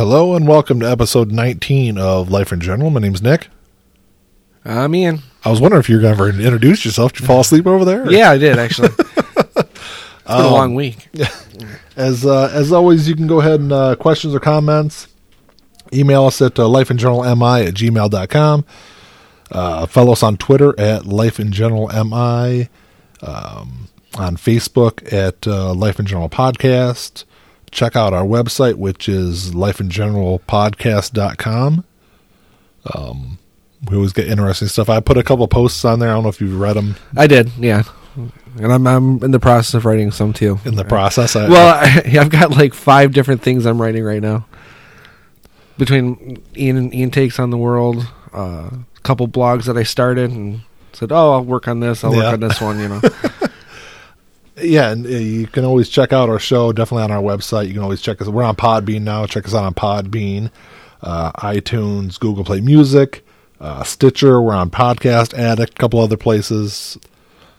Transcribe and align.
Hello 0.00 0.34
and 0.34 0.48
welcome 0.48 0.80
to 0.80 0.90
episode 0.90 1.30
19 1.30 1.98
of 1.98 2.30
Life 2.30 2.54
in 2.54 2.60
General. 2.62 2.88
My 2.88 3.00
name's 3.00 3.20
Nick. 3.20 3.48
I'm 4.64 4.94
Ian. 4.94 5.18
I 5.44 5.50
was 5.50 5.60
wondering 5.60 5.80
if 5.80 5.90
you 5.90 5.96
were 5.96 6.00
going 6.00 6.38
to 6.38 6.42
introduce 6.42 6.86
yourself. 6.86 7.12
Did 7.12 7.20
you 7.20 7.26
fall 7.26 7.40
asleep 7.40 7.66
over 7.66 7.84
there? 7.84 8.10
Yeah, 8.10 8.30
I 8.30 8.38
did 8.38 8.58
actually. 8.58 8.88
It's 9.36 10.36
been 10.38 10.46
a 10.46 10.48
long 10.48 10.74
week. 10.74 11.06
As 11.96 12.24
uh, 12.24 12.50
as 12.54 12.72
always, 12.72 13.10
you 13.10 13.14
can 13.14 13.26
go 13.26 13.40
ahead 13.40 13.60
and 13.60 13.72
uh, 13.72 13.94
questions 13.96 14.34
or 14.34 14.40
comments. 14.40 15.06
Email 15.92 16.24
us 16.24 16.40
at 16.40 16.58
uh, 16.58 16.62
lifeingeneralmi 16.62 17.66
at 17.66 17.74
gmail.com. 17.74 18.64
Uh, 19.50 19.84
follow 19.84 20.12
us 20.12 20.22
on 20.22 20.38
Twitter 20.38 20.70
at 20.80 21.02
lifeingeneralmi. 21.02 22.70
Um, 23.20 23.88
on 24.16 24.36
Facebook 24.38 25.12
at 25.12 25.46
uh, 25.46 25.74
Life 25.74 26.00
in 26.00 26.06
General 26.06 26.30
Podcast. 26.30 27.24
Check 27.70 27.96
out 27.96 28.12
our 28.12 28.24
website, 28.24 28.74
which 28.76 29.08
is 29.08 29.54
lifeingeneralpodcast.com. 29.54 31.84
Um, 32.94 33.38
we 33.88 33.96
always 33.96 34.12
get 34.12 34.28
interesting 34.28 34.68
stuff. 34.68 34.88
I 34.88 35.00
put 35.00 35.16
a 35.16 35.22
couple 35.22 35.46
posts 35.48 35.84
on 35.84 35.98
there. 36.00 36.10
I 36.10 36.14
don't 36.14 36.22
know 36.24 36.28
if 36.30 36.40
you've 36.40 36.58
read 36.58 36.74
them 36.76 36.96
I 37.16 37.26
did, 37.26 37.50
yeah. 37.58 37.82
And 38.58 38.72
I'm 38.72 38.86
I'm 38.86 39.22
in 39.22 39.30
the 39.30 39.38
process 39.38 39.74
of 39.74 39.84
writing 39.84 40.10
some 40.10 40.32
too. 40.32 40.58
in 40.64 40.74
the 40.74 40.84
process. 40.84 41.36
I, 41.36 41.48
Well, 41.48 41.74
I, 41.74 42.02
I've 42.20 42.30
got 42.30 42.50
like 42.50 42.74
five 42.74 43.12
different 43.12 43.42
things 43.42 43.64
I'm 43.66 43.80
writing 43.80 44.02
right 44.02 44.20
now. 44.20 44.46
Between 45.78 46.42
Ian 46.56 46.76
and 46.76 46.94
Ian 46.94 47.10
takes 47.12 47.38
on 47.38 47.50
the 47.50 47.56
world, 47.56 48.04
uh, 48.34 48.68
a 48.70 48.84
couple 49.02 49.28
blogs 49.28 49.64
that 49.64 49.78
I 49.78 49.84
started 49.84 50.30
and 50.32 50.60
said, 50.92 51.12
"Oh, 51.12 51.32
I'll 51.34 51.44
work 51.44 51.68
on 51.68 51.80
this. 51.80 52.02
I'll 52.04 52.12
Yeah. 52.14 52.24
work 52.24 52.32
on 52.34 52.40
this 52.40 52.60
one." 52.60 52.78
You 52.80 52.88
know. 52.88 53.00
yeah, 54.62 54.90
and 54.90 55.04
uh, 55.06 55.08
you 55.10 55.46
can 55.46 55.64
always 55.64 55.88
check 55.88 56.12
out 56.12 56.28
our 56.28 56.38
show 56.38 56.72
definitely 56.72 57.04
on 57.04 57.10
our 57.10 57.22
website. 57.22 57.68
You 57.68 57.74
can 57.74 57.82
always 57.82 58.00
check 58.00 58.20
us. 58.20 58.28
We're 58.28 58.42
on 58.44 58.56
Podbean 58.56 59.02
now. 59.02 59.26
Check 59.26 59.46
us 59.46 59.54
out 59.54 59.64
on 59.64 59.74
Podbean, 59.74 60.50
uh, 61.02 61.32
iTunes, 61.32 62.18
Google 62.18 62.44
Play 62.44 62.60
Music, 62.60 63.24
uh, 63.60 63.82
Stitcher. 63.84 64.40
We're 64.40 64.54
on 64.54 64.70
Podcast 64.70 65.34
Addict, 65.34 65.72
a 65.74 65.76
couple 65.76 66.00
other 66.00 66.16
places. 66.16 66.98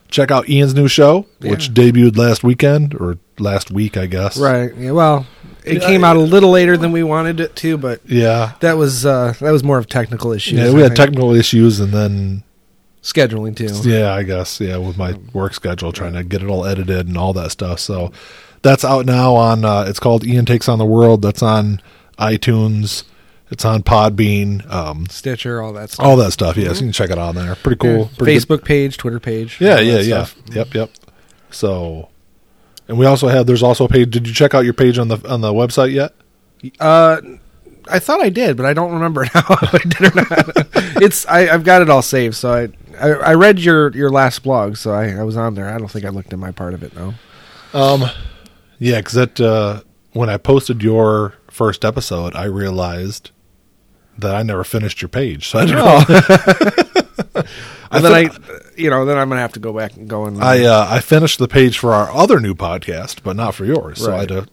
Check 0.08 0.30
out 0.30 0.48
Ian's 0.48 0.74
new 0.74 0.88
show, 0.88 1.26
which 1.40 1.72
debuted 1.72 2.18
last 2.18 2.44
weekend 2.44 2.94
or 2.94 3.16
last 3.38 3.70
week, 3.70 3.96
I 3.96 4.04
guess. 4.06 4.36
right. 4.36 4.70
Yeah. 4.76 4.90
Well, 4.90 5.26
it 5.64 5.80
Yeah, 5.80 5.86
came 5.86 6.04
out 6.04 6.16
a 6.16 6.20
little 6.20 6.50
later 6.50 6.76
than 6.76 6.92
we 6.92 7.02
wanted 7.02 7.40
it 7.40 7.56
to, 7.56 7.78
but 7.78 8.00
Yeah. 8.06 8.52
that 8.60 8.76
was 8.76 9.06
uh, 9.06 9.32
that 9.40 9.50
was 9.52 9.64
more 9.64 9.78
of 9.78 9.88
technical 9.88 10.32
issues. 10.32 10.58
Yeah, 10.58 10.66
I 10.66 10.70
we 10.70 10.82
had 10.82 10.88
think. 10.88 10.96
technical 10.98 11.32
issues, 11.34 11.80
and 11.80 11.92
then 11.92 12.42
scheduling 13.02 13.56
too. 13.56 13.88
Yeah, 13.88 14.14
I 14.14 14.22
guess. 14.22 14.60
Yeah, 14.60 14.78
with 14.78 14.96
my 14.96 15.14
work 15.32 15.54
schedule, 15.54 15.92
trying 15.92 16.14
to 16.14 16.24
get 16.24 16.42
it 16.42 16.48
all 16.48 16.64
edited 16.64 17.08
and 17.08 17.18
all 17.18 17.32
that 17.34 17.50
stuff. 17.50 17.80
So 17.80 18.12
that's 18.62 18.84
out 18.84 19.06
now 19.06 19.34
on. 19.34 19.64
Uh, 19.64 19.84
it's 19.86 20.00
called 20.00 20.24
Ian 20.24 20.44
Takes 20.44 20.68
on 20.68 20.78
the 20.78 20.86
World. 20.86 21.22
That's 21.22 21.42
on 21.42 21.80
iTunes. 22.18 23.04
It's 23.50 23.66
on 23.66 23.82
Podbean. 23.82 24.68
Um, 24.72 25.06
Stitcher, 25.10 25.60
all 25.60 25.74
that 25.74 25.90
stuff. 25.90 26.06
all 26.06 26.16
that 26.16 26.32
stuff. 26.32 26.56
Yes, 26.56 26.80
you 26.80 26.86
can 26.86 26.92
check 26.92 27.10
it 27.10 27.18
out 27.18 27.28
on 27.30 27.34
there. 27.34 27.54
Pretty 27.56 27.76
cool. 27.76 27.90
Yeah. 27.90 28.08
Pretty 28.16 28.34
good. 28.34 28.42
Facebook 28.42 28.64
page, 28.64 28.96
Twitter 28.96 29.20
page. 29.20 29.60
Yeah, 29.60 29.78
yeah, 29.78 29.98
yeah. 29.98 30.24
stuff. 30.24 30.54
Yep, 30.54 30.74
yep. 30.74 30.90
So, 31.50 32.08
and 32.88 32.98
we 32.98 33.04
also 33.04 33.28
have. 33.28 33.46
There's 33.46 33.62
also 33.62 33.84
a 33.84 33.88
page. 33.88 34.10
Did 34.10 34.26
you 34.26 34.32
check 34.32 34.54
out 34.54 34.60
your 34.60 34.72
page 34.72 34.98
on 34.98 35.08
the 35.08 35.18
on 35.30 35.42
the 35.42 35.52
website 35.52 35.92
yet? 35.92 36.14
Uh, 36.80 37.20
I 37.90 37.98
thought 37.98 38.22
I 38.22 38.30
did, 38.30 38.56
but 38.56 38.64
I 38.64 38.72
don't 38.72 38.92
remember 38.92 39.22
now 39.34 39.44
if 39.50 39.74
I 39.74 39.78
did 39.78 40.02
or 40.02 40.14
not. 40.14 41.02
it's 41.02 41.26
I, 41.26 41.48
I've 41.48 41.64
got 41.64 41.82
it 41.82 41.90
all 41.90 42.02
saved, 42.02 42.36
so 42.36 42.52
I, 42.54 42.68
I 43.00 43.08
I 43.10 43.34
read 43.34 43.58
your 43.58 43.90
your 43.92 44.10
last 44.10 44.42
blog, 44.42 44.76
so 44.76 44.92
I, 44.92 45.10
I 45.10 45.22
was 45.22 45.36
on 45.36 45.54
there. 45.54 45.68
I 45.68 45.78
don't 45.78 45.90
think 45.90 46.04
I 46.04 46.08
looked 46.08 46.32
at 46.32 46.38
my 46.38 46.50
part 46.50 46.74
of 46.74 46.82
it 46.82 46.94
though. 46.94 47.14
Um, 47.74 48.04
yeah, 48.78 48.98
because 48.98 49.14
that 49.14 49.40
uh, 49.40 49.82
when 50.12 50.28
I 50.28 50.36
posted 50.36 50.82
your 50.82 51.34
first 51.50 51.84
episode, 51.84 52.34
I 52.34 52.44
realized 52.44 53.30
that 54.18 54.34
I 54.34 54.42
never 54.42 54.64
finished 54.64 55.00
your 55.00 55.08
page. 55.08 55.48
So 55.48 55.58
I 55.58 55.66
don't 55.66 55.76
know. 55.76 57.42
And 57.92 58.02
then 58.02 58.12
I, 58.12 58.30
you 58.74 58.88
know, 58.88 59.04
then 59.04 59.18
I'm 59.18 59.28
gonna 59.28 59.42
have 59.42 59.52
to 59.52 59.60
go 59.60 59.72
back 59.72 59.96
and 59.96 60.08
go 60.08 60.24
and 60.24 60.42
I 60.42 60.64
uh, 60.64 60.86
I 60.88 61.00
finished 61.00 61.38
the 61.38 61.46
page 61.46 61.78
for 61.78 61.92
our 61.92 62.10
other 62.10 62.40
new 62.40 62.54
podcast, 62.54 63.22
but 63.22 63.36
not 63.36 63.54
for 63.54 63.66
yours. 63.66 63.98
So 63.98 64.14
I 64.14 64.20
had 64.20 64.28
to 64.28 64.48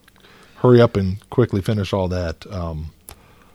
hurry 0.58 0.82
up 0.82 0.98
and 0.98 1.28
quickly 1.30 1.62
finish 1.62 1.94
all 1.94 2.10
that. 2.10 2.46
Um, 2.52 2.92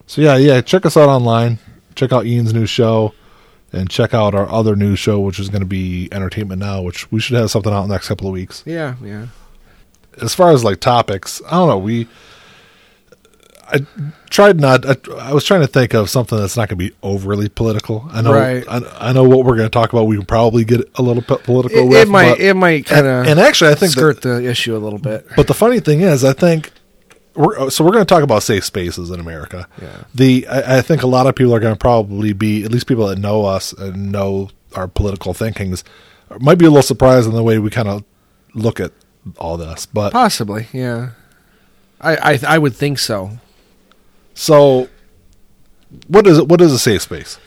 so 0.06 0.22
yeah, 0.22 0.36
yeah, 0.36 0.62
check 0.62 0.86
us 0.86 0.96
out 0.96 1.10
online. 1.10 1.58
Check 1.96 2.12
out 2.12 2.24
Ian's 2.24 2.54
new 2.54 2.64
show, 2.64 3.12
and 3.74 3.90
check 3.90 4.14
out 4.14 4.34
our 4.34 4.48
other 4.48 4.76
new 4.76 4.96
show, 4.96 5.20
which 5.20 5.38
is 5.38 5.48
going 5.48 5.60
to 5.62 5.66
be 5.66 6.08
Entertainment 6.12 6.60
Now, 6.60 6.80
which 6.82 7.10
we 7.12 7.20
should 7.20 7.36
have 7.36 7.50
something 7.50 7.72
out 7.72 7.82
in 7.82 7.88
the 7.88 7.94
next 7.94 8.08
couple 8.08 8.26
of 8.26 8.32
weeks. 8.32 8.62
yeah, 8.66 8.94
yeah. 9.02 9.26
As 10.22 10.34
far 10.34 10.52
as 10.52 10.62
like 10.62 10.78
topics, 10.80 11.42
I 11.46 11.50
don't 11.52 11.68
know. 11.68 11.78
We 11.78 12.06
I 13.66 13.80
tried 14.30 14.60
not. 14.60 14.84
I, 14.86 14.96
I 15.18 15.32
was 15.32 15.42
trying 15.44 15.62
to 15.62 15.66
think 15.66 15.94
of 15.94 16.10
something 16.10 16.38
that's 16.38 16.56
not 16.56 16.68
going 16.68 16.78
to 16.78 16.90
be 16.90 16.94
overly 17.02 17.48
political. 17.48 18.06
I 18.12 18.20
know. 18.20 18.32
Right. 18.32 18.64
I, 18.68 19.08
I 19.08 19.12
know 19.12 19.24
what 19.24 19.38
we're 19.38 19.56
going 19.56 19.66
to 19.68 19.70
talk 19.70 19.92
about. 19.92 20.04
We 20.04 20.16
can 20.16 20.26
probably 20.26 20.64
get 20.64 20.82
a 20.96 21.02
little 21.02 21.22
bit 21.22 21.42
political. 21.44 21.78
It, 21.78 21.88
with, 21.88 21.98
it 21.98 22.08
might 22.08 22.32
but- 22.32 22.40
it 22.40 22.54
might 22.54 22.86
kind 22.86 23.06
and, 23.06 23.26
of 23.26 23.32
and 23.32 23.40
actually, 23.40 23.70
I 23.70 23.74
think 23.74 23.94
that- 23.94 24.00
skirt 24.00 24.22
the 24.22 24.44
issue 24.48 24.76
a 24.76 24.78
little 24.78 24.98
bit. 24.98 25.26
but 25.34 25.46
the 25.46 25.54
funny 25.54 25.80
thing 25.80 26.02
is, 26.02 26.24
I 26.24 26.32
think 26.34 26.70
we're 27.34 27.58
uh, 27.58 27.70
so 27.70 27.84
we're 27.84 27.92
going 27.92 28.04
to 28.04 28.08
talk 28.14 28.22
about 28.22 28.42
safe 28.42 28.64
spaces 28.64 29.10
in 29.10 29.20
America. 29.20 29.68
Yeah. 29.80 30.04
The 30.14 30.46
I, 30.46 30.78
I 30.78 30.82
think 30.82 31.02
a 31.02 31.06
lot 31.06 31.26
of 31.26 31.34
people 31.34 31.54
are 31.54 31.60
going 31.60 31.74
to 31.74 31.78
probably 31.78 32.32
be 32.32 32.64
at 32.64 32.70
least 32.72 32.86
people 32.86 33.06
that 33.08 33.18
know 33.18 33.44
us 33.44 33.72
and 33.72 34.12
know 34.12 34.50
our 34.74 34.88
political 34.88 35.34
thinkings 35.34 35.84
might 36.40 36.58
be 36.58 36.64
a 36.64 36.68
little 36.68 36.82
surprised 36.82 37.28
in 37.28 37.34
the 37.34 37.42
way 37.42 37.58
we 37.58 37.70
kind 37.70 37.88
of 37.88 38.04
look 38.54 38.80
at 38.80 38.92
all 39.38 39.56
this. 39.56 39.86
But 39.86 40.12
Possibly, 40.12 40.68
yeah. 40.72 41.10
I 42.00 42.16
I, 42.34 42.38
I 42.46 42.58
would 42.58 42.74
think 42.74 42.98
so. 42.98 43.38
so, 44.34 44.88
what 46.08 46.26
is 46.26 46.38
it? 46.38 46.48
What 46.48 46.60
is 46.60 46.72
a 46.72 46.78
safe 46.78 47.02
space? 47.02 47.38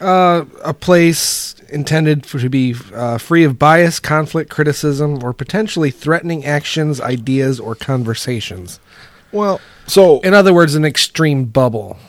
Uh, 0.00 0.44
a 0.62 0.74
place 0.74 1.54
intended 1.70 2.26
for 2.26 2.38
to 2.38 2.50
be 2.50 2.74
uh, 2.94 3.18
free 3.18 3.44
of 3.44 3.58
bias, 3.58 3.98
conflict, 3.98 4.50
criticism, 4.50 5.22
or 5.22 5.32
potentially 5.32 5.90
threatening 5.90 6.44
actions, 6.44 7.00
ideas, 7.00 7.58
or 7.58 7.74
conversations. 7.74 8.78
Well, 9.32 9.60
so 9.86 10.20
In 10.20 10.34
other 10.34 10.52
words, 10.52 10.74
an 10.74 10.84
extreme 10.84 11.44
bubble. 11.44 11.98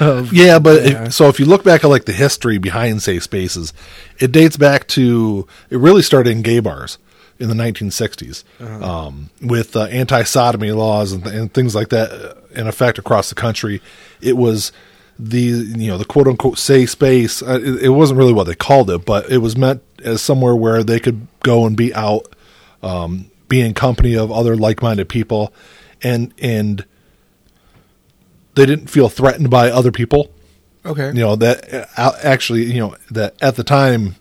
Of, 0.00 0.32
Yeah, 0.32 0.58
but 0.58 0.82
Yeah. 0.82 1.04
If, 1.04 1.14
so 1.14 1.28
if 1.28 1.38
you 1.38 1.46
look 1.46 1.62
back 1.62 1.84
at 1.84 1.88
like 1.88 2.04
the 2.04 2.12
history 2.12 2.58
behind 2.58 3.02
safe 3.02 3.22
spaces, 3.22 3.72
it 4.18 4.32
dates 4.32 4.56
back 4.56 4.88
to 4.88 5.46
it 5.70 5.78
really 5.78 6.02
started 6.02 6.30
in 6.30 6.42
gay 6.42 6.60
bars 6.60 6.98
in 7.38 7.48
the 7.48 7.54
1960s 7.54 8.44
um, 8.82 9.30
with 9.40 9.76
uh, 9.76 9.84
anti-sodomy 9.84 10.72
laws 10.72 11.12
and, 11.12 11.26
and 11.26 11.54
things 11.54 11.74
like 11.74 11.88
that 11.90 12.10
uh, 12.10 12.34
in 12.54 12.66
effect 12.66 12.98
across 12.98 13.28
the 13.28 13.34
country. 13.34 13.80
It 14.20 14.36
was 14.36 14.72
the 15.18 15.40
you 15.40 15.88
know 15.88 15.98
the 15.98 16.04
quote 16.04 16.26
unquote 16.26 16.58
safe 16.58 16.90
space. 16.90 17.42
Uh, 17.42 17.60
it, 17.62 17.84
it 17.84 17.88
wasn't 17.90 18.18
really 18.18 18.32
what 18.32 18.44
they 18.44 18.54
called 18.54 18.90
it, 18.90 19.04
but 19.04 19.30
it 19.30 19.38
was 19.38 19.56
meant 19.56 19.82
as 20.02 20.22
somewhere 20.22 20.56
where 20.56 20.82
they 20.82 21.00
could 21.00 21.26
go 21.40 21.66
and 21.66 21.76
be 21.76 21.94
out, 21.94 22.34
um, 22.82 23.30
be 23.48 23.60
in 23.60 23.74
company 23.74 24.16
of 24.16 24.30
other 24.32 24.56
like-minded 24.56 25.08
people, 25.08 25.52
and 26.02 26.34
and 26.38 26.84
they 28.54 28.66
didn't 28.66 28.88
feel 28.88 29.08
threatened 29.08 29.50
by 29.50 29.70
other 29.70 29.90
people 29.90 30.30
okay. 30.86 31.08
you 31.08 31.14
know 31.14 31.36
that 31.36 31.88
uh, 31.96 32.12
actually 32.22 32.64
you 32.64 32.80
know 32.80 32.96
that 33.10 33.34
at 33.42 33.56
the 33.56 33.64
time 33.64 34.16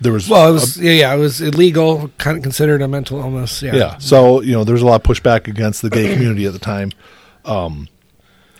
there 0.00 0.12
was 0.12 0.28
Well, 0.28 0.50
it 0.50 0.52
was 0.52 0.76
yeah, 0.76 0.92
yeah, 0.92 1.14
it 1.14 1.18
was 1.18 1.40
illegal, 1.40 2.10
kind 2.18 2.36
of 2.36 2.42
considered 2.42 2.82
a 2.82 2.88
mental 2.88 3.20
illness. 3.20 3.62
Yeah, 3.62 3.74
yeah 3.74 3.98
so 3.98 4.42
you 4.42 4.52
know 4.52 4.64
there 4.64 4.74
was 4.74 4.82
a 4.82 4.86
lot 4.86 4.96
of 4.96 5.02
pushback 5.02 5.46
against 5.48 5.82
the 5.82 5.90
gay 5.90 6.12
community 6.12 6.46
at 6.46 6.52
the 6.52 6.58
time 6.58 6.90
um 7.44 7.88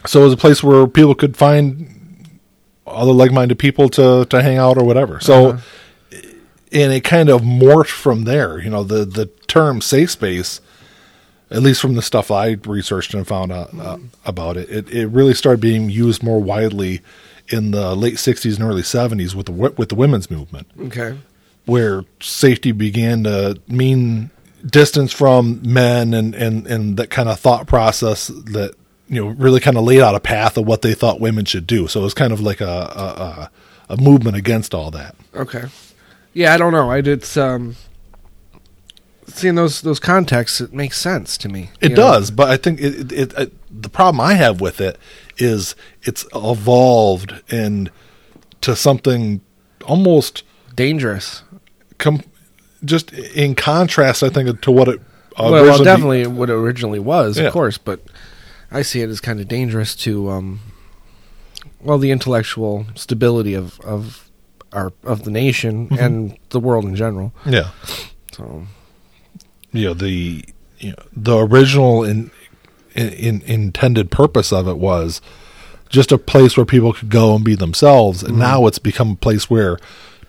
so 0.06 0.20
it 0.20 0.24
was 0.24 0.32
a 0.32 0.36
place 0.36 0.62
where 0.62 0.86
people 0.86 1.14
could 1.14 1.36
find 1.36 1.90
other 2.86 3.12
like-minded 3.12 3.58
people 3.58 3.88
to 3.88 4.24
to 4.26 4.42
hang 4.42 4.56
out 4.58 4.76
or 4.78 4.84
whatever 4.84 5.20
so 5.20 5.50
Uh-huh. 5.50 6.18
and 6.72 6.92
it 6.92 7.02
kind 7.04 7.28
of 7.28 7.40
morphed 7.42 7.90
from 7.90 8.24
there 8.24 8.58
you 8.58 8.70
know 8.70 8.82
the 8.84 9.04
the 9.04 9.26
term 9.46 9.80
safe 9.80 10.10
space 10.10 10.60
at 11.50 11.62
least 11.62 11.80
from 11.80 11.94
the 11.94 12.02
stuff 12.02 12.30
I 12.30 12.56
researched 12.66 13.14
and 13.14 13.26
found 13.28 13.52
out 13.52 13.72
uh, 13.78 13.98
about 14.24 14.56
it, 14.56 14.68
it, 14.70 14.88
it 14.90 15.06
really 15.08 15.34
started 15.34 15.60
being 15.60 15.88
used 15.88 16.22
more 16.22 16.40
widely 16.42 17.00
in 17.48 17.70
the 17.70 17.94
late 17.94 18.14
'60s 18.14 18.54
and 18.58 18.64
early 18.64 18.82
'70s 18.82 19.34
with 19.34 19.46
the 19.46 19.52
with 19.52 19.90
the 19.90 19.94
women's 19.94 20.30
movement, 20.30 20.66
Okay. 20.80 21.16
where 21.66 22.06
safety 22.20 22.72
began 22.72 23.22
to 23.24 23.60
mean 23.68 24.30
distance 24.66 25.12
from 25.12 25.60
men 25.62 26.14
and 26.14 26.34
and 26.34 26.66
and 26.66 26.96
that 26.96 27.10
kind 27.10 27.28
of 27.28 27.38
thought 27.38 27.66
process 27.66 28.28
that 28.28 28.74
you 29.08 29.22
know 29.24 29.28
really 29.32 29.60
kind 29.60 29.76
of 29.76 29.84
laid 29.84 30.00
out 30.00 30.14
a 30.14 30.20
path 30.20 30.56
of 30.56 30.66
what 30.66 30.82
they 30.82 30.94
thought 30.94 31.20
women 31.20 31.44
should 31.44 31.66
do. 31.66 31.86
So 31.88 32.00
it 32.00 32.04
was 32.04 32.14
kind 32.14 32.32
of 32.32 32.40
like 32.40 32.60
a 32.60 32.66
a, 32.66 33.50
a, 33.90 33.94
a 33.94 33.96
movement 33.96 34.36
against 34.36 34.74
all 34.74 34.90
that. 34.92 35.14
Okay. 35.34 35.64
Yeah, 36.32 36.54
I 36.54 36.56
don't 36.56 36.72
know. 36.72 36.90
I 36.90 37.00
did 37.00 37.24
um 37.38 37.76
seeing 39.26 39.54
those 39.54 39.80
those 39.82 40.00
contexts 40.00 40.60
it 40.60 40.72
makes 40.72 40.98
sense 40.98 41.36
to 41.38 41.48
me. 41.48 41.70
It 41.80 41.90
you 41.90 41.96
know? 41.96 42.02
does, 42.02 42.30
but 42.30 42.48
I 42.48 42.56
think 42.56 42.80
it, 42.80 43.12
it, 43.12 43.32
it, 43.38 43.82
the 43.82 43.88
problem 43.88 44.20
I 44.20 44.34
have 44.34 44.60
with 44.60 44.80
it 44.80 44.98
is 45.38 45.74
it's 46.02 46.26
evolved 46.34 47.34
and 47.50 47.90
to 48.60 48.76
something 48.76 49.40
almost 49.84 50.42
Dangerous. 50.74 51.42
com- 51.98 52.22
just 52.84 53.12
in 53.12 53.54
contrast. 53.54 54.22
I 54.22 54.28
think 54.28 54.60
to 54.62 54.70
what 54.70 54.88
it 54.88 55.00
well, 55.38 55.52
well, 55.52 55.82
definitely 55.82 56.26
what 56.26 56.48
it 56.48 56.54
originally 56.54 57.00
was, 57.00 57.38
Yeah. 57.38 57.46
of 57.46 57.52
course, 57.52 57.76
but 57.76 58.00
I 58.74 58.82
see 58.82 59.00
it 59.00 59.08
as 59.08 59.20
kind 59.20 59.40
of 59.40 59.48
dangerous 59.48 59.94
to, 59.96 60.30
um, 60.30 60.60
well, 61.80 61.98
the 61.98 62.10
intellectual 62.10 62.86
stability 62.94 63.54
of 63.54 63.80
of 63.80 64.28
our 64.72 64.92
of 65.04 65.22
the 65.24 65.30
nation 65.30 65.88
Mm-hmm. 65.88 66.04
and 66.04 66.38
the 66.50 66.60
world 66.60 66.84
in 66.84 66.96
general. 66.96 67.32
Yeah. 67.46 67.70
So 68.32 68.66
you 69.72 69.86
know 69.86 69.94
the 69.94 70.44
you 70.78 70.90
know, 70.90 70.96
the 71.12 71.38
original 71.38 72.04
in, 72.04 72.30
in, 72.94 73.10
in 73.12 73.42
intended 73.42 74.10
purpose 74.10 74.52
of 74.52 74.68
it 74.68 74.76
was 74.78 75.20
just 75.88 76.12
a 76.12 76.18
place 76.18 76.56
where 76.56 76.66
people 76.66 76.92
could 76.92 77.08
go 77.10 77.34
and 77.36 77.44
be 77.44 77.54
themselves 77.54 78.22
and 78.22 78.38
now 78.38 78.66
it's 78.66 78.78
become 78.80 79.12
a 79.12 79.16
place 79.16 79.48
where 79.48 79.78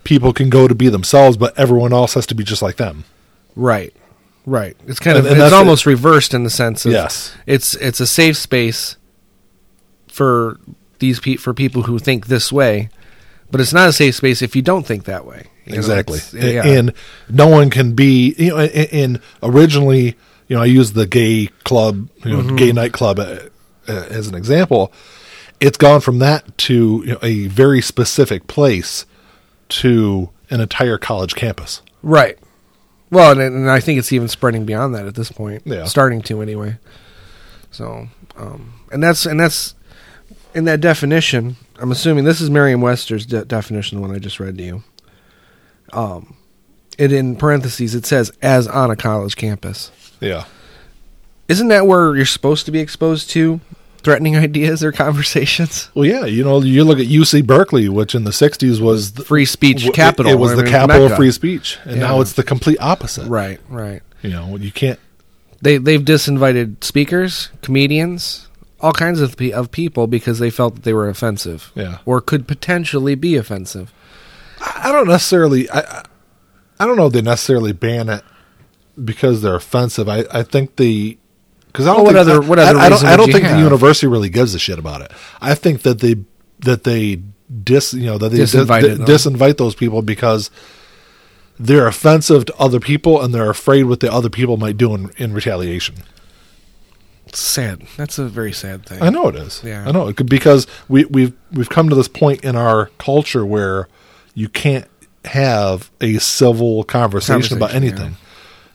people 0.04 0.32
can 0.32 0.50
go 0.50 0.68
to 0.68 0.76
be 0.76 0.88
themselves 0.90 1.38
but 1.38 1.58
everyone 1.58 1.92
else 1.92 2.14
has 2.14 2.28
to 2.28 2.36
be 2.36 2.44
just 2.44 2.62
like 2.62 2.76
them 2.78 3.04
right, 3.56 3.94
right. 4.46 4.76
It's 4.88 5.00
kind 5.00 5.18
And- 5.18 5.26
of 5.28 5.34
and 5.34 5.42
it's 5.42 5.54
almost 5.54 5.86
reversed 5.86 6.34
in 6.34 6.44
the 6.44 6.50
sense 6.50 6.86
of 6.86 6.92
Yes. 6.92 7.34
it's 7.46 7.76
it's 7.76 8.00
a 8.00 8.08
safe 8.08 8.38
space 8.38 8.98
for 10.08 10.60
these 11.00 11.20
pe- 11.20 11.36
for 11.36 11.54
people 11.54 11.84
who 11.84 12.00
think 12.00 12.28
this 12.28 12.52
way, 12.52 12.90
but 13.52 13.60
it's 13.62 13.74
not 13.74 13.90
a 13.90 13.94
safe 13.94 14.16
space 14.16 14.42
if 14.42 14.56
you 14.56 14.62
don't 14.62 14.86
think 14.86 15.06
that 15.06 15.26
way. 15.26 15.48
You 15.66 15.76
exactly 15.76 16.20
it's- 16.20 16.34
yeah. 16.34 16.64
and 16.66 16.94
no 17.30 17.48
one 17.48 17.70
can 17.72 17.94
be 17.96 18.36
you 18.38 18.50
know 18.52 18.58
and, 18.60 18.94
and 18.94 19.20
originally 19.42 20.16
you 20.48 20.56
know 20.56 20.62
i 20.62 20.66
use 20.66 20.92
the 20.94 21.08
gay 21.08 21.48
club 21.64 22.08
you 22.24 22.32
know 22.34 22.42
Mm-hmm. 22.44 22.56
gay 22.56 22.72
nightclub 22.72 23.18
uh, 23.20 23.40
uh, 23.88 23.92
as 24.12 24.28
an 24.28 24.36
example 24.36 24.94
it's 25.60 25.76
gone 25.80 26.02
from 26.02 26.20
that 26.20 26.56
to 26.60 27.02
you 27.04 27.14
know, 27.14 27.18
a 27.24 27.48
very 27.48 27.82
specific 27.82 28.46
place 28.46 29.08
to 29.70 30.30
an 30.52 30.62
entire 30.62 31.00
college 31.00 31.34
campus 31.34 31.82
Right. 32.04 32.38
Well, 33.16 33.32
and, 33.32 33.42
and 33.42 33.70
I 33.70 33.80
think 33.80 33.98
it's 33.98 34.12
even 34.12 34.28
spreading 34.28 34.66
beyond 34.66 34.94
that 34.94 35.06
at 35.06 35.16
this 35.16 35.32
point. 35.32 35.64
Yeah. 35.66 35.86
Starting 35.86 36.22
to 36.24 36.42
anyway. 36.42 36.78
So, 37.72 38.10
um, 38.36 38.74
and 38.92 39.02
that's 39.02 39.26
and 39.26 39.40
that's 39.40 39.74
in 40.54 40.66
that 40.66 40.82
definition. 40.82 41.56
I'm 41.80 41.92
assuming 41.92 42.24
this 42.24 42.42
is 42.42 42.50
Merriam-Webster's 42.50 43.26
de- 43.26 43.46
definition, 43.46 43.98
the 43.98 44.02
one 44.02 44.16
I 44.16 44.20
just 44.20 44.40
read 44.40 44.58
to 44.58 44.64
you. 44.64 44.84
Um, 45.92 46.36
it 46.98 47.12
in 47.12 47.36
parentheses 47.36 47.96
it 47.96 48.06
says 48.06 48.32
as 48.42 48.68
on 48.68 48.92
a 48.92 48.96
college 48.96 49.36
campus. 49.36 49.92
yeah 50.20 50.46
Isn't 51.48 51.68
that 51.70 51.86
where 51.88 52.16
you're 52.16 52.26
supposed 52.26 52.66
to 52.66 52.72
be 52.72 52.80
exposed 52.80 53.30
to 53.32 53.60
threatening 54.06 54.38
ideas 54.38 54.82
or 54.84 54.94
conversations? 54.94 55.90
Well, 55.96 56.06
yeah, 56.06 56.24
you 56.26 56.44
know, 56.46 56.62
you 56.62 56.86
look 56.86 57.00
at 57.00 57.08
UC 57.08 57.46
Berkeley, 57.46 57.90
which 57.90 58.16
in 58.16 58.24
the 58.24 58.32
'60s 58.32 58.80
was 58.80 59.14
the 59.14 59.26
Free 59.26 59.44
speech 59.46 59.80
w- 59.80 59.92
capital. 59.92 60.32
It 60.32 60.36
was 60.40 60.54
I 60.54 60.56
the 60.56 60.64
capital 60.64 61.02
Mecca. 61.04 61.14
of 61.14 61.18
free 61.18 61.32
speech, 61.32 61.78
and 61.84 62.00
now 62.00 62.22
it's 62.22 62.34
the 62.34 62.44
complete 62.44 62.78
opposite. 62.80 63.28
Right. 63.28 63.60
Right. 63.70 64.02
You 64.22 64.30
know, 64.30 64.56
you 64.56 64.72
can't. 64.72 65.00
They 65.62 65.78
they've 65.78 66.02
disinvited 66.02 66.84
speakers, 66.84 67.50
comedians, 67.62 68.48
all 68.80 68.94
kinds 68.94 69.20
of 69.20 69.36
pe- 69.36 69.52
of 69.52 69.72
people 69.72 70.08
because 70.08 70.40
they 70.40 70.50
felt 70.50 70.76
that 70.76 70.84
they 70.84 70.94
were 70.94 71.10
offensive, 71.10 71.72
Yeah. 71.76 71.98
or 72.06 72.22
could 72.22 72.48
potentially 72.48 73.16
be 73.16 73.36
offensive. 73.36 73.92
I 74.62 74.90
I 74.90 74.92
don't 74.94 75.08
necessarily. 75.08 75.70
I 75.70 75.80
I- 75.80 76.04
I 76.78 76.86
don't 76.86 76.98
know. 76.98 77.08
if 77.08 77.14
They 77.14 77.22
necessarily 77.22 77.72
ban 77.72 78.10
it 78.10 78.22
because 79.04 79.42
they're 79.42 79.56
offensive. 79.56 80.10
I 80.10 80.26
I 80.32 80.44
think 80.44 80.76
the 80.76 81.18
because 81.76 81.88
I 81.88 81.94
don't 81.94 82.04
Well, 82.04 82.14
what 82.14 82.26
think, 82.26 82.38
other- 82.38 82.48
what 82.48 82.60
other 82.60 82.80
I, 82.80 82.86
I 82.86 82.90
don't, 82.90 83.04
I 83.04 83.18
don't 83.18 83.32
think 83.32 83.44
the 83.46 83.60
university 83.60 84.08
really 84.08 84.30
gives 84.30 84.56
a 84.56 84.60
shit 84.60 84.80
about 84.80 85.02
it. 85.02 85.12
I 85.42 85.56
think 85.56 85.82
that 85.84 86.00
they 86.00 86.16
that 86.60 86.84
they 86.86 87.22
dis 87.64 87.94
you 87.94 88.06
know 88.06 88.18
that 88.18 88.30
they 88.30 88.38
dis, 88.38 88.56
disinvite 88.56 89.58
those 89.58 89.76
people 89.76 90.02
because 90.02 90.50
they're 91.60 91.88
offensive 91.88 92.46
to 92.46 92.56
other 92.58 92.80
people 92.80 93.22
and 93.22 93.34
they're 93.34 93.50
afraid 93.50 93.84
what 93.84 94.00
the 94.00 94.12
other 94.12 94.30
people 94.30 94.58
might 94.58 94.78
do 94.78 94.94
in, 94.96 95.12
in 95.18 95.34
retaliation. 95.34 95.96
It's 97.28 97.40
sad. 97.40 97.84
That's 97.98 98.18
a 98.20 98.26
very 98.28 98.52
sad 98.54 98.86
thing. 98.86 99.02
I 99.02 99.10
know 99.10 99.28
it 99.28 99.36
is. 99.36 99.62
Yeah. 99.64 99.84
I 99.88 99.92
know 99.92 100.08
it 100.08 100.26
because 100.26 100.68
we 100.88 101.06
we've 101.06 101.34
we've 101.52 101.70
come 101.70 101.90
to 101.90 101.96
this 101.96 102.08
point 102.08 102.44
in 102.44 102.56
our 102.56 102.88
culture 102.98 103.46
where 103.46 103.88
you 104.34 104.48
can't 104.50 104.88
have 105.26 105.92
a 106.02 106.18
civil 106.20 106.84
conversation, 106.84 107.58
about 107.58 107.72
Conversation, 107.72 107.98
anything. 108.00 108.18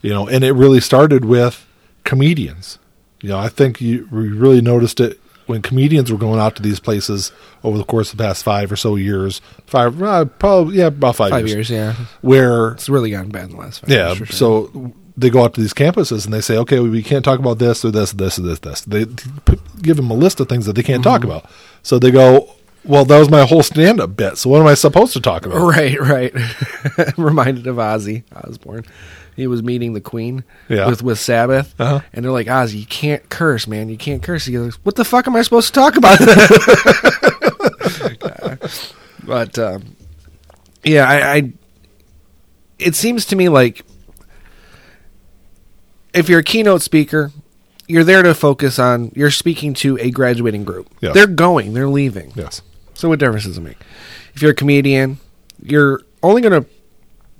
You 0.02 0.10
know, 0.10 0.26
and 0.28 0.42
it 0.42 0.52
really 0.52 0.80
started 0.80 1.24
with 1.24 1.64
comedians. 2.04 2.78
You 3.22 3.30
know, 3.30 3.38
I 3.38 3.48
think 3.48 3.80
you 3.80 4.08
we 4.10 4.28
really 4.28 4.60
noticed 4.60 5.00
it 5.00 5.20
when 5.46 5.62
comedians 5.62 6.12
were 6.12 6.18
going 6.18 6.38
out 6.40 6.54
to 6.56 6.62
these 6.62 6.78
places 6.80 7.32
over 7.64 7.76
the 7.76 7.84
course 7.84 8.12
of 8.12 8.18
the 8.18 8.24
past 8.24 8.44
five 8.44 8.70
or 8.70 8.76
so 8.76 8.96
years. 8.96 9.40
Five, 9.66 10.00
uh, 10.02 10.24
probably 10.26 10.76
yeah, 10.76 10.86
about 10.86 11.16
five, 11.16 11.30
Five 11.30 11.48
years. 11.48 11.68
years, 11.68 11.96
yeah. 11.98 12.06
Where 12.20 12.70
It's 12.72 12.88
really 12.88 13.10
gotten 13.10 13.30
bad 13.30 13.44
in 13.50 13.56
the 13.56 13.56
last 13.56 13.80
five 13.80 13.90
yeah, 13.90 14.14
sure. 14.14 14.26
so 14.26 14.92
they 15.16 15.28
go 15.28 15.42
out 15.44 15.52
to 15.54 15.60
these 15.60 15.74
campuses 15.74 16.24
and 16.24 16.32
they 16.32 16.40
say, 16.40 16.56
okay, 16.56 16.78
we 16.80 17.02
can't 17.02 17.24
talk 17.24 17.38
about 17.40 17.58
this 17.58 17.84
or 17.84 17.90
this 17.90 18.12
or 18.12 18.16
this 18.16 18.38
or 18.38 18.42
this. 18.42 18.60
This. 18.60 18.80
They 18.82 19.04
give 19.82 19.96
them 19.96 20.10
a 20.10 20.14
list 20.14 20.38
of 20.40 20.48
things 20.48 20.66
that 20.66 20.74
they 20.74 20.82
can't 20.84 21.02
talk 21.02 21.22
Mm-hmm. 21.22 21.30
about. 21.32 21.50
So 21.82 21.98
they 21.98 22.10
go, 22.12 22.54
well, 22.84 23.04
that 23.04 23.18
was 23.18 23.30
my 23.30 23.44
whole 23.46 23.62
stand-up 23.62 24.16
bit. 24.16 24.38
So 24.38 24.50
what 24.50 24.60
am 24.60 24.66
I 24.66 24.74
supposed 24.74 25.12
to 25.14 25.20
talk 25.20 25.46
about? 25.46 25.60
Right, 25.60 25.98
right. 26.00 26.32
Reminded 27.18 27.66
of 27.66 27.76
Ozzy 27.76 28.24
Osbourne. 28.34 28.84
He 29.36 29.46
was 29.46 29.62
meeting 29.62 29.94
the 29.94 30.00
Queen 30.00 30.44
Yeah. 30.68 30.88
with 30.88 31.02
with 31.02 31.18
Sabbath, 31.18 31.74
Uh-huh. 31.78 32.00
and 32.12 32.24
they're 32.24 32.32
like, 32.32 32.48
"Ozzy, 32.48 32.80
you 32.80 32.86
can't 32.86 33.26
curse, 33.30 33.66
man. 33.66 33.88
You 33.88 33.96
can't 33.96 34.22
curse." 34.22 34.44
He 34.44 34.52
goes, 34.52 34.74
"What 34.82 34.96
the 34.96 35.04
fuck 35.04 35.26
am 35.26 35.36
I 35.36 35.42
supposed 35.42 35.68
to 35.68 35.72
talk 35.72 35.96
about?" 35.96 36.18
but 39.24 39.58
um, 39.58 39.96
yeah, 40.84 41.08
I, 41.08 41.34
I. 41.36 41.52
It 42.78 42.94
seems 42.94 43.24
to 43.26 43.36
me 43.36 43.48
like 43.48 43.82
if 46.12 46.28
you're 46.28 46.40
a 46.40 46.44
keynote 46.44 46.82
speaker, 46.82 47.30
you're 47.86 48.04
there 48.04 48.22
to 48.22 48.34
focus 48.34 48.78
on. 48.78 49.12
You're 49.14 49.30
speaking 49.30 49.72
to 49.74 49.96
a 50.00 50.10
graduating 50.10 50.64
group. 50.64 50.88
Yeah. 51.00 51.12
They're 51.12 51.26
going. 51.26 51.72
They're 51.72 51.88
leaving. 51.88 52.32
Yes. 52.34 52.62
So 53.00 53.08
what 53.08 53.18
difference 53.18 53.44
does 53.44 53.56
it 53.56 53.62
make? 53.62 53.78
If 54.34 54.42
you're 54.42 54.50
a 54.50 54.54
comedian, 54.54 55.18
you're 55.62 56.02
only 56.22 56.42
going 56.42 56.62
to 56.62 56.68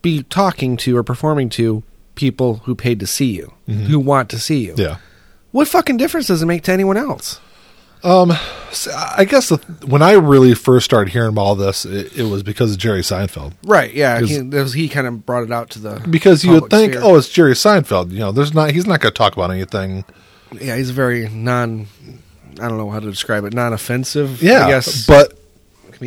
be 0.00 0.22
talking 0.22 0.78
to 0.78 0.96
or 0.96 1.02
performing 1.02 1.50
to 1.50 1.82
people 2.14 2.56
who 2.64 2.74
paid 2.74 2.98
to 3.00 3.06
see 3.06 3.30
you, 3.36 3.52
who 3.66 3.98
want 4.00 4.30
to 4.30 4.38
see 4.38 4.64
you. 4.64 4.72
Mm-hmm. 4.72 4.80
Yeah. 4.80 4.96
What 5.52 5.68
fucking 5.68 5.98
difference 5.98 6.28
does 6.28 6.40
it 6.42 6.46
make 6.46 6.62
to 6.62 6.72
anyone 6.72 6.96
else? 6.96 7.40
So 8.02 8.90
I 8.94 9.26
guess 9.28 9.50
the, 9.50 9.56
when 9.86 10.00
I 10.00 10.12
really 10.12 10.54
first 10.54 10.84
started 10.86 11.10
hearing 11.12 11.28
about 11.30 11.42
all 11.42 11.54
this, 11.56 11.84
it, 11.84 12.16
it 12.16 12.22
was 12.24 12.42
because 12.42 12.72
of 12.72 12.78
Jerry 12.78 13.02
Seinfeld. 13.02 13.52
Right? 13.64 13.92
Yeah, 13.92 14.20
He, 14.20 14.40
was- 14.40 14.72
he 14.72 14.88
kind 14.88 15.06
of 15.06 15.26
brought 15.26 15.42
it 15.44 15.52
out 15.52 15.68
to 15.70 15.78
the 15.78 16.06
Because 16.08 16.42
you 16.44 16.52
would 16.52 16.70
think, 16.70 16.94
sphere. 16.94 17.04
oh, 17.04 17.16
it's 17.16 17.28
Jerry 17.28 17.52
Seinfeld. 17.52 18.12
You 18.12 18.20
know, 18.20 18.32
there's 18.32 18.54
not. 18.54 18.70
He's 18.70 18.86
not 18.86 19.00
going 19.00 19.12
to 19.12 19.18
talk 19.18 19.34
about 19.34 19.50
anything. 19.50 20.04
yeah, 20.58 20.76
he's 20.76 20.90
very 20.90 21.28
non. 21.28 21.86
I 22.60 22.68
don't 22.68 22.78
know 22.78 22.90
how 22.90 23.00
to 23.00 23.10
describe 23.10 23.44
it. 23.44 23.52
Non-offensive. 23.54 24.42
Yeah. 24.42 24.66
I 24.66 24.70
guess. 24.70 25.06
but 25.06 25.38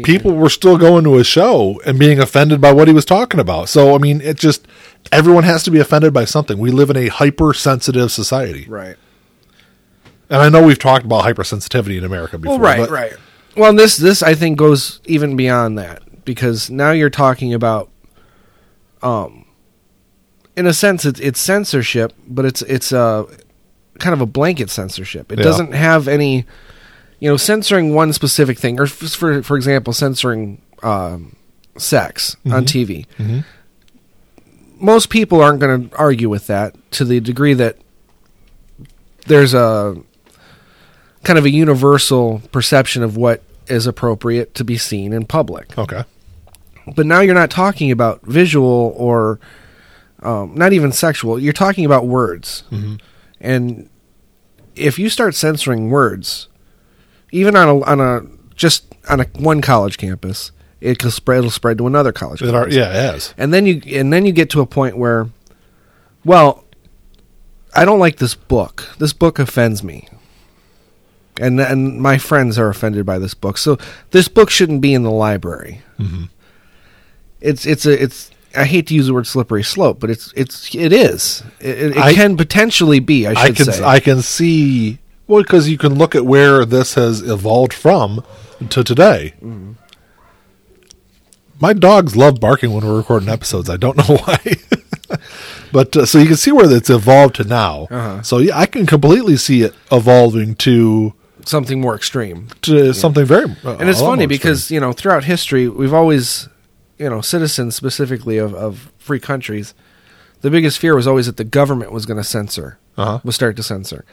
comedian. 0.02 0.04
people 0.20 0.32
were 0.34 0.50
still 0.50 0.78
going 0.78 1.04
to 1.06 1.16
his 1.16 1.28
show 1.28 1.80
and 1.86 1.98
being 2.00 2.20
offended 2.20 2.60
by 2.60 2.72
what 2.74 2.88
he 2.88 2.94
was 2.94 3.06
talking 3.06 3.40
about. 3.40 3.70
So 3.70 3.96
I 3.96 3.98
mean, 4.00 4.20
it 4.22 4.38
just 4.38 4.68
everyone 5.12 5.44
has 5.44 5.64
to 5.64 5.72
be 5.72 5.80
offended 5.80 6.14
by 6.14 6.26
something. 6.26 6.58
We 6.58 6.72
live 6.72 6.90
in 6.90 6.98
a 6.98 7.08
hypersensitive 7.08 8.12
society, 8.12 8.66
Right. 8.68 8.96
and 10.30 10.42
I 10.42 10.50
know 10.50 10.64
we've 10.64 10.80
talked 10.80 11.06
about 11.06 11.24
hypersensitivity 11.24 11.98
in 11.98 12.04
America 12.04 12.38
before. 12.38 12.60
Well, 12.60 12.78
right, 12.78 12.90
right. 12.90 13.14
Well, 13.56 13.70
and 13.70 13.78
this 13.80 13.98
this 13.98 14.22
I 14.24 14.34
think 14.36 14.58
goes 14.58 15.00
even 15.06 15.36
beyond 15.36 15.78
that 15.78 16.02
because 16.26 16.70
now 16.70 16.92
you're 16.92 17.10
talking 17.12 17.54
about, 17.54 17.90
um, 19.02 19.46
in 20.56 20.66
a 20.68 20.74
sense, 20.74 21.06
it's 21.06 21.20
it's 21.20 21.40
censorship, 21.40 22.14
but 22.28 22.46
it's 22.46 22.62
it's 22.64 22.92
a 22.92 23.26
kind 24.00 24.14
of 24.14 24.22
a 24.22 24.26
blanket 24.26 24.70
censorship. 24.70 25.32
It 25.32 25.38
Yeah. 25.40 25.44
doesn't 25.44 25.74
have 25.74 26.08
any, 26.08 26.46
you 27.24 27.30
know, 27.30 27.38
censoring 27.38 27.94
one 27.96 28.12
specific 28.12 28.60
thing, 28.60 28.82
or 28.82 28.84
f- 28.84 28.92
for 28.92 29.42
for 29.44 29.56
example, 29.56 29.94
censoring 29.94 30.62
um, 30.84 31.38
sex 31.78 32.36
on 32.52 32.66
TV. 32.66 33.06
Mhm. 33.18 33.46
Most 34.78 35.10
people 35.10 35.40
aren't 35.40 35.62
going 35.62 35.88
to 35.90 35.96
argue 35.96 36.28
with 36.28 36.48
that 36.48 36.76
to 36.92 37.06
the 37.06 37.22
degree 37.22 37.54
that 37.54 37.78
there's 39.28 39.54
a 39.54 39.96
kind 41.24 41.40
of 41.40 41.46
a 41.46 41.50
universal 41.50 42.42
perception 42.52 43.04
of 43.04 43.16
what 43.16 43.42
is 43.68 43.88
appropriate 43.88 44.54
to 44.56 44.66
be 44.66 44.78
seen 44.78 45.14
in 45.14 45.26
public. 45.26 45.78
Okay. 45.78 46.04
But 46.94 47.06
now 47.06 47.22
you're 47.22 47.34
not 47.34 47.50
talking 47.50 47.90
about 47.92 48.22
visual 48.24 48.94
or 48.98 49.40
um, 50.22 50.56
not 50.56 50.74
even 50.74 50.92
sexual. 50.92 51.40
You're 51.40 51.54
talking 51.54 51.86
about 51.86 52.06
words. 52.06 52.64
Mhm. 52.70 53.00
And 53.40 53.90
if 54.76 55.00
you 55.00 55.08
start 55.10 55.36
censoring 55.36 55.90
words, 55.90 56.50
even 57.34 57.56
on 57.58 57.68
a 57.68 57.82
on 57.82 58.00
a 58.00 58.22
just 58.56 58.86
on 59.10 59.20
a 59.20 59.26
one 59.38 59.60
college 59.62 59.98
campus, 59.98 60.52
it 60.80 61.00
can 61.00 61.12
spread. 61.12 61.40
It'll 61.40 61.50
spread 61.52 61.78
to 61.80 61.88
another 61.88 62.14
college. 62.14 62.42
It 62.42 62.54
are, 62.54 62.70
yeah, 62.70 62.90
it 62.90 62.94
has. 63.14 63.34
And 63.38 63.54
then 63.54 63.66
you 63.66 63.82
and 63.88 64.14
then 64.14 64.26
you 64.26 64.32
get 64.32 64.50
to 64.52 64.62
a 64.62 64.66
point 64.66 64.98
where, 64.98 65.28
well, 66.24 66.64
I 67.76 67.84
don't 67.86 68.00
like 68.00 68.18
this 68.18 68.36
book. 68.36 68.88
This 69.00 69.12
book 69.14 69.40
offends 69.40 69.84
me. 69.84 70.08
And 71.42 71.60
and 71.60 72.00
my 72.00 72.18
friends 72.20 72.60
are 72.60 72.70
offended 72.70 73.06
by 73.06 73.18
this 73.18 73.34
book. 73.34 73.58
So 73.58 73.78
this 74.12 74.28
book 74.28 74.50
shouldn't 74.52 74.82
be 74.82 74.94
in 74.94 75.02
the 75.04 75.12
library. 75.12 75.82
Mhm. 76.00 76.30
It's 77.42 77.66
it's 77.66 77.86
a 77.88 78.02
it's 78.04 78.30
I 78.56 78.66
hate 78.66 78.86
to 78.88 78.94
use 78.94 79.08
the 79.08 79.14
word 79.16 79.26
slippery 79.26 79.64
slope, 79.64 80.00
but 80.00 80.12
it's 80.12 80.32
it's 80.36 80.74
it 80.76 80.94
is. 80.94 81.42
It, 81.60 81.80
it, 81.80 81.98
I- 81.98 82.14
can 82.14 82.38
potentially 82.38 83.00
be. 83.00 83.26
I 83.26 83.32
I 83.32 83.46
should 83.48 83.56
can 83.56 83.66
say. 83.66 83.84
I 83.84 84.00
can 84.00 84.22
see 84.22 85.00
Well, 85.28 85.42
because 85.42 85.70
you 85.70 85.78
can 85.78 85.96
look 85.96 86.16
at 86.16 86.26
where 86.26 86.66
this 86.66 86.96
has 86.96 87.22
evolved 87.22 87.74
from 87.74 88.24
to 88.70 88.84
today. 88.84 89.34
My 91.60 91.74
dogs 91.74 92.16
love 92.16 92.40
barking 92.40 92.74
when 92.74 92.86
we're 92.86 92.98
recording 92.98 93.30
episodes. 93.30 93.70
I 93.70 93.78
don't 93.78 93.98
know 94.10 94.18
why. 94.18 94.38
but 95.72 95.96
uh, 95.96 96.06
so 96.06 96.18
you 96.18 96.28
can 96.28 96.36
see 96.36 96.52
where 96.52 96.72
it's 96.72 96.90
evolved 96.90 97.36
to 97.36 97.44
now. 97.46 97.88
Uh-huh. 97.90 98.22
So 98.22 98.40
yeah, 98.40 98.58
I 98.58 98.66
can 98.66 98.86
completely 98.86 99.38
see 99.38 99.62
it 99.62 99.74
evolving 99.92 100.56
to 100.58 101.14
Something 101.46 101.82
more 101.82 101.94
extreme. 101.96 102.48
to 102.64 102.94
something 102.94 103.26
very. 103.26 103.54
Uh, 103.66 103.76
and 103.78 103.90
it's 103.90 104.00
funny 104.00 104.26
because 104.28 104.72
you 104.72 104.80
know 104.80 104.94
throughout 104.94 105.26
history 105.26 105.68
we've 105.68 105.94
always 105.94 106.48
you 106.98 107.10
know 107.10 107.20
citizens 107.22 107.76
specifically 107.76 108.38
of, 108.38 108.54
of 108.56 108.92
free 108.98 109.20
countries 109.20 109.74
the 110.42 110.50
biggest 110.50 110.80
fear 110.80 110.96
was 110.96 111.06
always 111.08 111.26
that 111.26 111.36
the 111.38 111.44
government 111.44 111.92
was 111.92 112.06
going 112.06 112.16
to 112.18 112.24
censor 112.24 112.78
Uh-huh. 112.98 113.20
would 113.26 113.34
start 113.34 113.58
to 113.58 113.64
censor 113.64 114.06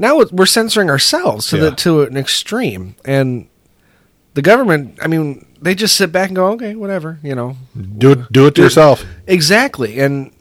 now 0.00 0.16
we're 0.32 0.46
censoring 0.46 0.88
ourselves 0.90 1.46
to 1.48 1.56
Yeah. 1.56 1.62
the 1.64 1.70
to 1.76 2.02
an 2.02 2.16
extreme 2.16 2.94
and 3.04 3.46
the 4.34 4.42
government 4.42 4.98
i 5.02 5.06
mean 5.06 5.44
they 5.62 5.74
just 5.74 5.94
sit 5.96 6.10
back 6.10 6.28
and 6.30 6.36
go 6.36 6.46
okay 6.52 6.74
whatever 6.74 7.18
you 7.22 7.34
know 7.34 7.56
do 7.98 8.12
it. 8.12 8.32
Do 8.32 8.46
it 8.46 8.54
to 8.56 8.62
yourself. 8.62 9.04
exactly 9.26 10.00
and 10.00 10.32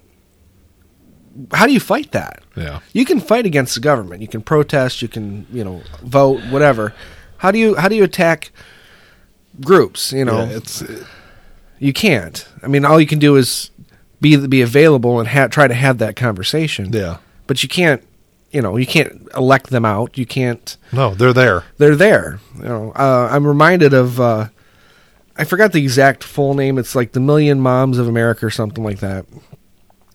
how 1.54 1.66
do 1.68 1.74
you 1.74 1.80
fight 1.80 2.12
that 2.12 2.42
Yeah. 2.56 2.80
you 2.94 3.06
can 3.06 3.20
fight 3.20 3.46
against 3.46 3.76
the 3.76 3.82
government. 3.82 4.22
You 4.22 4.28
can 4.28 4.42
protest. 4.42 5.02
You 5.02 5.08
can, 5.08 5.46
you 5.54 5.64
know, 5.64 5.82
vote, 6.04 6.42
whatever. 6.50 6.94
How 7.38 7.52
do 7.52 7.58
you 7.60 7.76
how 7.76 7.88
do 7.88 7.96
you 7.96 8.04
attack 8.04 8.52
groups? 9.62 10.12
You 10.12 10.26
know, 10.26 10.40
Yeah, 10.44 10.58
it's 10.58 10.84
you 11.80 11.94
can't. 11.94 12.46
I 12.62 12.68
mean, 12.68 12.84
all 12.84 13.00
you 13.00 13.08
can 13.08 13.20
do 13.20 13.38
is 13.38 13.72
be 14.20 14.36
be 14.48 14.62
available 14.62 15.20
and 15.20 15.30
ha- 15.30 15.48
try 15.48 15.68
to 15.68 15.74
have 15.74 15.98
that 16.00 16.16
conversation. 16.18 16.92
yeah. 16.92 17.18
But 17.48 17.64
you 17.64 17.70
can't. 17.70 18.02
You 18.52 18.62
know, 18.62 18.78
you 18.78 18.88
can't 18.88 19.28
elect 19.36 19.70
them 19.70 19.86
out. 19.86 20.18
You 20.18 20.26
can't. 20.26 20.76
No, 20.92 21.14
they're 21.14 21.34
there. 21.34 21.66
They're 21.78 21.96
there. 21.96 22.40
You 22.58 22.64
know, 22.64 22.92
uh, 22.96 23.30
I'm 23.32 23.46
reminded 23.46 23.94
of. 23.94 24.20
Uh, 24.20 24.48
I 25.38 25.44
forgot 25.46 25.72
the 25.72 25.82
exact 25.82 26.24
full 26.24 26.54
name. 26.54 26.78
It's 26.78 26.96
like 26.96 27.12
the 27.14 27.20
Million 27.20 27.60
Moms 27.62 27.98
of 27.98 28.08
America 28.08 28.46
or 28.46 28.50
something 28.50 28.84
like 28.84 29.00
that. 29.00 29.26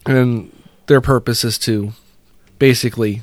And 0.04 0.52
their 0.86 1.00
purpose 1.00 1.44
is 1.44 1.56
to 1.60 1.92
basically 2.58 3.22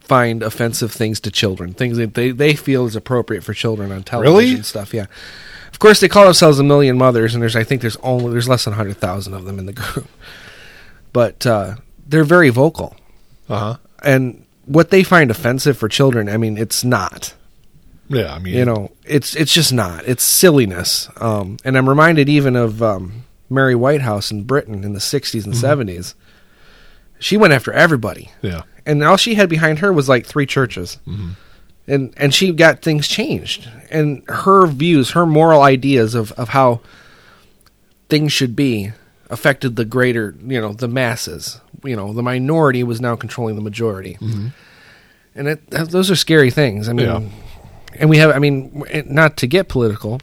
find 0.00 0.42
offensive 0.42 0.92
things 0.92 1.18
to 1.20 1.30
children, 1.32 1.74
things 1.74 1.96
that 1.96 2.14
they, 2.14 2.30
they 2.30 2.54
feel 2.54 2.86
is 2.86 2.94
appropriate 2.94 3.42
for 3.42 3.54
children 3.54 3.90
on 3.90 4.04
television 4.04 4.34
Really? 4.36 4.54
and 4.54 4.64
stuff. 4.64 4.94
Yeah. 4.94 5.06
Of 5.72 5.80
course, 5.80 5.98
they 6.00 6.08
call 6.08 6.24
themselves 6.24 6.58
a 6.60 6.64
million 6.64 6.96
mothers, 6.96 7.34
and 7.34 7.42
there's 7.42 7.56
I 7.56 7.64
think 7.64 7.80
there's 7.82 7.96
only 7.96 8.30
there's 8.30 8.48
less 8.48 8.64
than 8.64 8.74
hundred 8.74 8.98
thousand 8.98 9.34
of 9.34 9.44
them 9.44 9.58
in 9.58 9.66
the 9.66 9.72
group, 9.72 10.06
but 11.12 11.44
uh, 11.44 11.74
they're 12.06 12.24
very 12.24 12.50
vocal, 12.50 12.96
Uh 13.48 13.58
huh. 13.58 13.76
and 14.04 14.44
what 14.64 14.90
they 14.90 15.02
find 15.04 15.30
offensive 15.30 15.78
for 15.78 15.88
children, 15.88 16.28
I 16.28 16.36
mean, 16.36 16.58
it's 16.58 16.82
not. 16.84 17.34
Yeah. 18.08 18.32
I 18.34 18.38
mean, 18.38 18.54
you 18.54 18.64
know 18.64 18.90
it's 19.04 19.34
it's 19.36 19.52
just 19.52 19.72
not. 19.72 20.06
It's 20.06 20.22
silliness. 20.24 21.08
Um 21.20 21.56
and 21.64 21.76
i'm 21.76 21.88
reminded 21.88 22.28
even 22.28 22.54
of 22.56 22.82
um 22.82 23.24
mary 23.48 23.74
whitehouse 23.76 24.30
in 24.32 24.42
britain 24.42 24.82
in 24.84 24.92
the 24.92 24.98
60s 24.98 25.44
and 25.44 25.54
70s 25.54 26.14
she 27.20 27.36
went 27.36 27.52
after 27.52 27.72
everybody. 27.72 28.30
Yeah. 28.42 28.62
and 28.84 29.02
all 29.04 29.16
she 29.16 29.34
had 29.36 29.48
behind 29.48 29.78
her 29.78 29.92
was 29.92 30.08
like 30.08 30.26
three 30.26 30.46
churches. 30.46 30.98
And 31.88 32.12
and 32.16 32.34
she 32.34 32.52
got 32.52 32.82
things 32.82 33.06
changed. 33.08 33.68
And 33.90 34.22
her 34.28 34.66
views 34.66 35.12
her 35.12 35.24
moral 35.24 35.62
ideas 35.62 36.14
of 36.14 36.32
of 36.32 36.48
how 36.50 36.80
things 38.08 38.32
should 38.32 38.54
be 38.56 38.92
affected 39.30 39.76
the 39.76 39.84
greater 39.84 40.34
you 40.46 40.60
know 40.60 40.72
the 40.72 40.88
masses. 40.88 41.60
You 41.84 41.96
know 41.96 42.12
the 42.12 42.22
minority 42.22 42.82
was 42.82 43.00
now 43.00 43.16
controlling 43.16 43.56
the 43.56 43.62
majority. 43.62 44.16
And 45.34 45.48
it, 45.48 45.70
those 45.70 46.10
are 46.10 46.16
scary 46.16 46.50
things. 46.50 46.88
I 46.88 46.92
mean 46.92 47.06
Yeah. 47.06 47.20
and 48.00 48.10
we 48.10 48.18
have 48.18 48.30
i 48.34 48.38
mean 48.38 48.84
not 49.06 49.36
to 49.38 49.46
get 49.46 49.68
political 49.68 50.20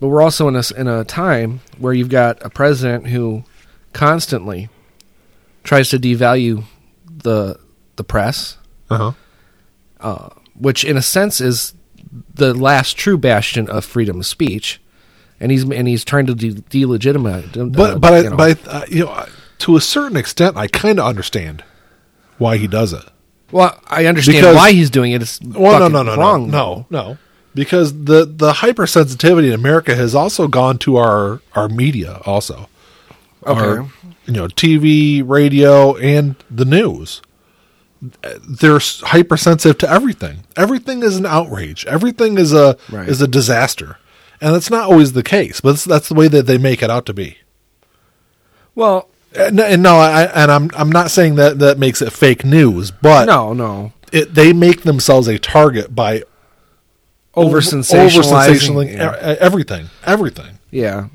but 0.00 0.08
we're 0.08 0.22
also 0.22 0.48
in 0.48 0.56
a, 0.56 0.62
in 0.76 0.86
a 0.88 1.04
time 1.04 1.60
where 1.78 1.92
you've 1.92 2.08
got 2.08 2.40
a 2.44 2.50
president 2.50 3.06
who 3.08 3.44
constantly 3.92 4.68
tries 5.64 5.88
to 5.90 5.98
devalue 5.98 6.64
the 7.06 7.58
the 7.96 8.04
press 8.04 8.58
Uh 8.90 8.98
huh. 8.98 9.12
uh, 10.00 10.28
which 10.54 10.84
in 10.84 10.96
a 10.96 11.02
sense 11.02 11.40
is 11.40 11.74
the 12.34 12.52
last 12.54 12.96
true 12.96 13.16
bastion 13.18 13.68
of 13.70 13.84
freedom 13.84 14.18
of 14.20 14.26
speech, 14.26 14.80
and 15.42 15.50
he's 15.52 15.64
and 15.64 15.86
he's 15.86 16.04
trying 16.04 16.24
to 16.26 16.34
de- 16.34 16.54
delegitimize. 16.54 17.54
uh, 17.58 17.64
But 17.66 18.00
but 18.00 18.12
I, 18.14 18.18
you 18.20 18.30
know. 18.30 18.36
but 18.36 18.68
I, 18.68 18.70
uh, 18.70 18.84
you 18.88 19.04
know, 19.04 19.26
to 19.58 19.76
a 19.76 19.80
certain 19.82 20.16
extent, 20.16 20.56
I 20.56 20.68
kind 20.68 20.98
of 20.98 21.04
understand 21.06 21.62
why 22.38 22.56
he 22.56 22.66
does 22.66 22.94
it. 22.94 23.04
well, 23.50 23.78
I 23.88 24.06
understand 24.06 24.38
Because- 24.38 24.56
why 24.56 24.72
he's 24.72 24.88
doing 24.88 25.12
it. 25.12 25.20
It's 25.20 25.38
Well, 25.42 25.78
no, 25.78 25.90
fucking 25.90 25.92
no, 25.92 26.02
no, 26.02 26.16
wrong. 26.16 26.50
no, 26.50 26.86
no, 26.90 27.02
no, 27.08 27.18
because 27.54 27.92
the 28.04 28.24
the 28.24 28.52
hypersensitivity 28.54 29.48
in 29.48 29.52
America 29.52 29.94
has 29.94 30.14
also 30.14 30.48
gone 30.48 30.78
to 30.78 30.96
our 30.96 31.40
our 31.54 31.68
media 31.68 32.20
also. 32.24 32.68
Okay. 33.46 33.60
Our, 33.60 33.86
you 34.26 34.32
know, 34.34 34.46
TV, 34.46 35.22
radio, 35.26 35.96
and 35.96 36.36
the 36.48 36.64
news. 36.64 37.20
They're 38.48 38.80
hypersensitive 38.80 39.78
to 39.78 39.90
everything. 39.90 40.44
Everything 40.56 41.02
is 41.02 41.16
an 41.16 41.26
outrage. 41.26 41.84
Everything 41.86 42.38
is 42.38 42.52
a 42.52 42.76
Right. 42.90 43.08
is 43.08 43.20
a 43.22 43.28
disaster, 43.28 43.96
and 44.42 44.54
that's 44.54 44.68
not 44.70 44.90
always 44.90 45.12
the 45.12 45.22
case. 45.22 45.60
But 45.60 45.72
that's, 45.72 45.84
that's 45.84 46.08
the 46.08 46.14
way 46.14 46.28
that 46.28 46.42
they 46.46 46.58
make 46.58 46.82
it 46.82 46.90
out 46.90 47.06
to 47.06 47.14
be. 47.14 47.38
Well, 48.74 49.08
And, 49.34 49.58
and 49.60 49.82
no, 49.82 49.96
I, 49.96 50.24
and 50.24 50.50
I'm 50.50 50.70
I'm 50.74 50.90
not 50.92 51.10
saying 51.10 51.36
that 51.36 51.58
that 51.60 51.78
makes 51.78 52.02
it 52.02 52.12
fake 52.12 52.44
news, 52.44 52.90
but 52.90 53.26
no, 53.26 53.52
no. 53.54 53.92
it, 54.12 54.34
they 54.34 54.52
make 54.52 54.82
themselves 54.82 55.28
a 55.28 55.38
target 55.38 55.94
by 55.94 56.22
Over 57.34 57.60
sensationalizing. 57.62 58.92
Yeah. 58.94 59.36
everything, 59.40 59.86
everything. 60.04 60.58
yeah. 60.70 61.08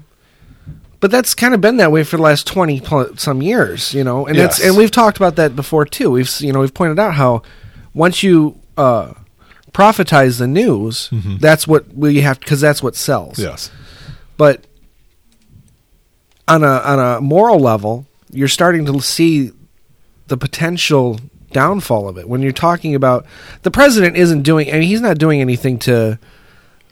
But 1.00 1.12
that's 1.12 1.36
kind 1.36 1.54
of 1.54 1.62
been 1.62 1.78
that 1.78 1.92
way 1.92 2.04
for 2.04 2.18
the 2.18 2.24
last 2.24 2.48
twenty 2.48 2.82
pl- 2.82 3.16
some 3.18 3.44
years, 3.44 3.94
you 3.94 4.04
know, 4.04 4.26
and 4.26 4.36
that's 4.36 4.58
Yes. 4.58 4.68
and 4.70 4.78
we've 4.78 4.90
talked 4.90 5.18
about 5.18 5.36
that 5.36 5.56
before 5.56 5.86
too. 5.86 6.10
We've 6.10 6.32
you 6.42 6.52
know 6.52 6.60
we've 6.60 6.74
pointed 6.74 6.98
out 6.98 7.14
how 7.14 7.44
once 7.94 8.24
you 8.24 8.60
uh, 8.78 9.14
profitize 9.78 10.40
the 10.40 10.48
news, 10.48 11.10
that's 11.40 11.68
what 11.68 11.94
we 11.94 12.22
have 12.22 12.40
because 12.40 12.60
that's 12.60 12.82
what 12.82 12.96
sells. 12.96 13.38
Yes, 13.38 13.70
but 14.36 14.66
on 16.48 16.64
a 16.64 16.76
on 16.92 17.00
a 17.00 17.22
moral 17.22 17.60
level, 17.60 18.06
you're 18.32 18.48
starting 18.48 18.86
to 18.88 19.00
see 19.02 19.52
the 20.28 20.38
potential 20.38 21.20
downfall 21.52 22.10
of 22.10 22.18
it. 22.18 22.28
When 22.28 22.42
you're 22.42 22.52
talking 22.52 22.96
about 22.96 23.26
the 23.62 23.72
president 23.72 24.18
isn't 24.18 24.42
doing, 24.42 24.68
I 24.70 24.72
and 24.76 24.84
he's 24.84 25.02
not 25.02 25.18
doing 25.18 25.42
anything 25.42 25.78
to 25.80 26.18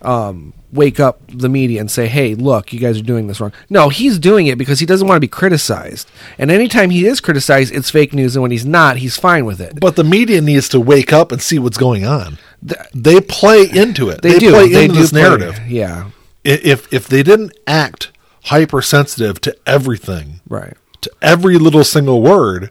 um, 0.01 0.53
wake 0.71 0.99
up 0.99 1.21
the 1.27 1.49
media 1.49 1.79
and 1.79 1.89
say, 1.89 2.07
"Hey, 2.07 2.35
look, 2.35 2.71
you 2.71 2.79
guys 2.79 2.97
are 2.99 3.03
doing 3.03 3.27
this 3.27 3.39
wrong." 3.39 3.53
No, 3.69 3.89
he's 3.89 4.19
doing 4.19 4.47
it 4.47 4.57
because 4.57 4.79
he 4.79 4.85
doesn't 4.85 5.07
want 5.07 5.17
to 5.17 5.21
be 5.21 5.27
criticized. 5.27 6.07
And 6.37 6.51
anytime 6.51 6.89
he 6.91 7.05
is 7.05 7.19
criticized, 7.19 7.73
it's 7.73 7.89
fake 7.89 8.13
news, 8.13 8.35
and 8.35 8.43
when 8.43 8.51
he's 8.51 8.65
not, 8.65 8.97
he's 8.97 9.17
fine 9.17 9.45
with 9.45 9.59
it. 9.59 9.79
but 9.79 9.95
the 9.95 10.03
media 10.03 10.41
needs 10.41 10.69
to 10.69 10.79
wake 10.79 11.11
up 11.11 11.31
and 11.31 11.41
see 11.41 11.57
what's 11.59 11.77
going 11.77 12.05
on. 12.05 12.37
Th- 12.67 12.79
They 12.93 13.21
play 13.21 13.69
into 13.69 14.09
it. 14.09 14.21
they, 14.21 14.33
They, 14.33 14.39
do. 14.39 14.51
play 14.51 14.69
they 14.71 14.83
into 14.85 14.95
do 14.95 15.01
this 15.01 15.11
play- 15.11 15.21
narrative. 15.21 15.59
Yeah. 15.67 16.09
If 16.43 16.91
if 16.93 17.07
they 17.07 17.23
didn't 17.23 17.53
act 17.67 18.11
hypersensitive 18.45 19.41
to 19.41 19.55
everything, 19.65 20.39
Right. 20.47 20.75
to 21.01 21.11
every 21.21 21.57
little 21.57 21.83
single 21.83 22.21
word, 22.21 22.69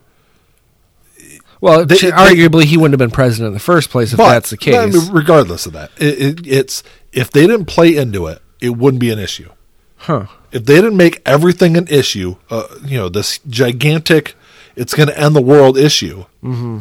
Well, 1.61 1.87
They- 1.87 1.97
arguably, 1.97 2.65
he 2.65 2.77
wouldn't 2.77 2.93
have 2.93 2.99
been 2.99 3.15
president 3.15 3.49
in 3.49 3.55
the 3.55 3.59
first 3.61 3.89
place 3.89 4.13
if 4.13 4.19
that's 4.19 4.51
the 4.51 4.57
case. 4.59 4.75
I 4.75 4.87
mean, 4.87 5.13
regardless 5.13 5.65
of 5.67 5.73
that, 5.73 5.91
it, 5.99 6.21
it, 6.21 6.47
it's 6.47 6.83
if 7.13 7.31
they 7.31 7.47
didn't 7.47 7.65
play 7.67 7.97
into 7.97 8.27
it, 8.27 8.41
it 8.61 8.77
wouldn't 8.77 9.01
be 9.01 9.11
an 9.11 9.19
issue. 9.19 9.49
huh. 9.97 10.27
if 10.53 10.65
they 10.67 10.75
didn't 10.75 10.97
make 10.99 11.23
everything 11.27 11.77
an 11.77 11.87
issue, 11.89 12.37
uh, 12.51 12.65
you 12.85 12.99
know, 12.99 13.09
this 13.09 13.39
gigantic, 13.49 14.35
it's 14.77 14.93
going 14.95 15.09
to 15.09 15.19
end 15.19 15.35
the 15.35 15.41
world 15.41 15.79
issue, 15.79 16.27
Mm-hmm. 16.45 16.81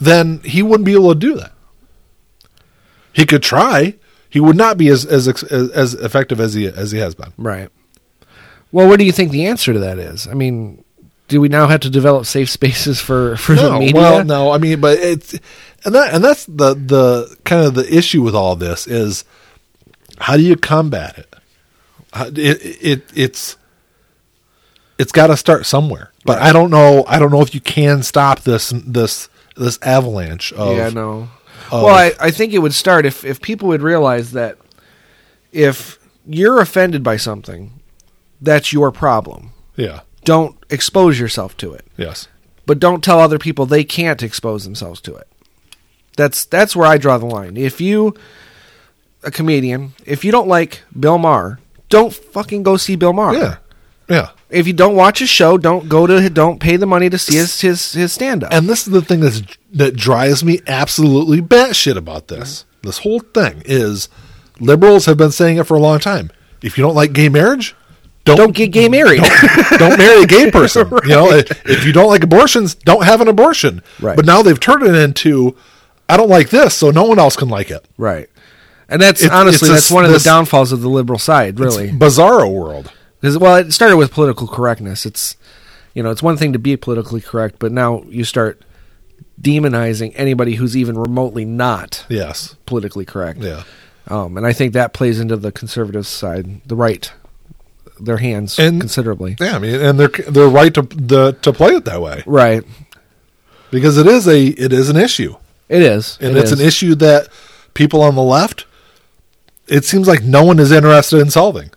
then 0.00 0.40
he 0.44 0.62
wouldn't 0.62 0.84
be 0.84 0.92
able 0.94 1.14
to 1.14 1.18
do 1.18 1.34
that. 1.36 1.52
He 3.18 3.26
could 3.26 3.42
try. 3.42 3.94
He 4.30 4.38
would 4.38 4.56
not 4.56 4.78
be 4.78 4.88
as 4.88 5.04
as 5.04 5.26
as, 5.26 5.94
effective 5.94 6.38
as 6.38 6.54
he 6.54 6.66
as 6.68 6.92
he 6.92 6.98
has 6.98 7.16
been. 7.16 7.32
Right. 7.36 7.68
Well, 8.70 8.86
what 8.86 8.98
do 8.98 9.04
you 9.04 9.10
think 9.10 9.32
the 9.32 9.46
answer 9.46 9.72
to 9.72 9.78
that 9.80 9.98
is? 9.98 10.28
I 10.28 10.34
mean, 10.34 10.84
do 11.26 11.40
we 11.40 11.48
now 11.48 11.66
have 11.66 11.80
to 11.80 11.90
develop 11.90 12.26
safe 12.26 12.48
spaces 12.48 13.00
for 13.00 13.36
for 13.36 13.56
the 13.56 13.76
media? 13.78 13.94
well, 13.94 14.24
no, 14.24 14.52
I 14.52 14.58
mean, 14.58 14.80
but 14.80 14.98
it's 14.98 15.32
and 15.84 15.94
that 15.96 16.14
and 16.14 16.22
that's 16.22 16.44
the 16.46 16.74
the 16.74 17.36
kind 17.44 17.66
of 17.66 17.74
the 17.74 17.92
issue 17.92 18.22
with 18.22 18.36
all 18.36 18.54
this 18.54 18.86
is 18.86 19.24
how 20.18 20.36
do 20.36 20.42
you 20.44 20.54
combat 20.54 21.18
it? 21.18 21.34
It, 22.38 22.78
it 22.80 23.02
it's 23.14 23.56
it's 24.96 25.10
got 25.10 25.26
to 25.26 25.36
start 25.36 25.66
somewhere. 25.66 26.12
But 26.24 26.40
I 26.40 26.52
don't 26.52 26.70
know. 26.70 27.04
I 27.08 27.18
don't 27.18 27.32
know 27.32 27.40
if 27.40 27.52
you 27.52 27.60
can 27.60 28.04
stop 28.04 28.40
this 28.40 28.72
this 28.86 29.28
this 29.56 29.78
avalanche 29.82 30.52
of 30.52 30.76
yeah, 30.76 30.90
no. 30.90 31.28
Of- 31.72 31.82
well, 31.84 31.94
oh. 31.94 31.98
I, 31.98 32.12
I 32.20 32.30
think 32.30 32.52
it 32.52 32.58
would 32.58 32.74
start 32.74 33.06
if 33.06 33.24
if 33.24 33.40
people 33.40 33.68
would 33.68 33.82
realize 33.82 34.32
that 34.32 34.58
if 35.52 35.98
you're 36.26 36.60
offended 36.60 37.02
by 37.02 37.16
something, 37.16 37.80
that's 38.40 38.72
your 38.72 38.92
problem. 38.92 39.52
yeah 39.76 40.00
Don't 40.24 40.56
expose 40.70 41.18
yourself 41.18 41.56
to 41.58 41.72
it. 41.72 41.84
yes 41.96 42.28
but 42.66 42.78
don't 42.78 43.02
tell 43.02 43.18
other 43.18 43.38
people 43.38 43.64
they 43.64 43.82
can't 43.82 44.22
expose 44.22 44.64
themselves 44.64 45.00
to 45.00 45.14
it. 45.14 45.26
That's 46.18 46.44
that's 46.44 46.76
where 46.76 46.86
I 46.86 46.98
draw 46.98 47.16
the 47.16 47.24
line. 47.24 47.56
If 47.56 47.80
you 47.80 48.12
a 49.22 49.30
comedian, 49.30 49.94
if 50.04 50.22
you 50.22 50.30
don't 50.32 50.48
like 50.48 50.82
Bill 50.98 51.16
Maher, 51.16 51.60
don't 51.88 52.12
fucking 52.12 52.62
go 52.64 52.76
see 52.76 52.94
Bill 52.94 53.14
Maher. 53.14 53.34
Yeah. 53.34 53.56
Yeah. 54.08 54.28
If 54.50 54.66
you 54.66 54.72
don't 54.72 54.96
watch 54.96 55.18
his 55.18 55.28
show, 55.28 55.58
don't 55.58 55.88
go 55.88 56.06
to 56.06 56.30
don't 56.30 56.58
pay 56.58 56.76
the 56.76 56.86
money 56.86 57.10
to 57.10 57.18
see 57.18 57.36
his 57.36 57.60
his, 57.60 57.92
his 57.92 58.12
stand 58.12 58.44
up. 58.44 58.52
And 58.52 58.68
this 58.68 58.86
is 58.86 58.92
the 58.92 59.02
thing 59.02 59.20
that's, 59.20 59.42
that 59.72 59.94
drives 59.94 60.42
me 60.42 60.60
absolutely 60.66 61.40
batshit 61.42 61.96
about 61.96 62.28
this. 62.28 62.64
This 62.82 62.98
whole 62.98 63.20
thing 63.20 63.62
is 63.66 64.08
liberals 64.60 65.04
have 65.06 65.16
been 65.18 65.32
saying 65.32 65.58
it 65.58 65.64
for 65.66 65.76
a 65.76 65.80
long 65.80 65.98
time. 65.98 66.30
If 66.62 66.78
you 66.78 66.82
don't 66.82 66.94
like 66.94 67.12
gay 67.12 67.28
marriage, 67.28 67.76
don't 68.24 68.36
Don't 68.36 68.54
get 68.54 68.68
gay 68.72 68.88
married. 68.88 69.22
don't 69.78 69.98
marry 69.98 70.22
a 70.22 70.26
gay 70.26 70.50
person. 70.50 70.88
You 71.04 71.08
know, 71.10 71.30
if 71.30 71.84
you 71.86 71.92
don't 71.92 72.08
like 72.08 72.22
abortions, 72.22 72.74
don't 72.74 73.04
have 73.04 73.20
an 73.20 73.28
abortion. 73.28 73.82
Right. 74.00 74.16
But 74.16 74.24
now 74.26 74.42
they've 74.42 74.58
turned 74.58 74.82
it 74.82 74.94
into, 74.94 75.56
I 76.08 76.16
don't 76.16 76.28
like 76.28 76.50
this, 76.50 76.74
so 76.74 76.90
no 76.90 77.04
one 77.04 77.18
else 77.18 77.36
can 77.36 77.48
like 77.48 77.70
it. 77.70 77.84
right. 77.98 78.28
And 78.90 79.02
that's 79.02 79.22
It's- 79.22 79.38
honestly 79.38 79.68
that's 79.68 79.82
this- 79.88 79.90
one 79.90 80.06
of 80.06 80.10
the 80.12 80.18
downfalls 80.18 80.72
of 80.72 80.80
the 80.80 80.88
liberal 80.88 81.18
side, 81.18 81.60
really. 81.60 81.90
Bizarro 81.90 82.50
world. 82.50 82.90
Because 83.20 83.38
well, 83.38 83.56
it 83.56 83.72
started 83.72 83.96
with 83.96 84.12
political 84.12 84.46
correctness. 84.46 85.04
It's 85.06 85.36
you 85.94 86.02
know, 86.02 86.10
it's 86.10 86.22
one 86.22 86.36
thing 86.36 86.52
to 86.52 86.58
be 86.58 86.76
politically 86.76 87.20
correct, 87.20 87.56
but 87.58 87.72
now 87.72 88.02
you 88.08 88.24
start 88.24 88.62
demonizing 89.40 90.12
anybody 90.16 90.54
who's 90.56 90.76
even 90.76 90.96
remotely 90.98 91.44
not 91.44 92.04
Yes. 92.08 92.56
politically 92.66 93.04
correct. 93.04 93.40
Yeah. 93.40 93.62
Um, 94.08 94.36
and 94.36 94.46
I 94.46 94.52
think 94.52 94.72
that 94.72 94.92
plays 94.92 95.20
into 95.20 95.36
the 95.36 95.52
conservative 95.52 96.06
side, 96.06 96.60
the 96.66 96.76
right, 96.76 97.10
their 98.00 98.16
hands 98.18 98.58
And- 98.58 98.80
considerably. 98.80 99.36
Yeah, 99.40 99.56
I 99.56 99.58
mean, 99.58 99.74
and 99.80 99.98
they're 99.98 100.08
they're 100.28 100.48
right 100.48 100.72
to 100.74 100.82
the 100.82 101.32
to 101.42 101.52
play 101.52 101.72
it 101.74 101.84
that 101.84 102.00
way 102.00 102.22
Right. 102.26 102.62
because 103.70 103.98
it 103.98 104.06
is 104.06 104.26
a 104.28 104.46
it 104.46 104.72
is 104.72 104.88
an 104.88 104.96
issue, 104.96 105.34
It 105.68 105.82
is. 105.82 106.16
and 106.20 106.36
It 106.36 106.40
it's 106.40 106.52
is. 106.52 106.60
an 106.60 106.66
issue 106.66 106.94
that 106.96 107.28
people 107.74 108.02
on 108.02 108.14
the 108.14 108.22
left, 108.22 108.66
it 109.66 109.84
seems 109.84 110.06
like 110.08 110.22
no 110.22 110.44
one 110.44 110.58
is 110.58 110.70
interested 110.72 111.18
in 111.20 111.30
solving. 111.30 111.70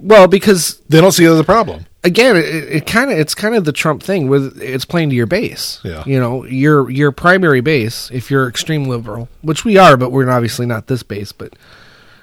Well, 0.00 0.26
because 0.26 0.80
They 0.88 1.00
don't 1.00 1.12
see 1.12 1.24
it 1.24 1.30
as 1.30 1.38
a 1.38 1.44
problem. 1.44 1.86
again, 2.04 2.36
it, 2.36 2.44
it 2.44 2.86
kind 2.86 3.10
of 3.12 3.18
it's 3.18 3.34
kind 3.34 3.54
of 3.54 3.64
the 3.64 3.72
Trump 3.72 4.02
thing 4.02 4.28
with 4.28 4.60
it's 4.62 4.84
playing 4.86 5.10
to 5.10 5.16
your 5.16 5.26
base. 5.26 5.78
Yeah. 5.84 6.02
You 6.06 6.18
know, 6.18 6.44
your 6.46 6.88
your 6.90 7.12
primary 7.12 7.60
base, 7.60 8.10
if 8.12 8.30
you're 8.30 8.48
extreme 8.48 8.84
liberal, 8.84 9.28
which 9.42 9.64
we 9.64 9.76
are, 9.76 9.96
but 9.96 10.10
we're 10.10 10.28
obviously 10.30 10.66
not 10.66 10.86
this 10.86 11.02
base, 11.02 11.32
but. 11.32 11.52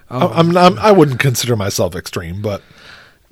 I- 0.09 0.25
I'm, 0.25 0.55
I'm 0.57 0.79
I 0.79 0.91
wouldn't 0.93 1.19
consider 1.19 1.55
myself 1.57 1.93
extreme, 1.95 2.41
but 2.41 2.61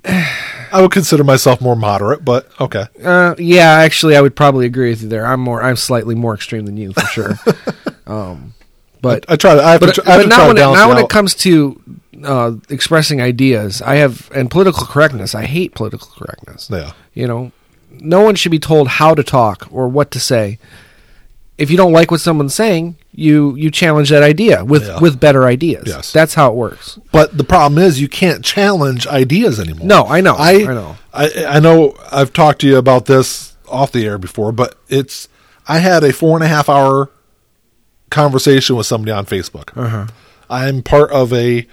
I 0.04 0.80
would 0.82 0.92
consider 0.92 1.24
myself 1.24 1.60
more 1.60 1.74
moderate. 1.74 2.24
But 2.24 2.48
okay, 2.60 2.84
Uh, 3.02 3.34
yeah, 3.38 3.70
actually, 3.72 4.14
I 4.16 4.20
would 4.20 4.36
probably 4.36 4.66
agree 4.66 4.90
with 4.90 5.02
you 5.02 5.08
there. 5.08 5.26
I'm 5.26 5.40
more, 5.40 5.62
I'm 5.62 5.76
slightly 5.76 6.14
more 6.14 6.34
extreme 6.34 6.66
than 6.66 6.76
you 6.76 6.92
for 6.92 7.00
sure. 7.06 7.38
um, 8.06 8.52
but 9.00 9.24
I 9.28 9.36
try 9.36 9.54
to. 9.54 9.62
I 9.62 9.72
have 9.72 9.80
but, 9.80 9.94
to, 9.96 10.02
I 10.06 10.10
have 10.12 10.18
but 10.20 10.22
to 10.24 10.28
now 10.28 10.36
try 10.36 10.46
when 10.48 10.56
it, 10.58 10.60
it 10.60 10.88
when 10.88 10.98
it 10.98 11.08
comes 11.08 11.34
to 11.36 11.80
uh, 12.26 12.52
expressing 12.68 13.20
ideas, 13.22 13.80
I 13.80 13.96
have 13.96 14.30
and 14.34 14.50
political 14.50 14.84
correctness. 14.86 15.34
I 15.34 15.44
hate 15.44 15.74
political 15.74 16.08
correctness. 16.16 16.68
Yeah. 16.70 16.92
You 17.14 17.26
know, 17.26 17.52
no 17.90 18.20
one 18.22 18.34
should 18.34 18.52
be 18.52 18.58
told 18.58 18.88
how 18.88 19.14
to 19.14 19.22
talk 19.22 19.68
or 19.70 19.88
what 19.88 20.10
to 20.10 20.20
say. 20.20 20.58
If 21.58 21.70
you 21.70 21.78
don't 21.78 21.92
like 21.92 22.10
what 22.10 22.20
someone's 22.20 22.54
saying, 22.54 22.96
you 23.12 23.54
you 23.56 23.70
challenge 23.70 24.10
that 24.10 24.22
idea 24.22 24.62
with 24.64 24.86
Yeah. 24.86 25.00
with 25.00 25.18
better 25.18 25.46
ideas. 25.46 25.84
Yes. 25.86 26.12
That's 26.12 26.34
how 26.34 26.50
it 26.50 26.54
works. 26.56 26.98
But 27.12 27.38
the 27.38 27.44
problem 27.44 27.82
is, 27.82 27.98
you 28.00 28.08
can't 28.08 28.44
challenge 28.44 29.06
ideas 29.06 29.58
anymore. 29.58 29.86
No, 29.86 30.04
I 30.04 30.20
know. 30.20 30.34
I, 30.36 30.52
I 30.52 30.74
know. 30.74 30.96
I, 31.14 31.44
I 31.56 31.60
know. 31.60 31.96
I've 32.12 32.34
talked 32.34 32.60
to 32.60 32.66
you 32.66 32.76
about 32.76 33.06
this 33.06 33.56
off 33.68 33.90
the 33.92 34.04
air 34.04 34.18
before, 34.18 34.52
but 34.52 34.74
it's. 34.88 35.28
I 35.66 35.78
had 35.78 36.04
a 36.04 36.12
four 36.12 36.36
and 36.36 36.44
a 36.44 36.48
half 36.48 36.68
hour 36.68 37.10
conversation 38.10 38.76
with 38.76 38.86
somebody 38.86 39.12
on 39.12 39.26
Facebook. 39.26 39.70
Uh-huh. 39.76 40.06
I'm 40.50 40.82
part 40.82 41.10
of 41.10 41.32
a. 41.32 41.66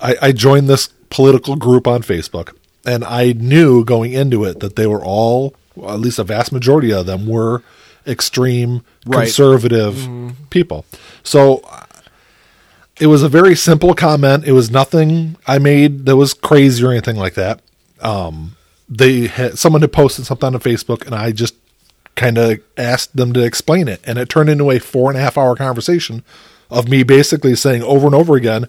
I, 0.00 0.16
I 0.22 0.32
joined 0.32 0.68
this 0.68 0.88
political 1.10 1.56
group 1.56 1.86
on 1.86 2.02
Facebook, 2.02 2.54
and 2.84 3.04
I 3.04 3.32
knew 3.32 3.84
going 3.84 4.12
into 4.12 4.44
it 4.44 4.60
that 4.60 4.76
they 4.76 4.86
were 4.86 5.04
all, 5.04 5.54
well, 5.74 5.94
at 5.94 6.00
least 6.00 6.18
a 6.18 6.24
vast 6.24 6.52
majority 6.52 6.92
of 6.92 7.06
them, 7.06 7.26
were 7.26 7.62
extreme 8.06 8.82
Right. 9.06 9.24
conservative 9.24 10.08
people. 10.50 10.84
So 11.22 11.62
it 13.00 13.06
was 13.08 13.22
a 13.22 13.28
very 13.28 13.54
simple 13.54 13.94
comment. 13.94 14.44
It 14.46 14.52
was 14.52 14.70
nothing 14.70 15.36
I 15.46 15.58
made 15.58 16.06
that 16.06 16.16
was 16.16 16.34
crazy 16.34 16.84
or 16.84 16.90
anything 16.90 17.16
like 17.16 17.34
that. 17.34 17.60
Um, 18.00 18.56
they 18.88 19.26
had 19.26 19.58
someone 19.58 19.82
had 19.82 19.92
posted 19.92 20.26
something 20.26 20.54
on 20.54 20.60
Facebook, 20.60 21.04
and 21.06 21.14
I 21.14 21.32
just 21.32 21.54
kind 22.14 22.38
of 22.38 22.60
asked 22.78 23.14
them 23.16 23.32
to 23.34 23.44
explain 23.44 23.88
it, 23.88 24.00
and 24.04 24.18
it 24.18 24.28
turned 24.28 24.48
into 24.48 24.70
a 24.70 24.78
four 24.78 25.10
and 25.10 25.18
a 25.18 25.20
half 25.20 25.36
hour 25.36 25.54
conversation 25.56 26.22
of 26.70 26.88
me 26.88 27.02
basically 27.02 27.54
saying 27.54 27.82
over 27.82 28.06
and 28.06 28.14
over 28.14 28.34
again, 28.36 28.66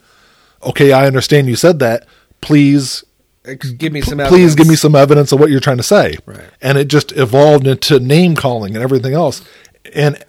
"Okay, 0.63 0.91
I 0.91 1.08
understand 1.08 1.48
you 1.48 1.56
said 1.56 1.80
that. 1.80 2.06
Please 2.41 3.04
Give 3.78 3.93
me 3.93 4.02
some. 4.02 4.17
please 4.20 4.56
give 4.56 4.67
me 4.67 4.76
some 4.76 4.93
evidence 4.93 5.32
of 5.32 5.39
what 5.39 5.50
you're 5.50 5.62
trying 5.62 5.78
to 5.78 5.84
say. 5.84 6.17
Right. 6.26 6.50
And 6.62 6.78
it 6.78 6.89
just 6.89 7.13
evolved 7.13 7.65
into 7.65 7.98
name 8.00 8.36
calling 8.36 8.76
and 8.76 8.84
everything 8.84 9.13
else. 9.13 9.41
And 9.96 10.22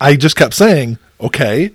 I 0.00 0.14
just 0.14 0.36
kept 0.36 0.54
saying, 0.54 0.98
okay, 1.20 1.72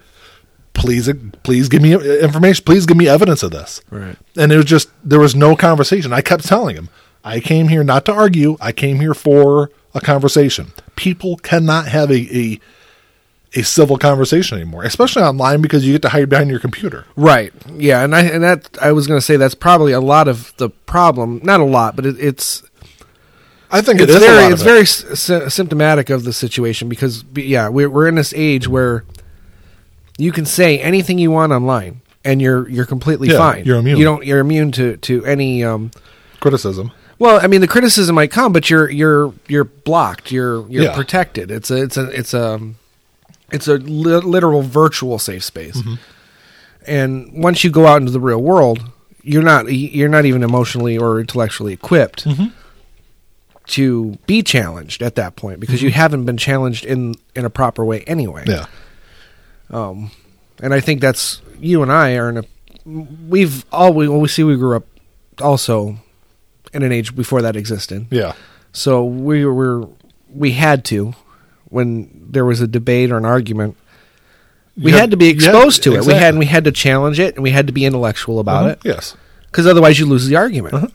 please, 0.73 1.09
please 1.43 1.67
give 1.67 1.81
me 1.81 1.93
information. 1.93 2.63
Please 2.63 2.85
give 2.85 2.95
me 2.95 3.07
evidence 3.09 3.43
of 3.43 3.51
this. 3.51 3.81
Right. 3.89 4.15
And 4.37 4.51
it 4.51 4.55
was 4.55 4.65
just, 4.65 4.89
there 5.03 5.19
was 5.19 5.35
no 5.35 5.57
conversation. 5.57 6.13
I 6.13 6.21
kept 6.21 6.45
telling 6.45 6.77
him, 6.77 6.87
I 7.23 7.41
came 7.41 7.67
here 7.67 7.83
not 7.83 8.05
to 8.05 8.13
argue. 8.13 8.55
I 8.61 8.71
came 8.71 9.01
here 9.01 9.13
for 9.13 9.69
a 9.93 9.99
conversation. 9.99 10.71
People 10.95 11.35
cannot 11.37 11.87
have 11.89 12.09
a, 12.11 12.37
a, 12.37 12.59
a 13.55 13.63
civil 13.63 13.97
conversation 13.97 14.57
anymore, 14.59 14.83
especially 14.83 15.23
online 15.23 15.61
because 15.61 15.85
you 15.85 15.93
get 15.93 16.01
to 16.03 16.09
hide 16.09 16.29
behind 16.29 16.49
your 16.49 16.59
computer. 16.59 17.05
Right. 17.15 17.53
Yeah, 17.75 18.03
and 18.03 18.15
I 18.15 18.21
and 18.23 18.43
that 18.43 18.77
I 18.81 18.91
was 18.91 19.07
going 19.07 19.17
to 19.19 19.25
say 19.25 19.37
that's 19.37 19.55
probably 19.55 19.93
a 19.93 20.01
lot 20.01 20.27
of 20.27 20.53
the 20.57 20.69
problem. 20.69 21.39
Not 21.43 21.59
a 21.59 21.65
lot, 21.65 21.95
but 21.95 22.05
it, 22.05 22.17
it's 22.19 22.61
I 23.71 23.81
think 23.81 23.99
it's 24.01 24.11
it 24.13 24.15
is 24.15 24.23
a 24.23 24.27
very 24.27 24.53
it's 24.53 24.61
it. 24.61 24.65
very 24.65 24.85
sy- 24.85 25.47
symptomatic 25.47 26.09
of 26.09 26.23
the 26.23 26.33
situation 26.33 26.89
because 26.89 27.23
yeah, 27.35 27.69
we're 27.69 27.89
we're 27.89 28.07
in 28.07 28.15
this 28.15 28.33
age 28.35 28.67
where 28.67 29.05
you 30.17 30.31
can 30.31 30.45
say 30.45 30.79
anything 30.79 31.17
you 31.19 31.31
want 31.31 31.51
online 31.51 32.01
and 32.25 32.41
you're 32.41 32.67
you're 32.69 32.85
completely 32.85 33.29
Yeah, 33.29 33.37
fine. 33.37 33.65
you're 33.65 33.77
immune. 33.77 33.97
You 33.97 34.03
don't 34.03 34.25
you're 34.25 34.39
immune 34.39 34.71
to 34.73 34.97
to 34.97 35.25
any 35.25 35.63
um 35.63 35.91
criticism. 36.41 36.91
well, 37.19 37.39
I 37.41 37.47
mean 37.47 37.61
the 37.61 37.67
criticism 37.67 38.15
might 38.15 38.31
come 38.31 38.51
but 38.51 38.69
you're 38.69 38.89
you're 38.89 39.33
you're 39.47 39.63
blocked. 39.63 40.31
You're 40.31 40.67
you're 40.69 40.83
Yeah. 40.83 40.95
protected. 40.95 41.49
It's 41.51 41.71
a 41.71 41.81
it's 41.83 41.97
a 41.97 42.09
it's 42.09 42.33
a 42.33 42.59
it's 43.51 43.67
a 43.67 43.75
li- 43.77 44.21
literal 44.25 44.61
virtual 44.61 45.19
safe 45.19 45.43
space. 45.43 45.77
Mm-hmm. 45.77 45.95
And 46.85 47.43
once 47.43 47.63
you 47.63 47.69
go 47.71 47.85
out 47.87 47.99
into 48.01 48.11
the 48.11 48.19
real 48.19 48.41
world, 48.41 48.79
you're 49.23 49.43
not 49.43 49.71
you're 49.71 50.09
not 50.09 50.25
even 50.25 50.43
emotionally 50.43 50.97
or 50.97 51.19
intellectually 51.19 51.73
equipped 51.73 52.25
Mm-hmm. 52.25 52.45
to 53.67 54.17
be 54.25 54.41
challenged 54.41 55.01
at 55.01 55.15
that 55.15 55.35
point 55.35 55.59
because 55.59 55.81
you 55.81 55.91
haven't 55.91 56.25
been 56.25 56.37
challenged 56.37 56.85
in 56.85 57.15
in 57.35 57.43
a 57.45 57.49
proper 57.49 57.83
way 57.83 58.01
anyway. 58.01 58.43
Yeah. 58.47 58.65
Um, 59.69 60.11
and 60.61 60.73
I 60.73 60.79
think 60.79 61.01
that's 61.01 61.41
you 61.59 61.81
and 61.83 61.91
I 61.91 62.15
are 62.15 62.29
in 62.29 62.37
a 62.37 62.43
we've 62.85 63.65
all 63.71 63.93
we 63.93 64.07
well, 64.07 64.19
we 64.21 64.29
see 64.29 64.43
we 64.43 64.55
grew 64.55 64.77
up 64.77 64.85
also 65.41 65.97
in 66.73 66.83
an 66.83 66.91
age 66.93 67.15
before 67.15 67.41
that 67.41 67.55
existed. 67.57 68.07
Yeah. 68.09 68.33
So 68.71 69.03
we 69.03 69.45
were 69.45 69.87
we 70.33 70.51
had 70.51 70.85
to 70.85 71.13
when 71.69 72.27
there 72.29 72.45
was 72.45 72.61
a 72.61 72.67
debate 72.67 73.11
or 73.11 73.17
an 73.17 73.25
argument. 73.25 73.75
We 74.77 74.91
had 74.91 75.09
to 75.11 75.17
be 75.17 75.25
yeah, 75.25 75.31
exposed 75.31 75.81
to 75.83 75.95
it. 75.95 76.05
We 76.05 76.13
had 76.13 76.37
we 76.37 76.45
had 76.45 76.63
to 76.65 76.71
challenge 76.71 77.19
it 77.19 77.33
and 77.35 77.43
we 77.43 77.49
had 77.51 77.65
to 77.67 77.73
be 77.73 77.83
intellectual 77.85 78.39
about 78.39 78.63
Uh-huh. 78.63 78.69
it 78.73 78.79
Yes. 78.83 79.15
because 79.49 79.65
otherwise 79.65 79.97
you 79.99 80.05
lose 80.05 80.27
the 80.27 80.35
argument. 80.35 80.73
Uh-huh. 80.75 80.87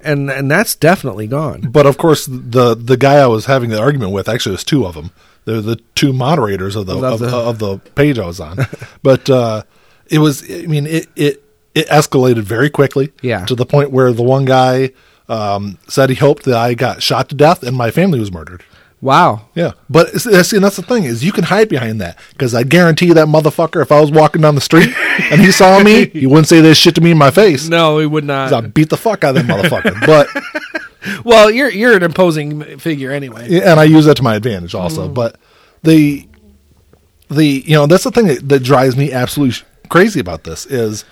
And 0.00 0.30
and 0.30 0.48
that's 0.48 0.76
definitely 0.76 1.26
gone. 1.26 1.62
But 1.72 1.84
of 1.86 1.98
course, 1.98 2.26
the 2.30 2.76
the 2.76 2.96
guy 2.96 3.16
I 3.16 3.26
was 3.26 3.46
having 3.46 3.70
the 3.70 3.80
argument 3.80 4.12
with 4.12 4.28
actually 4.28 4.52
was 4.52 4.62
two 4.62 4.86
of 4.86 4.94
them. 4.94 5.10
They're 5.44 5.60
the 5.60 5.76
two 5.96 6.12
moderators 6.12 6.76
of 6.76 6.86
the 6.86 6.96
Of 6.96 7.02
of, 7.04 7.18
the- 7.18 7.36
of 7.36 7.58
the 7.58 7.78
page 7.96 8.16
I 8.18 8.26
was 8.26 8.38
on. 8.38 8.58
but 9.02 9.28
uh, 9.28 9.62
it 10.06 10.18
was, 10.20 10.44
I 10.48 10.66
mean, 10.66 10.86
it 10.86 11.08
it 11.16 11.42
it 11.74 11.88
escalated 11.88 12.42
very 12.42 12.70
quickly. 12.70 13.10
Yeah. 13.22 13.44
To 13.46 13.56
the 13.56 13.66
point 13.66 13.90
where 13.90 14.12
the 14.12 14.22
one 14.22 14.44
guy 14.44 14.92
um, 15.28 15.78
said 15.88 16.10
he 16.10 16.14
hoped 16.16 16.44
that 16.44 16.56
I 16.56 16.74
got 16.74 17.02
shot 17.02 17.28
to 17.30 17.34
death 17.34 17.64
and 17.64 17.76
my 17.76 17.90
family 17.90 18.20
was 18.20 18.30
murdered. 18.30 18.62
Wow. 19.00 19.48
Yeah, 19.54 19.72
but 19.88 20.12
that's, 20.12 20.52
and 20.52 20.64
that's 20.64 20.76
the 20.76 20.82
thing 20.82 21.04
is 21.04 21.24
you 21.24 21.30
can 21.32 21.44
hide 21.44 21.68
behind 21.68 22.00
that 22.00 22.18
because 22.30 22.54
I 22.54 22.64
guarantee 22.64 23.06
you 23.06 23.14
that 23.14 23.28
motherfucker, 23.28 23.80
if 23.80 23.92
I 23.92 24.00
was 24.00 24.10
walking 24.10 24.42
down 24.42 24.56
the 24.56 24.60
street 24.60 24.88
and 25.30 25.40
he 25.40 25.52
saw 25.52 25.80
me, 25.82 26.06
he 26.06 26.26
wouldn't 26.26 26.48
say 26.48 26.60
this 26.60 26.78
shit 26.78 26.96
to 26.96 27.00
me 27.00 27.12
in 27.12 27.18
my 27.18 27.30
face. 27.30 27.68
No, 27.68 27.98
he 27.98 28.06
would 28.06 28.24
not. 28.24 28.52
I 28.52 28.60
beat 28.62 28.90
the 28.90 28.96
fuck 28.96 29.22
out 29.24 29.36
of 29.36 29.46
that 29.46 29.46
motherfucker. 29.46 29.98
But 30.06 30.28
Well, 31.24 31.50
you're 31.50 31.70
you're 31.70 31.96
an 31.96 32.02
imposing 32.02 32.78
figure 32.78 33.12
anyway. 33.12 33.60
And 33.60 33.78
I 33.78 33.84
use 33.84 34.04
that 34.06 34.16
to 34.16 34.22
my 34.22 34.34
advantage 34.34 34.74
also. 34.74 35.08
Mm. 35.08 35.14
But 35.14 35.36
the 35.82 36.28
the 37.30 37.46
you 37.46 37.74
know 37.74 37.86
that's 37.86 38.04
the 38.04 38.10
thing 38.10 38.26
that, 38.26 38.48
that 38.48 38.62
drives 38.62 38.96
me 38.96 39.12
absolutely 39.12 39.64
crazy 39.88 40.20
about 40.20 40.44
this 40.44 40.66
is 40.66 41.04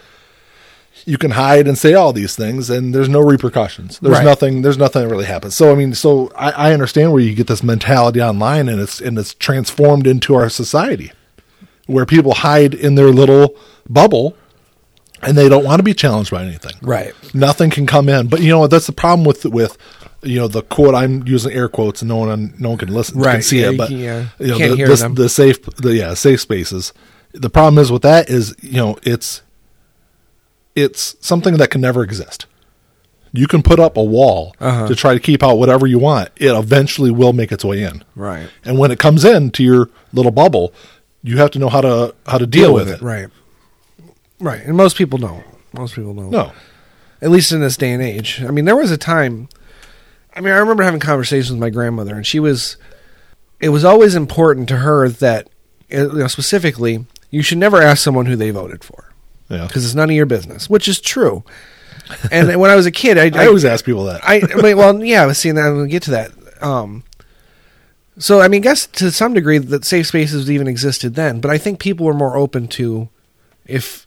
you 1.08 1.16
can 1.18 1.30
hide 1.30 1.66
and 1.68 1.78
say 1.78 1.94
all 1.94 2.12
these 2.12 2.34
things 2.36 2.68
and 2.68 2.94
there's 2.94 3.08
no 3.08 3.20
repercussions. 3.20 3.98
There's 4.00 4.16
Right. 4.18 4.24
nothing 4.24 4.62
there's 4.62 4.76
nothing 4.76 5.02
that 5.02 5.08
really 5.08 5.24
happens. 5.26 5.54
So 5.54 5.70
I 5.72 5.74
mean, 5.76 5.94
so 5.94 6.30
I, 6.36 6.50
I 6.50 6.72
understand 6.72 7.12
where 7.12 7.22
you 7.22 7.34
get 7.34 7.46
this 7.46 7.62
mentality 7.62 8.20
online 8.20 8.68
and 8.68 8.80
it's 8.80 9.00
and 9.00 9.16
it's 9.18 9.32
transformed 9.34 10.06
into 10.06 10.34
our 10.34 10.48
society 10.50 11.12
where 11.86 12.04
people 12.04 12.34
hide 12.34 12.74
in 12.74 12.96
their 12.96 13.10
little 13.10 13.54
bubble 13.88 14.36
and 15.22 15.36
they 15.38 15.48
don't 15.48 15.64
want 15.64 15.78
to 15.78 15.82
be 15.84 15.94
challenged 15.94 16.30
by 16.30 16.42
anything. 16.44 16.72
Right. 16.82 17.14
Nothing 17.32 17.70
can 17.70 17.86
come 17.86 18.08
in. 18.08 18.26
But 18.26 18.40
you 18.40 18.48
know 18.48 18.58
what? 18.58 18.70
That's 18.70 18.86
the 18.86 18.92
problem 18.92 19.24
with 19.24 19.44
with 19.46 19.78
you 20.22 20.38
know 20.40 20.48
the 20.48 20.62
quote 20.62 20.94
I'm 20.94 21.26
using 21.26 21.52
air 21.52 21.68
quotes 21.68 22.02
and 22.02 22.08
no 22.08 22.16
one 22.16 22.54
no 22.58 22.70
one 22.70 22.78
can 22.78 22.92
listen 22.92 23.14
can 23.14 23.22
Right. 23.22 23.44
see 23.44 23.60
Yeah, 23.60 23.70
it. 23.70 23.76
But 23.78 23.90
yeah. 23.90 24.26
you 24.40 24.46
know 24.48 24.58
Can't 24.58 24.76
the, 24.76 24.84
this- 24.84 25.00
them. 25.02 25.14
the 25.14 25.28
safe 25.28 25.62
the 25.76 25.94
yeah 25.94 26.14
safe 26.14 26.40
spaces. 26.40 26.92
The 27.32 27.50
problem 27.50 27.78
is 27.78 27.92
with 27.92 28.02
that 28.02 28.28
is 28.28 28.54
you 28.60 28.78
know 28.78 28.98
it's 29.04 29.42
it's 30.76 31.16
something 31.20 31.56
that 31.56 31.70
can 31.70 31.80
never 31.80 32.04
exist. 32.04 32.46
You 33.32 33.48
can 33.48 33.62
put 33.62 33.80
up 33.80 33.96
a 33.96 34.02
wall 34.04 34.54
Uh-huh. 34.60 34.86
to 34.86 34.94
try 34.94 35.12
to 35.14 35.20
keep 35.20 35.42
out 35.42 35.56
whatever 35.58 35.86
you 35.86 35.98
want. 35.98 36.28
It 36.36 36.52
eventually 36.56 37.10
will 37.10 37.32
make 37.32 37.50
its 37.50 37.64
way 37.64 37.82
in. 37.82 38.04
Right. 38.14 38.48
And 38.64 38.78
when 38.78 38.90
it 38.92 38.98
comes 39.00 39.24
in 39.24 39.50
to 39.52 39.64
your 39.64 39.90
little 40.12 40.30
bubble, 40.32 40.72
you 41.22 41.38
have 41.38 41.50
to 41.52 41.58
know 41.58 41.68
how 41.68 41.80
to 41.80 42.14
how 42.26 42.38
to 42.38 42.46
deal, 42.46 42.72
with, 42.72 42.88
it. 42.88 43.02
Right. 43.02 43.26
Right. 44.38 44.62
And 44.64 44.76
most 44.76 44.96
people 44.96 45.18
don't. 45.18 45.44
Most 45.72 45.94
people 45.96 46.14
don't. 46.14 46.30
No. 46.30 46.52
At 47.20 47.30
least 47.30 47.50
in 47.52 47.60
this 47.60 47.76
day 47.76 47.90
and 47.92 48.02
age. 48.02 48.42
I 48.42 48.50
mean, 48.50 48.64
there 48.66 48.76
was 48.76 48.90
a 48.90 48.96
time. 48.98 49.48
I 50.34 50.40
mean, 50.40 50.52
I 50.52 50.58
remember 50.58 50.82
having 50.82 51.00
conversations 51.00 51.50
with 51.50 51.60
my 51.60 51.70
grandmother, 51.70 52.14
and 52.14 52.26
she 52.26 52.38
was. 52.38 52.76
It 53.58 53.70
was 53.70 53.84
always 53.86 54.14
important 54.14 54.68
to 54.68 54.76
her 54.76 55.08
that, 55.08 55.48
you 55.88 56.12
know, 56.12 56.26
specifically, 56.26 57.06
you 57.30 57.40
should 57.42 57.56
never 57.56 57.80
ask 57.80 58.02
someone 58.04 58.26
who 58.26 58.36
they 58.36 58.50
voted 58.50 58.84
for 58.84 59.14
Yeah. 59.48 59.66
because 59.66 59.84
it's 59.84 59.94
none 59.94 60.10
of 60.10 60.16
your 60.16 60.26
business, 60.26 60.68
which 60.68 60.88
is 60.88 61.00
true. 61.00 61.44
And 62.30 62.60
when 62.60 62.70
I 62.70 62.76
was 62.76 62.86
a 62.86 62.90
kid, 62.90 63.18
I, 63.18 63.30
I 63.42 63.46
always 63.46 63.64
ask 63.64 63.84
people 63.84 64.04
that. 64.04 64.20
I, 64.24 64.40
I 64.40 64.62
mean, 64.62 64.76
well, 64.76 65.04
yeah, 65.04 65.22
I 65.22 65.26
was 65.26 65.38
seeing 65.38 65.54
that. 65.56 65.66
I'm 65.66 65.84
to 65.84 65.88
get 65.88 66.02
to 66.04 66.10
that. 66.12 66.32
Um, 66.62 67.04
so, 68.18 68.40
I 68.40 68.48
mean, 68.48 68.62
I 68.62 68.64
guess 68.64 68.86
to 68.86 69.10
some 69.10 69.34
degree 69.34 69.58
that 69.58 69.84
safe 69.84 70.06
spaces 70.06 70.50
even 70.50 70.66
existed 70.66 71.14
then, 71.14 71.40
but 71.40 71.50
I 71.50 71.58
think 71.58 71.78
people 71.78 72.06
were 72.06 72.14
more 72.14 72.36
open 72.36 72.66
to 72.68 73.08
if 73.66 74.06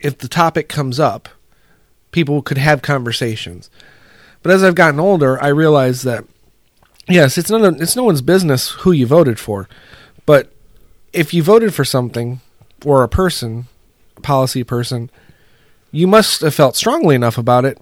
if 0.00 0.18
the 0.18 0.28
topic 0.28 0.68
comes 0.68 1.00
up, 1.00 1.28
people 2.12 2.40
could 2.40 2.58
have 2.58 2.82
conversations. 2.82 3.68
But 4.42 4.52
as 4.52 4.62
I've 4.62 4.76
gotten 4.76 5.00
older, 5.00 5.42
I 5.42 5.48
realize 5.48 6.02
that 6.02 6.24
yes, 7.08 7.36
it's 7.36 7.50
none 7.50 7.64
of, 7.64 7.80
it's 7.80 7.96
no 7.96 8.04
one's 8.04 8.22
business 8.22 8.70
who 8.70 8.92
you 8.92 9.06
voted 9.06 9.40
for, 9.40 9.68
but 10.24 10.52
if 11.12 11.34
you 11.34 11.42
voted 11.42 11.74
for 11.74 11.84
something 11.84 12.40
or 12.84 13.02
a 13.02 13.08
person, 13.08 13.66
policy 14.22 14.64
person, 14.64 15.10
you 15.90 16.06
must 16.06 16.40
have 16.40 16.54
felt 16.54 16.76
strongly 16.76 17.14
enough 17.14 17.38
about 17.38 17.64
it. 17.64 17.78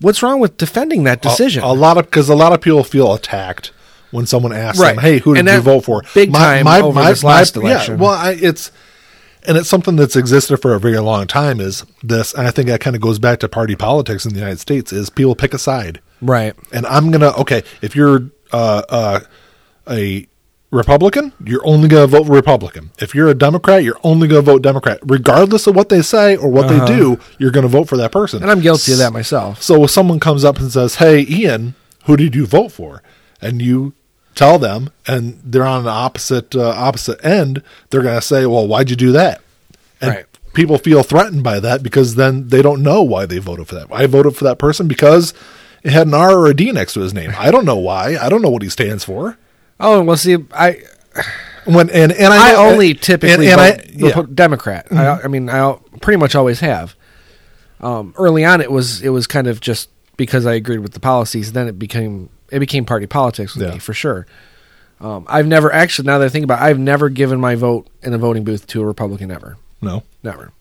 What's 0.00 0.22
wrong 0.22 0.40
with 0.40 0.56
defending 0.56 1.04
that 1.04 1.22
decision? 1.22 1.62
A, 1.62 1.68
a 1.68 1.72
lot 1.72 1.96
of 1.96 2.06
because 2.06 2.28
a 2.28 2.34
lot 2.34 2.52
of 2.52 2.60
people 2.60 2.84
feel 2.84 3.14
attacked 3.14 3.72
when 4.10 4.26
someone 4.26 4.52
asks 4.52 4.78
Right. 4.78 4.94
them, 4.94 5.02
"Hey, 5.04 5.18
who 5.18 5.34
did 5.34 5.46
you 5.46 5.60
vote 5.60 5.84
for?" 5.84 6.02
big 6.14 6.32
time 6.32 6.66
over 6.66 7.02
this 7.04 7.24
last 7.24 7.56
election. 7.56 7.94
Yeah, 7.94 8.00
well, 8.02 8.12
I, 8.12 8.32
it's 8.32 8.70
and 9.46 9.56
it's 9.56 9.68
something 9.68 9.96
that's 9.96 10.16
existed 10.16 10.56
for 10.58 10.74
a 10.74 10.80
very 10.80 10.98
long 10.98 11.26
time. 11.26 11.60
Is 11.60 11.84
this? 12.02 12.34
And 12.34 12.46
I 12.46 12.50
think 12.50 12.68
that 12.68 12.80
kind 12.80 12.96
of 12.96 13.02
goes 13.02 13.18
back 13.18 13.40
to 13.40 13.48
party 13.48 13.76
politics 13.76 14.24
in 14.24 14.32
the 14.32 14.38
United 14.38 14.60
States. 14.60 14.92
Is 14.92 15.10
people 15.10 15.34
pick 15.34 15.54
a 15.54 15.58
side, 15.58 16.00
right. 16.20 16.54
and 16.72 16.86
I'm 16.86 17.10
gonna 17.10 17.30
okay 17.38 17.62
if 17.82 17.94
you're 17.96 18.30
uh, 18.52 18.82
uh, 18.88 19.20
a 19.88 20.26
Republican, 20.74 21.32
you're 21.44 21.66
only 21.66 21.88
gonna 21.88 22.06
vote 22.06 22.26
Republican. 22.28 22.90
If 22.98 23.14
you're 23.14 23.28
a 23.28 23.34
Democrat, 23.34 23.82
you're 23.84 23.98
only 24.04 24.28
gonna 24.28 24.42
vote 24.42 24.60
Democrat, 24.62 24.98
regardless 25.06 25.66
of 25.66 25.74
what 25.76 25.88
they 25.88 26.02
say 26.02 26.36
or 26.36 26.48
what 26.50 26.66
Uh-huh. 26.66 26.84
they 26.86 26.96
do. 26.96 27.18
You're 27.38 27.50
gonna 27.52 27.68
vote 27.68 27.88
for 27.88 27.96
that 27.96 28.12
person, 28.12 28.42
And 28.42 28.50
I'm 28.50 28.60
guilty 28.60 28.92
of 28.92 28.98
that 28.98 29.12
myself. 29.12 29.62
so 29.62 29.84
if 29.84 29.90
someone 29.90 30.20
comes 30.20 30.44
up 30.44 30.58
and 30.60 30.70
says, 30.72 30.96
"Hey, 30.96 31.24
Ian, 31.28 31.74
who 32.06 32.16
did 32.16 32.34
you 32.34 32.44
vote 32.46 32.72
for?" 32.72 33.02
and 33.40 33.62
you 33.62 33.92
tell 34.34 34.58
them, 34.58 34.90
and 35.06 35.38
they're 35.44 35.64
on 35.64 35.84
the 35.84 35.90
opposite 35.90 36.54
uh, 36.56 36.68
opposite 36.76 37.24
end, 37.24 37.62
they're 37.90 38.02
going 38.02 38.16
to 38.16 38.20
say, 38.22 38.44
"Well, 38.46 38.66
why'd 38.66 38.90
you 38.90 38.96
do 38.96 39.12
that?" 39.12 39.40
And 40.00 40.10
Right. 40.10 40.24
people 40.54 40.76
feel 40.78 41.02
threatened 41.04 41.42
by 41.44 41.60
that 41.60 41.82
because 41.84 42.16
then 42.16 42.48
they 42.48 42.60
don't 42.62 42.82
know 42.82 43.00
why 43.02 43.26
they 43.26 43.38
voted 43.38 43.68
for 43.68 43.76
that. 43.76 43.86
I 43.92 44.06
voted 44.06 44.34
for 44.34 44.42
that 44.44 44.58
person 44.58 44.88
because 44.88 45.32
it 45.84 45.92
had 45.92 46.06
an 46.08 46.14
R 46.14 46.32
or 46.36 46.46
a 46.48 46.54
D 46.54 46.72
next 46.72 46.94
to 46.94 47.00
his 47.00 47.14
name. 47.14 47.32
I 47.38 47.50
don't 47.52 47.64
know 47.64 47.76
why. 47.76 48.16
I 48.20 48.28
don't 48.28 48.42
know 48.42 48.48
what 48.50 48.62
he 48.62 48.68
stands 48.68 49.04
for. 49.04 49.36
Oh 49.80 50.02
well, 50.02 50.16
see, 50.16 50.36
I 50.52 50.78
When 51.64 51.88
and 51.90 52.12
and 52.12 52.32
I, 52.32 52.52
I 52.52 52.54
only 52.56 52.94
typically 52.94 53.48
and, 53.48 53.58
and 53.58 53.60
I, 53.60 53.70
vote 53.72 53.86
yeah. 53.94 54.10
Mm-hmm. 54.12 54.34
Democrat. 54.34 54.86
I, 54.92 55.22
I 55.22 55.28
mean, 55.28 55.48
I 55.48 55.76
pretty 56.00 56.18
much 56.18 56.34
always 56.34 56.60
have. 56.60 56.94
Um, 57.80 58.14
early 58.18 58.44
on, 58.44 58.60
it 58.60 58.70
was 58.70 59.02
it 59.02 59.08
was 59.10 59.26
kind 59.26 59.46
of 59.46 59.60
just 59.60 59.88
because 60.16 60.46
I 60.46 60.54
agreed 60.54 60.78
with 60.78 60.92
the 60.92 61.00
policies. 61.00 61.52
Then 61.52 61.66
it 61.68 61.78
became 61.78 62.28
it 62.50 62.58
became 62.60 62.84
party 62.84 63.06
politics 63.06 63.54
with 63.54 63.66
Yeah. 63.66 63.72
me 63.74 63.78
for 63.78 63.94
sure. 63.94 64.26
Um, 65.00 65.26
I've 65.28 65.46
never 65.46 65.72
actually 65.72 66.06
now 66.06 66.18
that 66.18 66.26
I 66.26 66.28
think 66.28 66.44
about, 66.44 66.60
it, 66.62 66.64
I've 66.64 66.78
never 66.78 67.08
given 67.08 67.40
my 67.40 67.56
vote 67.56 67.88
in 68.02 68.14
a 68.14 68.18
voting 68.18 68.44
booth 68.44 68.66
to 68.68 68.80
a 68.80 68.86
Republican 68.86 69.30
ever, 69.30 69.56
no, 69.82 70.02
never. 70.22 70.52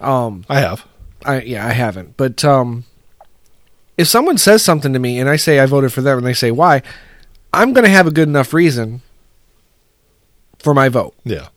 Um, 0.00 0.44
I 0.48 0.60
have. 0.60 0.86
I 1.24 1.40
yeah, 1.42 1.66
I 1.66 1.72
haven't. 1.72 2.16
But 2.16 2.44
um, 2.44 2.84
if 3.96 4.08
someone 4.08 4.38
says 4.38 4.62
something 4.62 4.92
to 4.92 4.98
me 4.98 5.18
and 5.18 5.28
I 5.28 5.36
say 5.36 5.58
I 5.58 5.66
voted 5.66 5.92
for 5.92 6.00
them 6.02 6.18
and 6.18 6.26
they 6.26 6.34
say 6.34 6.50
why, 6.50 6.82
I'm 7.52 7.72
going 7.72 7.84
to 7.84 7.90
have 7.90 8.06
a 8.06 8.10
good 8.10 8.28
enough 8.28 8.52
reason 8.54 9.02
for 10.58 10.72
my 10.74 10.88
vote. 10.88 11.14
Yeah. 11.24 11.48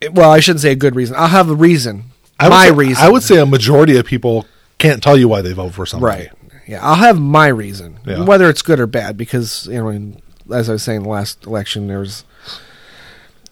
It- 0.00 0.12
well, 0.14 0.30
I 0.30 0.40
shouldn't 0.40 0.60
say 0.60 0.72
a 0.72 0.76
good 0.76 0.94
reason. 0.94 1.16
I'll 1.16 1.28
have 1.28 1.48
a 1.50 1.54
reason. 1.54 2.04
I 2.38 2.44
would 2.48 2.50
my 2.50 2.66
say, 2.66 2.72
reason. 2.72 3.04
I 3.04 3.08
would 3.08 3.22
say 3.22 3.38
a 3.38 3.46
majority 3.46 3.96
of 3.96 4.04
people 4.04 4.46
can't 4.78 5.02
tell 5.02 5.16
you 5.16 5.26
why 5.28 5.40
they 5.40 5.52
vote 5.54 5.72
for 5.72 5.86
something. 5.86 6.06
right. 6.06 6.28
Yeah, 6.68 6.84
I'll 6.84 6.96
have 6.96 7.18
my 7.20 7.46
reason, 7.46 8.00
Yeah. 8.04 8.24
whether 8.24 8.50
it's 8.50 8.60
good 8.60 8.80
or 8.80 8.86
bad. 8.88 9.16
Because 9.16 9.68
you 9.68 9.82
know, 9.82 10.12
as 10.54 10.68
I 10.68 10.72
was 10.72 10.82
saying, 10.82 11.04
the 11.04 11.08
last 11.08 11.46
election 11.46 11.86
there 11.86 12.00
was 12.00 12.24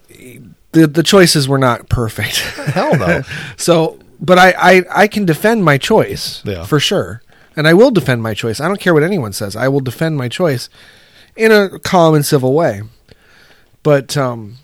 the 0.08 0.86
the 0.88 1.02
choices 1.04 1.48
were 1.48 1.58
not 1.58 1.88
perfect. 1.88 2.38
Hell 2.38 2.96
no. 2.98 3.22
So, 3.56 4.00
but 4.20 4.38
I, 4.38 4.54
I, 4.58 4.82
I 4.90 5.06
can 5.08 5.24
defend 5.24 5.64
my 5.64 5.78
choice 5.78 6.42
Yeah. 6.44 6.64
for 6.64 6.80
sure, 6.80 7.22
and 7.56 7.66
I 7.68 7.74
will 7.74 7.90
defend 7.90 8.22
my 8.22 8.34
choice. 8.34 8.60
I 8.60 8.68
don't 8.68 8.80
care 8.80 8.94
what 8.94 9.02
anyone 9.02 9.32
says. 9.32 9.56
I 9.56 9.68
will 9.68 9.80
defend 9.80 10.16
my 10.16 10.28
choice 10.28 10.68
in 11.36 11.52
a 11.52 11.78
calm 11.78 12.14
and 12.14 12.24
civil 12.24 12.52
way. 12.54 12.82
But 13.82 14.16
um, 14.16 14.56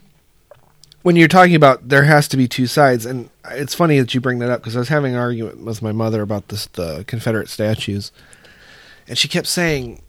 when 1.03 1.17
you're 1.17 1.29
talking 1.29 1.55
about 1.55 1.89
there 1.89 2.05
has 2.05 2.27
to 2.29 2.37
be 2.37 2.49
two 2.49 2.67
sides, 2.67 3.05
and 3.07 3.31
it's 3.51 3.75
funny 3.75 3.99
that 3.99 4.15
you 4.15 4.21
bring 4.21 4.39
that 4.39 4.51
up 4.51 4.61
because 4.61 4.77
I 4.77 4.79
was 4.81 4.89
having 4.89 5.13
an 5.15 5.19
argument 5.19 5.65
with 5.65 5.83
my 5.83 5.93
mother 5.93 6.23
about 6.23 6.49
this 6.49 6.67
the 6.67 7.05
Confederate 7.07 7.49
statues, 7.49 8.13
and 9.09 9.17
she 9.19 9.29
kept 9.29 9.47
saying 9.47 10.03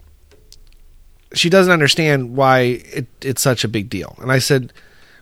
she 1.34 1.50
doesn't 1.50 1.72
understand 1.72 2.36
why 2.36 2.60
it, 2.60 3.08
it's 3.22 3.42
such 3.42 3.64
a 3.64 3.68
big 3.68 3.90
deal. 3.90 4.16
And 4.22 4.32
I 4.32 4.40
said, 4.40 4.74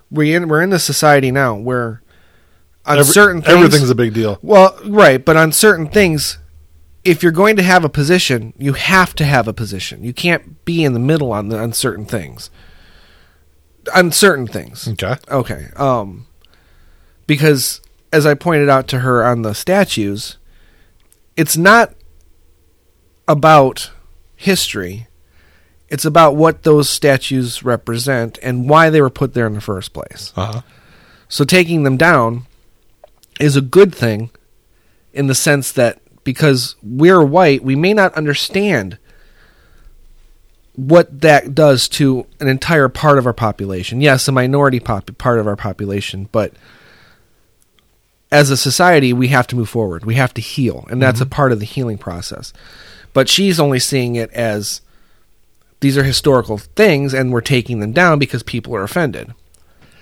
we 0.10 0.34
in, 0.34 0.48
we're 0.48 0.62
in 0.62 0.72
this 0.72 0.84
society 0.84 1.32
now 1.32 1.56
where 1.56 2.02
on 2.86 2.98
Every- 2.98 3.14
certain 3.14 3.42
things, 3.42 3.54
everything's 3.56 3.90
a 3.92 3.96
big 3.96 4.14
deal. 4.14 4.40
well, 4.42 4.78
right, 4.86 5.24
but 5.24 5.38
on 5.38 5.52
certain 5.52 5.88
things, 5.88 6.40
if 7.10 7.24
you're 7.24 7.32
going 7.32 7.56
to 7.56 7.64
have 7.64 7.84
a 7.84 7.90
position, 7.90 8.54
you 8.60 8.74
have 8.74 9.16
to 9.16 9.26
have 9.26 9.48
a 9.48 9.54
position. 9.54 10.04
You 10.04 10.14
can't 10.14 10.64
be 10.64 10.84
in 10.84 10.94
the 10.94 11.00
middle 11.00 11.32
on 11.32 11.50
the 11.50 11.62
uncertain 11.62 12.06
things. 12.06 12.52
Uncertain 13.96 14.46
things. 14.46 14.88
Okay. 14.88 15.16
Okay. 15.30 15.68
Um 15.76 16.28
because 17.26 17.82
as 18.14 18.28
I 18.28 18.36
pointed 18.36 18.70
out 18.70 18.88
to 18.90 19.00
her 19.00 19.26
on 19.26 19.42
the 19.42 19.54
statues, 19.54 20.38
it's 21.36 21.58
not 21.58 21.96
about 23.28 23.90
history. 24.36 25.08
It's 25.88 26.06
about 26.06 26.36
what 26.36 26.62
those 26.62 26.90
statues 26.90 27.64
represent 27.64 28.38
and 28.44 28.70
why 28.70 28.92
they 28.92 29.02
were 29.02 29.10
put 29.10 29.34
there 29.34 29.48
in 29.48 29.54
the 29.54 29.62
first 29.62 29.94
place. 29.94 30.32
Uh-huh. 30.36 30.62
So 31.28 31.44
taking 31.44 31.84
them 31.84 31.98
down 31.98 32.46
is 33.40 33.56
a 33.56 33.62
good 33.62 33.96
thing 33.96 34.30
in 35.12 35.26
the 35.26 35.36
sense 35.36 35.72
that 35.72 36.00
because 36.30 36.76
we're 36.84 37.24
white, 37.24 37.64
we 37.64 37.76
may 37.76 37.92
not 37.92 38.14
understand 38.14 39.00
what 40.76 41.22
that 41.22 41.56
does 41.56 41.90
to 41.90 42.28
an 42.40 42.48
entire 42.48 42.88
part 42.88 43.18
of 43.18 43.26
our 43.26 43.34
population. 43.34 44.00
Yes, 44.00 44.28
a 44.28 44.32
minority 44.32 44.80
pop- 44.80 45.18
part 45.18 45.40
of 45.40 45.48
our 45.48 45.56
population, 45.56 46.30
but 46.32 46.54
as 48.32 48.52
a 48.52 48.58
society, 48.58 49.12
we 49.12 49.30
have 49.30 49.48
to 49.48 49.56
move 49.56 49.70
forward. 49.70 50.06
We 50.06 50.16
have 50.16 50.36
to 50.36 50.42
heal, 50.42 50.86
and 50.92 51.02
that's 51.02 51.16
mm-hmm. 51.16 51.32
a 51.32 51.36
part 51.36 51.52
of 51.52 51.60
the 51.60 51.66
healing 51.66 51.98
process. 51.98 52.54
But 53.12 53.28
she's 53.28 53.60
only 53.60 53.80
seeing 53.80 54.16
it 54.16 54.30
as 54.30 54.82
these 55.80 55.98
are 55.98 56.04
historical 56.04 56.60
things, 56.60 57.12
and 57.12 57.34
we're 57.34 57.42
taking 57.42 57.80
them 57.80 57.92
down 57.92 58.20
because 58.20 58.44
people 58.44 58.76
are 58.76 58.84
offended. 58.84 59.34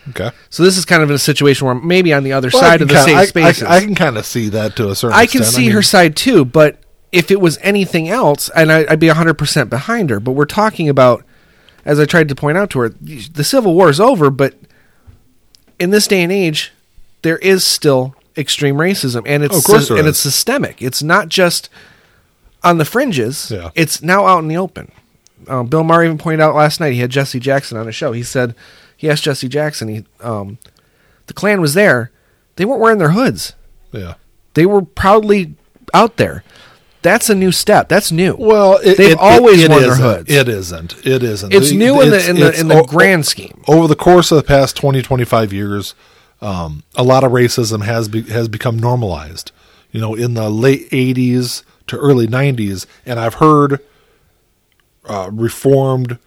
Okay. 0.09 0.31
So 0.49 0.63
this 0.63 0.77
is 0.77 0.85
kind 0.85 1.03
of 1.03 1.09
in 1.09 1.15
a 1.15 1.19
situation 1.19 1.65
where 1.65 1.75
maybe 1.75 2.13
on 2.13 2.23
the 2.23 2.33
other 2.33 2.49
Well, 2.53 2.61
side 2.61 2.81
of 2.81 2.87
the 2.87 2.93
kinda- 2.95 3.09
safe 3.09 3.17
I- 3.17 3.25
spaces, 3.25 3.63
I, 3.63 3.77
I 3.77 3.79
can 3.81 3.95
kind 3.95 4.17
of 4.17 4.25
see 4.25 4.49
that 4.49 4.75
to 4.77 4.89
a 4.89 4.95
certain 4.95 5.17
I 5.17 5.25
can 5.25 5.41
extent. 5.41 5.55
see 5.55 5.61
mean, 5.63 5.71
her 5.71 5.81
side 5.81 6.15
too, 6.15 6.45
but 6.45 6.77
if 7.11 7.31
it 7.31 7.39
was 7.41 7.57
anything 7.61 8.09
else, 8.09 8.49
and 8.55 8.71
I, 8.71 8.85
I'd 8.89 8.99
be 8.99 9.07
100% 9.07 9.69
behind 9.69 10.09
her, 10.09 10.19
but 10.19 10.31
we're 10.31 10.45
talking 10.45 10.89
about, 10.89 11.23
as 11.85 11.99
I 11.99 12.05
tried 12.05 12.27
to 12.29 12.35
point 12.35 12.57
out 12.57 12.69
to 12.71 12.79
her, 12.79 12.89
the 12.89 13.43
Civil 13.43 13.73
War 13.75 13.89
is 13.89 13.99
over, 13.99 14.29
but 14.29 14.55
in 15.79 15.89
this 15.91 16.07
day 16.07 16.21
and 16.23 16.31
age, 16.31 16.73
there 17.21 17.37
is 17.37 17.63
still 17.63 18.15
extreme 18.37 18.75
racism, 18.75 19.23
and 19.25 19.43
it's 19.43 19.65
course 19.65 19.89
and 19.89 19.99
is. 20.01 20.05
it's 20.07 20.19
systemic. 20.19 20.81
It's 20.81 21.01
not 21.01 21.29
just 21.29 21.69
on 22.63 22.77
the 22.77 22.85
fringes. 22.85 23.51
Yeah. 23.51 23.71
It's 23.75 24.01
now 24.01 24.25
out 24.25 24.39
in 24.39 24.47
the 24.47 24.57
open. 24.57 24.91
Um, 25.47 25.67
Bill 25.67 25.83
Maher 25.83 26.03
even 26.03 26.17
pointed 26.17 26.41
out 26.41 26.55
last 26.55 26.79
night. 26.79 26.93
He 26.93 26.99
had 26.99 27.09
Jesse 27.09 27.39
Jackson 27.39 27.77
on 27.77 27.85
his 27.85 27.95
show. 27.95 28.11
He 28.11 28.23
said 28.23 28.53
he 28.97 29.09
asked 29.09 29.23
Jesse 29.23 29.47
Jackson. 29.47 29.87
He 29.87 30.05
um, 30.19 30.57
the 31.27 31.33
Klan 31.33 31.61
was 31.61 31.73
there. 31.75 32.11
They 32.57 32.65
weren't 32.65 32.81
wearing 32.81 32.97
their 32.97 33.11
hoods. 33.11 33.53
Yeah. 33.91 34.15
They 34.55 34.65
were 34.65 34.81
proudly 34.81 35.53
out 35.93 36.17
there. 36.17 36.43
That's 37.03 37.29
a 37.29 37.35
new 37.35 37.51
step. 37.51 37.87
That's 37.87 38.11
new. 38.11 38.35
Well, 38.37 38.79
it, 38.83 38.97
They've 38.97 39.11
it- 39.11 39.17
always 39.19 39.63
it 39.63 39.69
worn 39.69 39.83
their 39.83 39.95
hoods. 39.95 40.29
It 40.31 40.49
isn't. 40.49 41.05
It 41.05 41.21
isn't. 41.23 41.53
It's 41.53 41.71
new 41.71 42.01
in 42.01 42.09
the 42.09 42.29
in 42.29 42.35
the 42.37 42.59
in 42.59 42.67
the 42.67 42.79
o- 42.81 42.85
grand 42.85 43.25
scheme. 43.25 43.61
over 43.67 43.87
the 43.87 43.95
course 43.95 44.31
of 44.31 44.37
the 44.37 44.43
past 44.43 44.75
20 44.75 45.01
25 45.03 45.53
years 45.53 45.93
um, 46.41 46.83
a 46.95 47.03
lot 47.03 47.23
of 47.23 47.31
racism 47.31 47.83
has 47.85 48.07
be, 48.09 48.23
has 48.23 48.47
become 48.49 48.77
normalized 48.79 49.51
you 49.91 50.01
know 50.01 50.15
in 50.15 50.33
the 50.33 50.49
late 50.49 50.89
80s 50.91 51.63
to 51.87 51.97
early 51.97 52.27
90s 52.27 52.85
and 53.05 53.19
i've 53.19 53.35
heard 53.35 53.79
uh, 55.05 55.29
reformed 55.31 56.17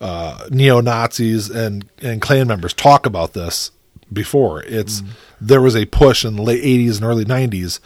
uh, 0.00 0.46
neo-nazis 0.50 1.50
and 1.50 1.88
and 2.02 2.20
klan 2.22 2.46
members 2.46 2.72
talk 2.74 3.06
about 3.06 3.32
this 3.32 3.70
before 4.12 4.62
it's 4.62 5.02
there 5.40 5.60
was 5.60 5.74
a 5.76 5.84
push 5.86 6.24
in 6.24 6.36
the 6.36 6.42
late 6.42 6.62
80s 6.62 6.96
and 6.96 7.04
early 7.04 7.24
90s 7.24 7.80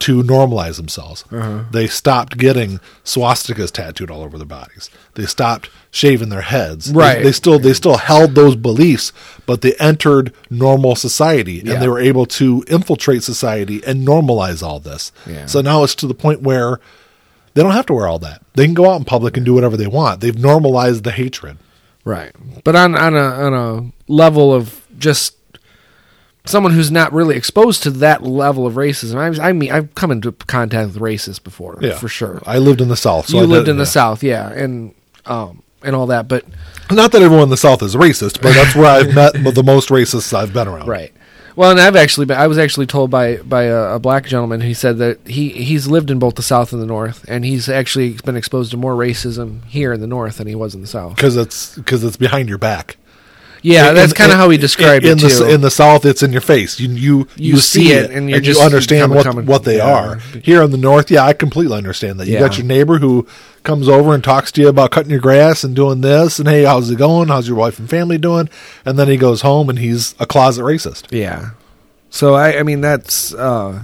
to 0.00 0.22
normalize 0.22 0.76
themselves 0.76 1.24
they 1.72 1.86
stopped 1.86 2.38
getting 2.38 2.78
swastikas 3.04 3.70
tattooed 3.70 4.10
all 4.10 4.22
over 4.22 4.38
their 4.38 4.46
bodies 4.46 4.90
they 5.14 5.26
stopped 5.26 5.68
shaving 5.90 6.28
their 6.30 6.42
heads 6.42 6.92
They- 6.92 6.98
Right. 6.98 7.22
they 7.22 7.32
still 7.32 7.58
they 7.58 7.72
still 7.74 7.96
held 7.96 8.34
those 8.34 8.54
beliefs, 8.56 9.12
but 9.46 9.60
they 9.62 9.74
entered 9.74 10.32
normal 10.50 10.94
society 10.96 11.58
and 11.60 11.68
Yeah. 11.68 11.80
they 11.80 11.88
were 11.88 11.98
able 12.00 12.26
to 12.26 12.64
infiltrate 12.68 13.22
society 13.24 13.82
and 13.86 14.06
normalize 14.06 14.62
all 14.62 14.78
this. 14.80 15.10
Yeah. 15.26 15.46
So 15.46 15.60
now 15.62 15.82
it's 15.82 15.94
to 15.96 16.06
the 16.06 16.14
point 16.14 16.42
where 16.42 16.78
they 17.58 17.64
don't 17.64 17.72
have 17.72 17.86
to 17.86 17.92
wear 17.92 18.06
all 18.06 18.20
that. 18.20 18.40
They 18.54 18.64
can 18.66 18.74
go 18.74 18.88
out 18.88 18.98
in 18.98 19.04
public 19.04 19.36
and 19.36 19.44
do 19.44 19.52
whatever 19.52 19.76
they 19.76 19.88
want. 19.88 20.20
They've 20.20 20.38
normalized 20.38 21.02
the 21.02 21.10
hatred. 21.10 21.58
Right. 22.04 22.30
But 22.62 22.76
on 22.76 22.94
on 22.94 23.16
a 23.16 23.18
on 23.18 23.52
a 23.54 23.92
level 24.12 24.54
of 24.54 24.86
just 24.96 25.34
someone 26.44 26.72
who's 26.72 26.90
not 26.90 27.12
really 27.12 27.36
exposed 27.36 27.82
to 27.82 27.90
that 27.90 28.22
level 28.22 28.64
of 28.66 28.74
racism. 28.74 29.16
I, 29.40 29.48
I 29.48 29.52
mean, 29.52 29.70
I've 29.72 29.94
come 29.94 30.10
into 30.10 30.30
contact 30.32 30.86
with 30.94 31.02
racists 31.02 31.42
before, 31.42 31.78
Yeah, 31.82 31.96
for 31.98 32.08
sure. 32.08 32.40
I 32.46 32.58
lived 32.58 32.80
in 32.80 32.88
the 32.88 32.96
South. 32.96 33.26
So 33.26 33.36
you 33.38 33.42
I 33.42 33.46
lived 33.46 33.66
did- 33.66 33.72
in 33.72 33.76
the 33.76 33.82
yeah. 33.82 33.88
South, 33.90 34.22
yeah, 34.22 34.48
and 34.50 34.94
um 35.26 35.62
and 35.82 35.94
all 35.96 36.06
that, 36.06 36.26
but 36.28 36.44
Not 36.90 37.12
that 37.12 37.22
everyone 37.22 37.44
in 37.44 37.50
the 37.50 37.56
South 37.56 37.82
is 37.82 37.94
racist, 37.96 38.40
but 38.40 38.54
that's 38.54 38.74
where 38.74 38.86
I've 38.86 39.14
met 39.22 39.32
the 39.54 39.62
most 39.62 39.88
racists 39.90 40.32
I've 40.32 40.52
been 40.52 40.68
around. 40.68 40.88
right. 40.88 41.12
Well, 41.58 41.72
and 41.72 41.80
I've 41.80 41.96
actually 41.96 42.26
been, 42.26 42.36
I 42.38 42.46
was 42.46 42.56
actually 42.56 42.86
told 42.86 43.10
by 43.10 43.38
by 43.38 43.64
a, 43.64 43.96
a 43.96 43.98
black 43.98 44.26
gentleman. 44.26 44.60
He 44.60 44.74
said 44.74 44.98
that 44.98 45.26
he 45.26 45.48
he's 45.48 45.88
lived 45.88 46.08
in 46.08 46.20
both 46.20 46.36
the 46.36 46.42
South 46.42 46.72
and 46.72 46.80
the 46.80 46.86
North, 46.86 47.24
and 47.26 47.44
he's 47.44 47.68
actually 47.68 48.12
been 48.24 48.36
exposed 48.36 48.70
to 48.70 48.76
more 48.76 48.94
racism 48.94 49.64
here 49.64 49.92
in 49.92 50.00
the 50.00 50.06
North 50.06 50.36
than 50.36 50.46
he 50.46 50.54
was 50.54 50.76
in 50.76 50.82
the 50.82 50.86
South. 50.86 51.16
Because 51.16 51.36
it's 51.36 51.74
because 51.74 52.04
it's 52.04 52.16
behind 52.16 52.48
your 52.48 52.58
back. 52.58 52.96
Yeah, 53.62 53.88
In- 53.90 53.94
that's 53.96 54.12
kind 54.12 54.30
of 54.30 54.38
how 54.38 54.48
he 54.50 54.56
described 54.58 55.04
in 55.04 55.18
it 55.18 55.20
the, 55.22 55.28
too. 55.28 55.44
In 55.44 55.60
the 55.60 55.70
South, 55.70 56.04
it's 56.04 56.22
in 56.22 56.32
your 56.32 56.40
face. 56.40 56.78
You 56.78 56.88
you 56.90 57.28
You 57.36 57.56
see 57.58 57.92
it, 57.92 58.10
and 58.10 58.30
you're 58.30 58.40
just- 58.40 58.60
you 58.60 58.64
understand 58.66 59.12
what 59.14 59.44
what 59.44 59.64
they 59.64 59.78
yeah. 59.78 59.92
are. 59.94 60.16
Here 60.42 60.62
in 60.62 60.70
the 60.70 60.76
North, 60.78 61.10
yeah, 61.10 61.24
I 61.24 61.32
completely 61.32 61.76
understand 61.76 62.20
that. 62.20 62.26
You 62.26 62.34
Yeah. 62.34 62.40
got 62.40 62.56
your 62.58 62.66
neighbor 62.66 62.98
who 62.98 63.26
comes 63.64 63.88
over 63.88 64.14
and 64.14 64.22
talks 64.22 64.52
to 64.52 64.60
you 64.60 64.68
about 64.68 64.90
cutting 64.92 65.10
your 65.10 65.20
grass 65.20 65.64
and 65.64 65.74
doing 65.74 66.00
this, 66.00 66.38
and 66.38 66.48
hey, 66.48 66.64
how's 66.64 66.88
it 66.90 66.96
going? 66.96 67.28
How's 67.28 67.48
your 67.48 67.56
wife 67.56 67.78
and 67.78 67.90
family 67.90 68.16
doing? 68.18 68.48
And 68.84 68.98
then 68.98 69.08
he 69.08 69.16
goes 69.16 69.40
home 69.42 69.68
and 69.68 69.78
he's 69.78 70.14
a 70.20 70.26
closet 70.26 70.62
racist. 70.62 71.04
Yeah. 71.10 71.50
So 72.10 72.34
I, 72.34 72.58
I 72.60 72.62
mean 72.62 72.80
that's, 72.80 73.34
uh, 73.34 73.80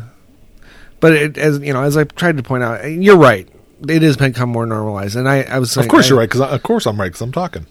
but 1.00 1.12
it, 1.12 1.36
as 1.36 1.58
you 1.58 1.72
know, 1.72 1.82
as 1.82 1.96
I 1.96 2.04
tried 2.04 2.36
to 2.38 2.42
point 2.42 2.62
out, 2.64 2.84
you're 2.90 3.16
right. 3.18 3.48
It 3.88 4.00
has 4.02 4.16
become 4.16 4.48
more 4.48 4.64
normalized, 4.64 5.16
and 5.16 5.28
I, 5.28 5.42
I 5.42 5.58
was 5.58 5.72
saying, 5.72 5.84
Of 5.86 5.90
course 5.90 6.06
I- 6.06 6.08
you're 6.10 6.18
right. 6.18 6.28
Because 6.30 6.40
of 6.40 6.62
course 6.62 6.86
I'm 6.86 6.98
right. 6.98 7.08
Because 7.08 7.20
I'm 7.20 7.32
talking. 7.32 7.66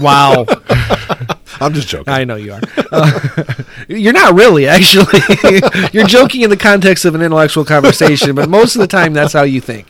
Wow, 0.00 0.44
I'm 1.60 1.72
just 1.72 1.88
joking. 1.88 2.12
I 2.12 2.24
know 2.24 2.36
you 2.36 2.52
are. 2.54 2.60
Uh, 2.90 3.44
you're 3.88 4.12
not 4.12 4.34
really, 4.34 4.66
actually. 4.66 5.20
you're 5.92 6.06
joking 6.06 6.42
in 6.42 6.50
the 6.50 6.56
context 6.56 7.04
of 7.04 7.14
an 7.14 7.22
intellectual 7.22 7.64
conversation, 7.64 8.34
but 8.34 8.48
most 8.48 8.74
of 8.74 8.80
the 8.80 8.86
time 8.88 9.12
that's 9.12 9.32
how 9.32 9.42
you 9.44 9.60
think. 9.60 9.86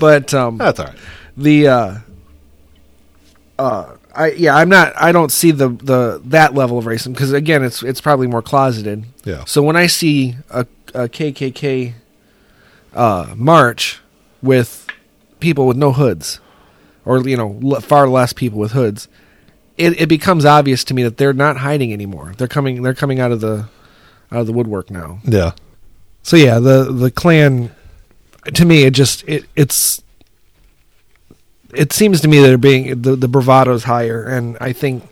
But 0.00 0.32
um, 0.34 0.56
That's 0.58 0.80
all 0.80 0.86
right. 0.86 0.96
the 1.36 1.68
uh 1.68 1.98
uh 3.58 3.96
I 4.14 4.30
yeah, 4.32 4.56
I'm 4.56 4.68
not 4.68 4.92
I 4.96 5.12
don't 5.12 5.30
see 5.32 5.50
the 5.50 5.68
the 5.68 6.20
that 6.26 6.54
level 6.54 6.78
of 6.78 6.84
racism 6.86 7.12
because 7.12 7.32
again 7.32 7.62
it's 7.62 7.82
it's 7.82 8.00
probably 8.00 8.26
more 8.26 8.42
closeted. 8.42 9.04
Yeah. 9.24 9.44
So 9.44 9.62
when 9.62 9.76
I 9.76 9.86
see 9.86 10.36
a, 10.50 10.66
a 10.94 11.08
KKK 11.08 11.92
uh 12.94 13.34
march 13.36 14.00
with 14.42 14.86
people 15.40 15.66
with 15.66 15.76
no 15.76 15.92
hoods 15.92 16.40
or 17.04 17.26
you 17.28 17.36
know 17.36 17.58
l- 17.62 17.80
far 17.80 18.08
less 18.08 18.32
people 18.32 18.58
with 18.58 18.72
hoods, 18.72 19.08
it 19.76 20.00
it 20.00 20.08
becomes 20.08 20.44
obvious 20.44 20.84
to 20.84 20.94
me 20.94 21.02
that 21.02 21.16
they're 21.16 21.32
not 21.32 21.58
hiding 21.58 21.92
anymore. 21.92 22.34
They're 22.36 22.48
coming 22.48 22.82
they're 22.82 22.94
coming 22.94 23.20
out 23.20 23.32
of 23.32 23.40
the 23.40 23.68
out 24.30 24.40
of 24.40 24.46
the 24.46 24.52
woodwork 24.52 24.90
now. 24.90 25.20
Yeah. 25.24 25.52
So 26.22 26.36
yeah, 26.36 26.58
the 26.58 26.84
the 26.92 27.10
Klan 27.10 27.70
to 28.54 28.64
me 28.64 28.84
it 28.84 28.92
just 28.92 29.24
it 29.28 29.44
it's 29.56 30.02
it 31.74 31.92
seems 31.92 32.20
to 32.20 32.28
me 32.28 32.38
that 32.38 32.48
they're 32.48 32.58
being 32.58 33.00
the 33.02 33.16
the 33.16 33.28
bravado's 33.28 33.84
higher 33.84 34.24
and 34.24 34.56
I 34.60 34.72
think 34.72 35.04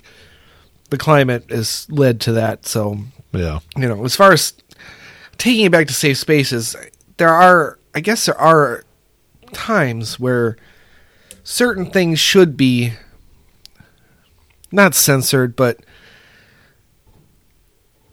the 0.91 0.99
climate 0.99 1.45
has 1.51 1.87
led 1.89 2.21
to 2.23 2.33
that. 2.33 2.67
So, 2.67 2.99
Yeah. 3.33 3.61
you 3.77 3.89
know, 3.89 4.05
as 4.05 4.17
far 4.17 4.33
as 4.33 4.53
taking 5.39 5.67
it 5.67 5.73
back 5.73 5.87
to 5.87 5.95
safe 5.95 6.19
spaces, 6.19 6.75
there 7.17 7.29
are 7.29 7.79
I 7.95 8.01
guess 8.01 8.27
there 8.27 8.39
are 8.39 8.85
times 9.53 10.19
where 10.21 10.57
certain 11.51 11.91
things 11.91 12.21
should 12.21 12.57
be 12.57 12.93
not 14.71 14.95
censored, 14.95 15.57
but 15.57 15.81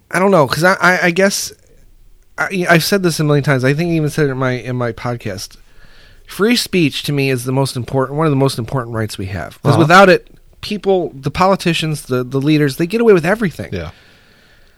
I 0.10 0.19
don't 0.19 0.32
know 0.32 0.47
because 0.47 0.63
I, 0.63 0.73
I 0.80 1.00
I 1.04 1.12
guess 1.12 1.54
I, 2.38 2.65
I've 2.69 2.84
said 2.84 3.04
this 3.04 3.19
a 3.19 3.23
million 3.23 3.43
times. 3.43 3.63
I 3.63 3.73
think 3.73 3.89
I 3.91 3.93
even 3.93 4.10
said 4.10 4.28
it 4.28 4.32
in 4.32 4.38
my 4.38 4.52
in 4.54 4.76
my 4.76 4.91
podcast. 4.91 5.58
Free 6.28 6.56
speech 6.56 7.04
to 7.04 7.13
me 7.13 7.30
is 7.30 7.45
the 7.45 7.54
most 7.54 7.78
important, 7.78 8.17
one 8.17 8.28
of 8.28 8.32
the 8.32 8.36
most 8.38 8.58
important 8.60 8.95
rights 8.95 9.17
we 9.17 9.28
have. 9.28 9.54
Because 9.62 9.73
Uh-huh. 9.76 9.80
without 9.80 10.10
it, 10.10 10.28
people, 10.62 11.12
the 11.13 11.32
politicians, 11.32 12.04
the 12.04 12.23
the 12.23 12.41
leaders, 12.41 12.78
they 12.78 12.88
get 12.88 13.00
away 13.02 13.13
with 13.13 13.26
everything. 13.26 13.71
Yeah. 13.73 13.91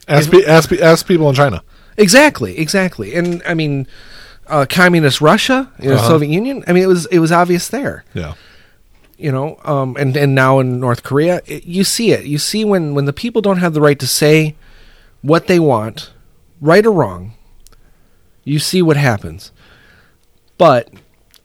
Ask, 0.07 0.31
pe- 0.31 0.43
ask, 0.45 0.71
ask 0.73 1.07
people 1.07 1.29
in 1.29 1.35
China. 1.35 1.63
Exactly, 1.97 2.57
exactly. 2.57 3.13
And 3.15 3.41
I 3.47 3.53
mean, 3.53 3.87
uh, 4.47 4.65
communist 4.69 5.21
Russia, 5.21 5.71
you 5.79 5.89
know, 5.89 5.95
Uh-huh. 5.95 6.07
Soviet 6.07 6.29
Union. 6.29 6.63
I 6.67 6.73
mean, 6.73 6.83
it 6.83 6.87
was 6.87 7.05
it 7.07 7.19
was 7.19 7.31
obvious 7.31 7.67
there. 7.67 8.03
Yeah. 8.13 8.33
You 9.19 9.33
know, 9.33 9.59
um, 9.65 9.97
and 9.99 10.15
and 10.15 10.33
now 10.33 10.59
in 10.59 10.79
North 10.79 11.03
Korea, 11.03 11.41
it, 11.45 11.65
you 11.65 11.83
see 11.83 12.11
it. 12.11 12.25
You 12.25 12.37
see 12.37 12.63
when 12.63 12.93
when 12.95 13.05
the 13.05 13.13
people 13.13 13.41
don't 13.41 13.57
have 13.57 13.73
the 13.73 13.81
right 13.81 13.99
to 13.99 14.07
say 14.07 14.55
what 15.21 15.47
they 15.47 15.59
want, 15.59 16.11
right 16.61 16.85
or 16.85 16.91
wrong. 16.91 17.33
You 18.45 18.59
see 18.59 18.81
what 18.81 18.95
happens. 18.95 19.51
But 20.57 20.89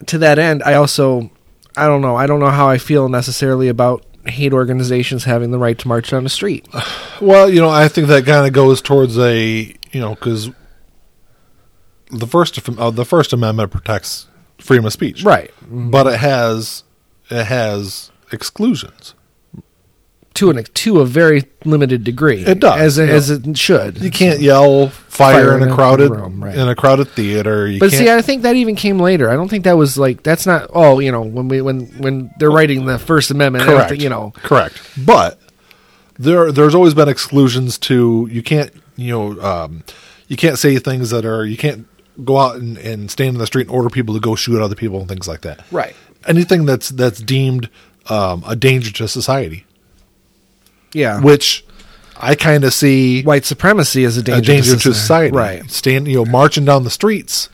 to 0.06 0.18
that 0.18 0.38
end, 0.38 0.62
I 0.62 0.74
also 0.74 1.30
I 1.76 1.86
don't 1.86 2.00
know. 2.00 2.14
I 2.16 2.26
don't 2.26 2.40
know 2.40 2.50
how 2.50 2.68
I 2.68 2.78
feel 2.78 3.08
necessarily 3.08 3.68
about 3.68 4.04
hate 4.26 4.52
organizations 4.52 5.24
having 5.24 5.50
the 5.50 5.58
right 5.58 5.78
to 5.78 5.88
march 5.88 6.10
down 6.10 6.24
the 6.24 6.30
street. 6.30 6.66
Well, 7.20 7.48
you 7.48 7.60
know, 7.60 7.70
I 7.70 7.86
think 7.86 8.08
that 8.08 8.26
kind 8.26 8.44
of 8.44 8.52
goes 8.52 8.82
towards 8.82 9.16
a 9.18 9.72
you 9.92 10.00
know 10.00 10.16
because 10.16 10.50
the 12.10 12.26
first 12.26 12.68
uh, 12.68 12.90
the 12.90 13.04
First 13.04 13.32
Amendment 13.32 13.70
protects 13.70 14.26
freedom 14.58 14.84
of 14.84 14.92
speech, 14.92 15.22
Right. 15.22 15.52
But 15.70 16.08
it 16.08 16.18
has 16.18 16.82
it 17.30 17.44
has 17.44 18.10
exclusions. 18.32 19.14
to 20.34 20.50
an 20.50 20.64
to 20.64 21.00
a 21.00 21.06
very 21.06 21.44
limited 21.64 22.04
degree. 22.04 22.44
It 22.44 22.60
does, 22.60 22.80
as 22.80 22.98
it, 22.98 23.08
yeah. 23.08 23.14
as 23.14 23.30
it 23.30 23.58
should. 23.58 24.00
You 24.00 24.10
can't 24.10 24.40
yell 24.40 24.88
fire, 24.88 25.34
Fire 25.34 25.56
in 25.56 25.62
in 25.62 25.68
a 25.70 25.74
crowded 25.74 26.10
room, 26.10 26.42
right. 26.42 26.56
in 26.56 26.68
a 26.68 26.74
crowded 26.74 27.08
theater. 27.08 27.68
You 27.68 27.78
But 27.78 27.92
see, 27.92 28.10
I 28.10 28.20
think 28.20 28.42
that 28.42 28.56
even 28.56 28.74
came 28.74 28.98
later. 28.98 29.30
I 29.30 29.34
don't 29.34 29.48
think 29.48 29.64
that 29.64 29.76
was 29.76 29.96
like 29.96 30.22
that's 30.22 30.46
not. 30.46 30.70
Oh, 30.74 30.98
you 30.98 31.12
know, 31.12 31.22
when 31.22 31.48
we 31.48 31.60
when 31.60 31.86
when 31.98 32.34
they're 32.38 32.50
writing 32.50 32.84
the 32.86 32.98
First 32.98 33.30
Amendment, 33.30 33.64
correct. 33.64 33.90
think, 33.90 34.02
you 34.02 34.08
know, 34.08 34.32
correct. 34.36 34.80
But 35.06 35.38
there 36.18 36.52
there's 36.52 36.74
always 36.74 36.94
been 36.94 37.08
exclusions 37.08 37.78
to 37.78 38.28
you 38.30 38.42
can't 38.42 38.72
you 38.96 39.10
know 39.10 39.40
um, 39.40 39.84
you 40.28 40.36
can't 40.36 40.58
say 40.58 40.78
things 40.78 41.10
that 41.10 41.24
are 41.24 41.44
you 41.44 41.56
can't 41.56 41.86
go 42.24 42.38
out 42.38 42.56
and, 42.56 42.78
and 42.78 43.10
stand 43.10 43.34
in 43.34 43.38
the 43.38 43.46
street 43.46 43.66
and 43.66 43.74
order 43.74 43.88
people 43.88 44.14
to 44.14 44.20
go 44.20 44.36
shoot 44.36 44.60
other 44.60 44.76
people 44.76 45.00
and 45.00 45.08
things 45.08 45.26
like 45.26 45.40
that. 45.40 45.64
right? 45.72 45.96
Anything 46.26 46.66
that's 46.66 46.88
that's 46.90 47.20
deemed 47.20 47.68
um, 48.08 48.44
a 48.46 48.54
danger 48.56 48.90
to 48.92 49.08
society, 49.08 49.64
Yeah, 50.92 51.20
which 51.20 51.64
I 52.16 52.34
kind 52.34 52.64
of 52.64 52.72
see 52.72 53.22
white 53.22 53.44
supremacy 53.44 54.04
as 54.04 54.16
a 54.16 54.22
danger, 54.22 54.38
a 54.38 54.42
danger 54.42 54.72
to 54.76 54.80
society. 54.94 55.36
right? 55.36 55.70
Stand, 55.70 56.08
you 56.08 56.16
know, 56.16 56.24
marching 56.24 56.64
down 56.64 56.84
the 56.84 56.90
streets. 56.90 57.48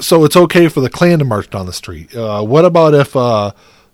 So 0.00 0.24
it's 0.24 0.36
okay 0.36 0.68
for 0.68 0.80
the 0.80 0.90
Klan 0.90 1.18
to 1.18 1.24
march 1.24 1.50
down 1.50 1.66
the 1.66 1.72
street. 1.72 2.14
Uh, 2.14 2.42
what 2.42 2.64
about 2.64 2.94
if, 2.94 3.14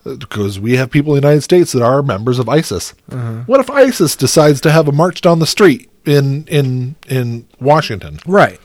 because 0.04 0.60
we 0.60 0.76
have 0.76 0.90
people 0.90 1.14
in 1.14 1.22
the 1.22 1.26
United 1.26 1.42
States 1.42 1.72
that 1.72 1.82
are 1.82 2.02
members 2.02 2.38
of 2.38 2.46
ISIS. 2.48 2.92
Uh-huh. 3.10 3.42
What 3.46 3.60
if 3.60 3.70
ISIS 3.70 4.14
decides 4.14 4.60
to 4.62 4.70
have 4.70 4.86
a 4.86 4.92
march 4.92 5.22
down 5.22 5.38
the 5.38 5.46
street 5.46 5.90
in 6.04 6.44
in 6.48 6.96
in 7.08 7.46
Washington. 7.60 8.18
Right. 8.26 8.60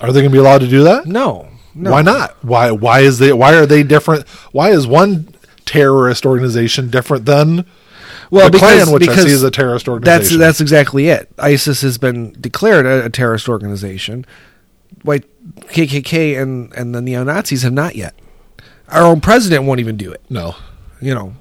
Are 0.00 0.12
they 0.12 0.20
going 0.20 0.30
to 0.30 0.34
be 0.34 0.38
allowed 0.38 0.62
to 0.62 0.68
do 0.68 0.82
that? 0.84 1.06
No. 1.06 1.48
No. 1.74 1.90
Why 1.92 2.02
not? 2.02 2.36
Why 2.44 2.70
why 2.70 3.00
is 3.00 3.18
they 3.18 3.32
why 3.32 3.54
are 3.54 3.66
they 3.66 3.82
different? 3.82 4.28
Why 4.52 4.70
is 4.70 4.86
one 4.86 5.34
terrorist 5.64 6.26
organization 6.26 6.90
different 6.90 7.24
than 7.24 7.64
Well, 8.30 8.46
the 8.46 8.52
because, 8.52 8.84
Klan, 8.84 8.92
which 8.94 9.08
I 9.08 9.12
because 9.12 9.24
see 9.24 9.32
as 9.32 9.42
a 9.42 9.50
terrorist 9.50 9.86
that's 9.86 9.92
organization? 9.92 10.38
that's 10.40 10.60
exactly 10.60 11.08
it. 11.08 11.30
ISIS 11.38 11.80
has 11.82 11.98
been 11.98 12.32
declared 12.40 12.84
a, 12.86 13.06
a 13.06 13.10
terrorist 13.10 13.48
organization. 13.48 14.26
White 15.02 15.24
KKK 15.68 16.40
and 16.40 16.72
and 16.74 16.94
the 16.94 17.00
neo 17.00 17.24
Nazis 17.24 17.62
have 17.62 17.72
not 17.72 17.96
yet. 17.96 18.14
Our 18.88 19.02
own 19.04 19.20
president 19.20 19.64
won't 19.64 19.80
even 19.80 19.96
do 19.96 20.12
it. 20.12 20.20
no. 20.28 20.54
You 21.00 21.14
know, 21.14 21.34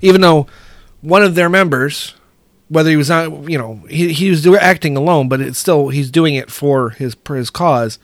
even 0.00 0.22
though 0.22 0.46
one 1.02 1.22
of 1.22 1.34
their 1.34 1.50
members, 1.50 2.14
whether 2.68 2.88
he 2.88 2.96
was 2.96 3.10
not, 3.10 3.50
you 3.50 3.58
know, 3.58 3.82
he 3.90 4.12
he 4.14 4.30
was 4.30 4.42
do, 4.42 4.56
acting 4.56 4.96
alone, 4.96 5.28
but 5.28 5.40
it's 5.42 5.58
still 5.58 5.88
he's 5.90 6.10
doing 6.10 6.34
it 6.34 6.50
for 6.50 6.90
his 6.90 7.14
for 7.24 7.36
his 7.36 7.50
cause. 7.50 7.98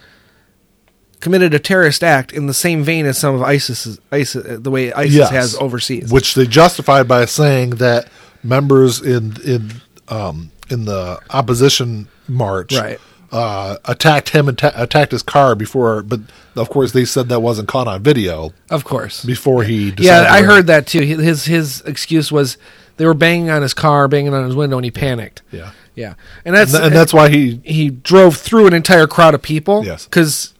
Committed 1.20 1.52
a 1.52 1.58
terrorist 1.58 2.04
act 2.04 2.32
in 2.32 2.46
the 2.46 2.54
same 2.54 2.84
vein 2.84 3.04
as 3.04 3.18
some 3.18 3.34
of 3.34 3.42
ISIS, 3.42 3.98
ISIS 4.12 4.60
the 4.60 4.70
way 4.70 4.92
ISIS 4.92 5.14
Yes. 5.14 5.30
has 5.30 5.56
overseas. 5.56 6.10
which 6.12 6.34
they 6.34 6.46
justified 6.46 7.08
by 7.08 7.24
saying 7.24 7.70
that 7.70 8.06
members 8.44 9.00
in 9.00 9.36
in 9.44 9.72
um, 10.08 10.50
in 10.70 10.84
the 10.84 11.18
opposition 11.30 12.06
march 12.28 12.72
Right. 12.76 13.00
uh, 13.32 13.76
attacked 13.84 14.28
him 14.30 14.48
and 14.48 14.56
ta- 14.56 14.72
attacked 14.76 15.10
his 15.12 15.22
car 15.24 15.54
before, 15.56 16.02
but 16.02 16.20
of 16.54 16.70
course 16.70 16.92
they 16.92 17.04
said 17.04 17.28
that 17.30 17.40
wasn't 17.40 17.66
caught 17.68 17.88
on 17.88 18.02
video 18.02 18.52
of 18.70 18.84
course, 18.84 19.24
before 19.24 19.64
he. 19.64 19.90
Decided 19.90 20.04
Yeah, 20.26 20.32
I 20.32 20.42
heard 20.42 20.68
that 20.68 20.86
too. 20.86 21.00
His 21.02 21.46
his 21.46 21.80
excuse 21.84 22.30
was 22.30 22.58
they 22.96 23.06
were 23.06 23.14
banging 23.14 23.50
on 23.50 23.62
his 23.62 23.74
car, 23.74 24.06
banging 24.08 24.34
on 24.34 24.44
his 24.44 24.54
window, 24.54 24.76
and 24.78 24.84
he 24.84 24.90
panicked. 24.92 25.42
Yeah, 25.50 25.70
Yeah, 25.96 26.14
and 26.44 26.54
that's 26.54 26.72
and, 26.74 26.84
and 26.86 26.94
that's 26.94 27.12
why 27.12 27.28
he. 27.28 27.60
he 27.64 27.90
drove 27.90 28.36
through 28.36 28.66
an 28.68 28.72
entire 28.74 29.06
crowd 29.08 29.34
of 29.34 29.42
people. 29.42 29.84
Yes. 29.84 30.04
because 30.04 30.54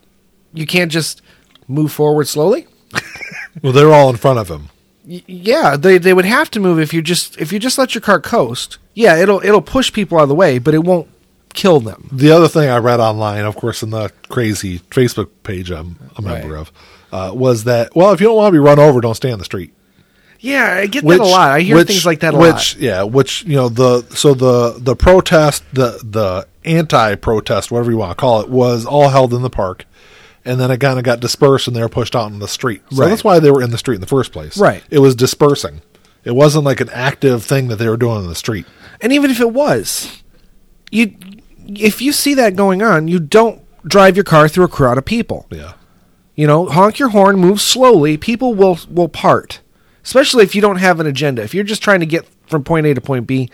you 0.59 0.67
can't 0.67 0.91
just 0.93 1.23
move 1.69 1.93
forward 1.93 2.27
slowly. 2.29 2.67
Well, 3.63 3.73
they're 3.73 3.93
all 3.93 4.09
in 4.09 4.17
front 4.17 4.39
of 4.39 4.49
him. 4.49 4.69
Y- 5.05 5.23
yeah, 5.27 5.77
they 5.77 5.99
they 5.99 6.15
would 6.15 6.25
have 6.27 6.49
to 6.53 6.61
move 6.61 6.79
if 6.79 6.95
you 6.95 7.03
just 7.03 7.37
if 7.41 7.53
you 7.53 7.59
just 7.59 7.77
let 7.77 7.93
your 7.93 8.03
car 8.03 8.21
coast. 8.21 8.79
Yeah, 8.95 9.17
it'll 9.17 9.41
it'll 9.45 9.63
push 9.63 9.93
people 9.93 10.17
out 10.19 10.23
of 10.25 10.29
the 10.29 10.35
way, 10.37 10.59
but 10.61 10.75
it 10.75 10.85
won't 10.85 11.09
kill 11.55 11.81
them. 11.81 12.09
The 12.13 12.31
other 12.31 12.47
thing 12.47 12.69
I 12.69 12.79
read 12.79 13.01
online, 13.01 13.45
of 13.45 13.57
course, 13.57 13.83
in 13.83 13.91
the 13.91 14.13
crazy 14.29 14.79
Facebook 14.91 15.29
page 15.43 15.71
I'm 15.73 15.97
a 16.17 16.23
member 16.23 16.55
Right. 16.55 16.61
of, 16.61 16.73
uh, 17.11 17.33
was 17.35 17.65
that 17.65 17.97
well, 17.97 18.13
if 18.13 18.21
you 18.21 18.29
don't 18.29 18.37
want 18.37 18.53
to 18.53 18.53
be 18.53 18.59
run 18.65 18.79
over, 18.79 19.01
don't 19.01 19.17
stay 19.17 19.33
on 19.33 19.41
the 19.41 19.45
street. 19.45 19.73
Yeah, 20.39 20.75
I 20.83 20.87
get 20.87 21.03
that 21.05 21.19
a 21.21 21.25
lot. 21.25 21.51
I 21.51 21.61
hear 21.63 21.75
which- 21.77 21.89
things 21.89 22.07
like 22.07 22.21
that 22.21 22.35
a 22.35 22.39
which, 22.39 22.75
lot. 22.77 22.77
yeah, 22.79 23.03
which 23.03 23.43
you 23.45 23.57
know 23.57 23.69
the 23.69 24.03
so 24.15 24.35
the 24.35 24.77
the 24.79 24.95
protest, 24.95 25.65
the 25.73 25.99
the 26.05 26.47
anti-protest, 26.65 27.73
whatever 27.73 27.91
you 27.91 27.97
want 27.97 28.13
to 28.13 28.21
call 28.21 28.41
it, 28.43 28.49
was 28.49 28.87
all 28.87 29.09
held 29.09 29.35
in 29.35 29.43
the 29.43 29.51
park, 29.51 29.85
and 30.45 30.61
then 30.61 30.71
it 30.71 30.79
kind 30.79 30.99
of 30.99 31.05
got 31.05 31.21
dispersed 31.21 31.67
and 31.69 31.77
they 31.77 31.81
were 31.83 31.89
pushed 31.89 32.15
out 32.17 32.31
in 32.33 32.39
the 32.39 32.49
street. 32.49 32.83
So 32.91 32.99
Right. 33.03 33.09
that's 33.09 33.25
why 33.25 33.39
they 33.41 33.51
were 33.51 33.63
in 33.63 33.71
the 33.71 33.79
street 33.79 33.97
in 33.97 34.01
the 34.01 34.07
first 34.07 34.33
place. 34.33 34.57
Right. 34.59 34.83
It 34.91 34.99
was 35.01 35.15
dispersing. 35.15 35.83
It 36.25 36.35
wasn't 36.35 36.65
like 36.65 36.81
an 36.81 36.91
active 36.91 37.43
thing 37.45 37.69
that 37.69 37.77
they 37.77 37.89
were 37.89 37.97
doing 37.97 38.23
in 38.23 38.29
the 38.29 38.35
street. 38.35 38.67
And 39.01 39.13
even 39.13 39.31
if 39.31 39.41
it 39.41 39.53
was, 39.53 40.23
you 40.91 41.15
if 41.67 42.01
you 42.01 42.13
see 42.13 42.35
that 42.35 42.57
going 42.57 42.83
on, 42.83 43.09
you 43.09 43.19
don't 43.21 43.61
drive 43.87 44.17
your 44.17 44.25
car 44.25 44.49
through 44.49 44.65
a 44.65 44.69
crowd 44.69 44.99
of 44.99 45.05
people. 45.05 45.47
Yeah. 45.51 45.73
You 46.35 46.47
know, 46.47 46.67
honk 46.67 46.99
your 46.99 47.11
horn, 47.11 47.37
move 47.39 47.61
slowly. 47.61 48.17
People 48.17 48.55
will 48.55 48.79
will 48.91 49.09
part, 49.09 49.61
especially 50.05 50.45
if 50.45 50.55
you 50.55 50.61
don't 50.63 50.77
have 50.77 51.01
an 51.01 51.07
agenda. 51.07 51.43
If 51.43 51.53
you're 51.55 51.65
just 51.65 51.83
trying 51.83 52.01
to 52.01 52.07
get 52.07 52.27
from 52.47 52.65
point 52.65 52.87
A 52.87 52.95
to 52.95 53.01
point 53.01 53.27
B, 53.27 53.51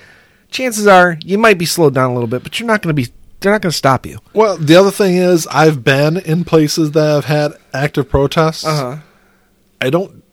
chances 0.51 0.87
are 0.87 1.19
you 1.25 1.39
might 1.39 1.59
be 1.59 1.67
slowed 1.67 1.95
down 1.95 2.11
a 2.11 2.15
little 2.15 2.29
bit, 2.29 2.43
but 2.43 2.59
you're 2.61 2.67
not 2.67 2.83
going 2.83 2.95
to 2.95 3.03
be. 3.03 3.13
They're 3.45 3.53
not 3.53 3.61
going 3.61 3.73
to 3.73 3.77
stop 3.77 4.07
you. 4.07 4.21
Well, 4.33 4.57
the 4.57 4.75
other 4.75 4.91
thing 4.91 5.17
is, 5.17 5.47
I've 5.49 5.85
been 5.85 6.17
in 6.17 6.45
places 6.45 6.93
that 6.93 7.05
have 7.05 7.27
had 7.27 7.53
active 7.75 8.09
protests. 8.09 8.65
Uh-huh. 8.65 9.01
I 9.83 9.91
don't 9.91 10.25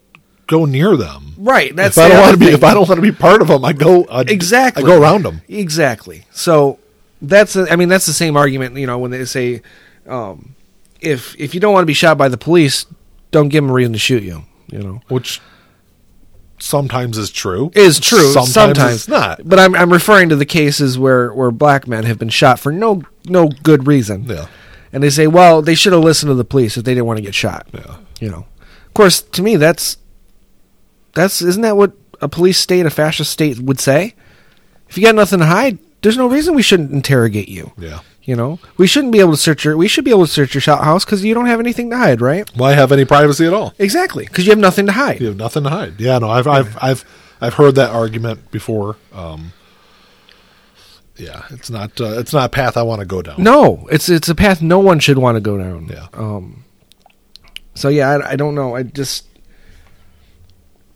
go 0.47 0.63
near 0.63 0.95
them. 0.95 1.33
Right. 1.37 1.75
That's 1.75 1.97
if 1.97 2.03
I 2.05 2.07
don't 2.07 2.21
want 2.21 2.33
to 2.33 2.37
be, 2.39 2.47
if 2.47 2.63
I 2.63 2.73
don't 2.73 2.87
want 2.87 2.99
to 2.99 3.01
be 3.01 3.11
part 3.11 3.41
of 3.41 3.49
them, 3.49 3.65
I 3.65 3.73
go 3.73 4.05
I, 4.05 4.21
exactly. 4.21 4.83
I 4.83 4.85
go 4.85 5.01
around 5.01 5.23
them. 5.23 5.41
Exactly. 5.49 6.25
So 6.31 6.79
that's 7.21 7.57
I 7.57 7.75
mean 7.75 7.89
that's 7.89 8.05
the 8.05 8.13
same 8.13 8.37
argument. 8.37 8.77
You 8.77 8.87
know 8.87 8.97
when 8.97 9.11
they 9.11 9.25
say 9.25 9.61
um, 10.07 10.55
if 11.01 11.37
if 11.37 11.53
you 11.53 11.59
don't 11.59 11.73
want 11.73 11.83
to 11.83 11.87
be 11.87 11.93
shot 11.93 12.17
by 12.17 12.29
the 12.29 12.37
police, 12.37 12.85
don't 13.31 13.49
give 13.49 13.61
them 13.61 13.71
a 13.71 13.73
reason 13.73 13.91
to 13.91 13.99
shoot 13.99 14.23
you. 14.23 14.43
You 14.71 14.79
know. 14.79 15.01
which 15.09 15.41
sometimes 16.61 17.17
is 17.17 17.29
true. 17.31 17.71
is 17.75 17.99
true. 17.99 18.31
Sometimes, 18.31 18.53
Sometimes, 18.53 18.95
it's 18.95 19.07
not. 19.07 19.41
But 19.43 19.59
I'm 19.59 19.75
I'm 19.75 19.91
referring 19.91 20.29
to 20.29 20.35
the 20.35 20.45
cases 20.45 20.97
where 20.97 21.33
where 21.33 21.51
black 21.51 21.87
men 21.87 22.03
have 22.05 22.17
been 22.19 22.29
shot 22.29 22.59
for 22.59 22.71
no 22.71 23.03
no 23.25 23.49
good 23.63 23.87
reason. 23.87 24.23
Yeah, 24.25 24.47
And 24.93 25.01
they 25.03 25.09
say, 25.09 25.27
well, 25.27 25.61
they 25.61 25.75
should 25.75 25.93
have 25.93 26.03
listened 26.03 26.29
to 26.29 26.35
the 26.35 26.43
police 26.45 26.77
if 26.77 26.83
they 26.83 26.93
didn't 26.93 27.05
want 27.07 27.17
to 27.17 27.23
get 27.23 27.35
shot. 27.35 27.67
yeah. 27.73 27.97
You 28.19 28.29
know. 28.29 28.45
Of 28.87 28.93
course, 28.93 29.21
to 29.21 29.41
me, 29.41 29.55
that's 29.55 29.97
that's 31.13 31.41
isn't 31.41 31.61
that 31.63 31.77
what 31.77 31.93
a 32.21 32.27
police 32.29 32.59
state, 32.59 32.85
a 32.85 32.89
fascist 32.89 33.31
state, 33.31 33.59
would 33.59 33.79
say? 33.79 34.13
If 34.89 34.97
you 34.97 35.03
got 35.03 35.15
nothing 35.15 35.39
to 35.39 35.45
hide, 35.45 35.79
there's 36.01 36.17
no 36.17 36.27
reason 36.27 36.53
we 36.53 36.61
shouldn't 36.61 36.91
interrogate 36.91 37.47
you. 37.47 37.71
Yeah. 37.77 38.01
You 38.23 38.35
know, 38.35 38.59
we 38.77 38.85
shouldn't 38.85 39.13
be 39.13 39.19
able 39.19 39.31
to 39.31 39.37
search 39.37 39.65
your. 39.65 39.75
We 39.75 39.87
should 39.87 40.05
be 40.05 40.11
able 40.11 40.27
to 40.27 40.31
search 40.31 40.53
your 40.53 40.61
shop 40.61 40.83
house 40.83 41.03
because 41.03 41.23
you 41.23 41.33
don't 41.33 41.47
have 41.47 41.59
anything 41.59 41.89
to 41.89 41.97
hide, 41.97 42.21
right? 42.21 42.47
Why 42.55 42.73
have 42.73 42.91
any 42.91 43.03
privacy 43.03 43.47
at 43.47 43.53
all? 43.53 43.73
Exactly, 43.79 44.25
because 44.25 44.45
you 44.45 44.51
have 44.51 44.59
nothing 44.59 44.85
to 44.85 44.91
hide. 44.91 45.19
You 45.19 45.27
have 45.27 45.37
nothing 45.37 45.63
to 45.63 45.69
hide. 45.69 45.99
Yeah, 45.99 46.19
no, 46.19 46.29
I've 46.29 46.47
I've 46.47 46.77
I've 46.81 47.05
I've 47.41 47.53
heard 47.55 47.75
that 47.75 47.89
argument 47.89 48.51
before. 48.51 48.97
Um, 49.11 49.53
yeah, 51.17 51.45
it's 51.49 51.71
not 51.71 51.99
uh, 51.99 52.19
it's 52.19 52.31
not 52.31 52.45
a 52.45 52.49
path 52.49 52.77
I 52.77 52.83
want 52.83 52.99
to 52.99 53.05
go 53.05 53.23
down. 53.23 53.41
No, 53.41 53.87
it's 53.91 54.07
it's 54.07 54.29
a 54.29 54.35
path 54.35 54.61
no 54.61 54.77
one 54.79 54.99
should 54.99 55.17
want 55.17 55.35
to 55.37 55.41
go 55.41 55.57
down. 55.57 55.87
Yeah. 55.87 56.07
Um. 56.13 56.63
So 57.73 57.89
yeah, 57.89 58.09
I, 58.09 58.31
I 58.31 58.35
don't 58.35 58.53
know. 58.53 58.75
I 58.75 58.83
just. 58.83 59.25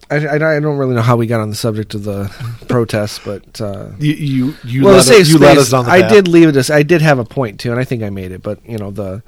I, 0.09 0.15
I, 0.27 0.57
I 0.57 0.59
don't 0.59 0.77
really 0.77 0.95
know 0.95 1.01
how 1.01 1.15
we 1.15 1.27
got 1.27 1.41
on 1.41 1.49
the 1.49 1.55
subject 1.55 1.93
of 1.95 2.03
the 2.03 2.31
protests, 2.67 3.19
but 3.23 3.59
uh, 3.59 3.89
you 3.99 4.13
you 4.13 4.55
you 4.63 4.83
well, 4.83 4.93
let, 4.93 5.05
the 5.05 5.11
us, 5.11 5.17
safe 5.17 5.27
you 5.27 5.37
let 5.37 5.57
us 5.57 5.71
down 5.71 5.85
the 5.85 5.91
I 5.91 6.01
path. 6.01 6.11
did 6.11 6.27
leave 6.27 6.49
it 6.49 6.51
this. 6.51 6.69
I 6.69 6.83
did 6.83 7.01
have 7.01 7.19
a 7.19 7.25
point 7.25 7.59
too, 7.59 7.71
and 7.71 7.79
I 7.79 7.83
think 7.83 8.03
I 8.03 8.09
made 8.09 8.31
it. 8.31 8.43
But 8.43 8.59
you 8.67 8.77
know, 8.77 8.91
the 8.91 9.23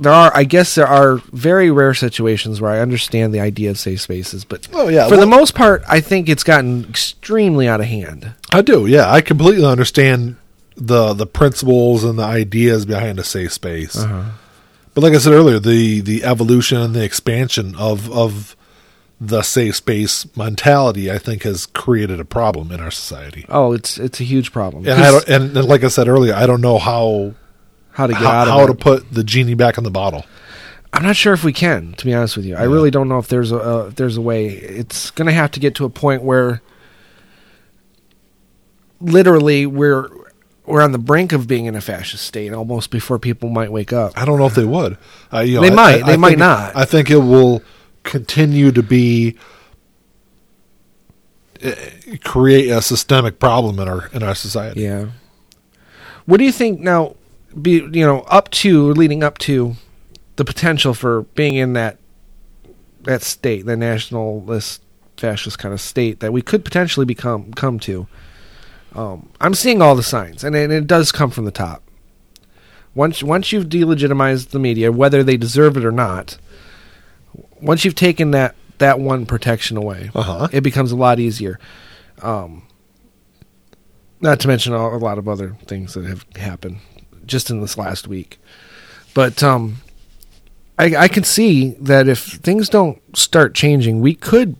there 0.00 0.12
are, 0.12 0.30
I 0.34 0.44
guess, 0.44 0.76
there 0.76 0.86
are 0.86 1.16
very 1.32 1.70
rare 1.70 1.94
situations 1.94 2.60
where 2.60 2.70
I 2.70 2.78
understand 2.78 3.34
the 3.34 3.40
idea 3.40 3.70
of 3.70 3.78
safe 3.78 4.00
spaces, 4.00 4.44
but 4.44 4.68
Oh 4.72 4.88
yeah, 4.88 5.08
for 5.08 5.16
the 5.16 5.26
most 5.26 5.54
part, 5.54 5.82
I 5.88 6.00
think 6.00 6.28
it's 6.28 6.44
gotten 6.44 6.84
extremely 6.88 7.66
out 7.66 7.80
of 7.80 7.86
hand. 7.86 8.34
I 8.52 8.62
do. 8.62 8.86
Yeah, 8.86 9.10
I 9.10 9.20
completely 9.20 9.64
understand 9.64 10.36
the 10.76 11.14
the 11.14 11.26
principles 11.26 12.04
and 12.04 12.18
the 12.18 12.24
ideas 12.24 12.86
behind 12.86 13.18
a 13.18 13.24
safe 13.24 13.52
space. 13.52 13.96
Uh-huh. 13.96 14.30
But 14.94 15.02
like 15.02 15.14
I 15.14 15.18
said 15.18 15.32
earlier, 15.32 15.58
the 15.58 16.00
the 16.00 16.24
evolution 16.24 16.78
and 16.78 16.94
the 16.94 17.04
expansion 17.04 17.74
of 17.74 18.10
of 18.12 18.56
the 19.20 19.42
safe 19.42 19.74
space 19.76 20.26
mentality, 20.36 21.10
I 21.10 21.18
think, 21.18 21.42
has 21.42 21.66
created 21.66 22.20
a 22.20 22.24
problem 22.24 22.70
in 22.70 22.80
our 22.80 22.90
society. 22.92 23.44
Oh, 23.48 23.72
it's 23.72 23.98
it's 23.98 24.20
a 24.20 24.24
huge 24.24 24.52
problem. 24.52 24.86
And 24.86 25.00
I 25.02 25.10
don't, 25.10 25.28
and, 25.28 25.54
like 25.64 25.82
I 25.84 25.88
said 25.88 26.06
earlier, 26.08 26.34
I 26.34 26.46
don't 26.46 26.60
know 26.60 26.78
how 26.78 27.34
how 27.92 28.06
to 28.06 28.12
get 28.12 28.22
how, 28.22 28.30
out 28.30 28.48
of 28.48 28.54
how 28.54 28.64
it. 28.64 28.66
to 28.68 28.74
put 28.74 29.12
the 29.12 29.24
genie 29.24 29.54
back 29.54 29.76
in 29.76 29.82
the 29.84 29.90
bottle. 29.90 30.24
I'm 30.92 31.02
not 31.02 31.16
sure 31.16 31.32
if 31.34 31.42
we 31.44 31.52
can, 31.52 31.92
to 31.94 32.04
be 32.06 32.14
honest 32.14 32.36
with 32.36 32.46
you. 32.46 32.54
I 32.56 32.60
Yeah. 32.62 32.70
really 32.72 32.90
don't 32.90 33.08
know 33.08 33.18
if 33.18 33.26
there's 33.28 33.50
a 33.52 33.58
uh, 33.58 33.86
if 33.88 33.96
there's 33.96 34.16
a 34.16 34.20
way. 34.22 34.46
It's 34.48 35.10
going 35.10 35.26
to 35.26 35.32
have 35.34 35.50
to 35.52 35.60
get 35.60 35.74
to 35.76 35.84
a 35.84 35.90
point 35.90 36.22
where 36.22 36.62
literally 39.00 39.66
we're 39.66 40.08
we're 40.66 40.82
on 40.82 40.92
the 40.92 40.98
brink 40.98 41.32
of 41.32 41.46
being 41.48 41.64
in 41.66 41.74
a 41.74 41.80
fascist 41.80 42.24
state 42.24 42.52
almost 42.52 42.90
before 42.90 43.18
people 43.18 43.48
might 43.48 43.72
wake 43.72 43.92
up. 43.92 44.12
I 44.16 44.24
don't 44.24 44.38
know 44.38 44.46
if 44.46 44.54
they 44.54 44.64
would. 44.66 44.98
Uh, 45.32 45.40
you 45.40 45.54
know, 45.56 45.60
They 45.62 45.70
I- 45.70 45.74
might. 45.74 46.02
I- 46.02 46.06
They 46.06 46.16
might 46.16 46.38
not. 46.38 46.76
I 46.76 46.84
think 46.84 47.10
it 47.10 47.16
will 47.18 47.62
continue 48.08 48.72
to 48.72 48.82
be 48.82 49.36
uh, 51.62 51.72
create 52.24 52.70
a 52.70 52.80
systemic 52.80 53.38
problem 53.38 53.78
in 53.78 53.86
our 53.86 54.08
in 54.08 54.22
our 54.22 54.34
society. 54.34 54.82
Yeah. 54.82 55.10
What 56.26 56.38
do 56.38 56.44
you 56.44 56.52
think 56.52 56.80
now? 56.80 57.14
Be 57.60 57.76
you 57.92 58.06
know 58.06 58.20
up 58.22 58.50
to 58.62 58.92
leading 58.92 59.22
up 59.22 59.38
to 59.38 59.74
the 60.36 60.44
potential 60.44 60.94
for 60.94 61.22
being 61.34 61.56
in 61.56 61.74
that 61.74 61.98
that 63.02 63.22
state, 63.22 63.66
that 63.66 63.76
nationalist 63.76 64.82
fascist 65.16 65.58
kind 65.58 65.74
of 65.74 65.80
state 65.80 66.20
that 66.20 66.32
we 66.32 66.42
could 66.42 66.64
potentially 66.64 67.06
become 67.06 67.52
come 67.52 67.78
to. 67.80 68.06
Um, 68.94 69.28
I'm 69.40 69.54
seeing 69.54 69.82
all 69.82 69.94
the 69.94 70.02
signs, 70.02 70.44
and 70.44 70.56
it, 70.56 70.70
it 70.70 70.86
does 70.86 71.12
come 71.12 71.30
from 71.30 71.44
the 71.44 71.50
top. 71.50 71.82
Once 72.94 73.22
once 73.22 73.52
you've 73.52 73.68
delegitimized 73.68 74.50
the 74.50 74.58
media, 74.58 74.92
whether 74.92 75.22
they 75.22 75.36
deserve 75.36 75.76
it 75.76 75.84
or 75.84 75.92
not, 75.92 76.38
once 77.60 77.84
you've 77.84 77.94
taken 77.94 78.30
that 78.32 78.54
that 78.78 79.00
one 79.00 79.26
protection 79.26 79.76
away, 79.76 80.10
Uh-huh. 80.14 80.48
it 80.52 80.60
becomes 80.62 80.92
a 80.92 80.96
lot 80.96 81.18
easier. 81.18 81.58
Um, 82.22 82.62
not 84.20 84.40
to 84.40 84.48
mention 84.48 84.72
a, 84.72 84.78
a 84.78 84.98
lot 84.98 85.18
of 85.18 85.28
other 85.28 85.56
things 85.66 85.94
that 85.94 86.04
have 86.04 86.24
happened 86.36 86.78
just 87.26 87.50
in 87.50 87.60
this 87.60 87.76
last 87.78 88.08
week. 88.08 88.38
But 89.14 89.42
um, 89.42 89.76
I, 90.78 90.94
I 90.96 91.08
can 91.08 91.24
see 91.24 91.70
that 91.80 92.08
if 92.08 92.20
things 92.20 92.68
don't 92.68 93.00
start 93.16 93.54
changing, 93.54 94.00
we 94.00 94.14
could 94.14 94.56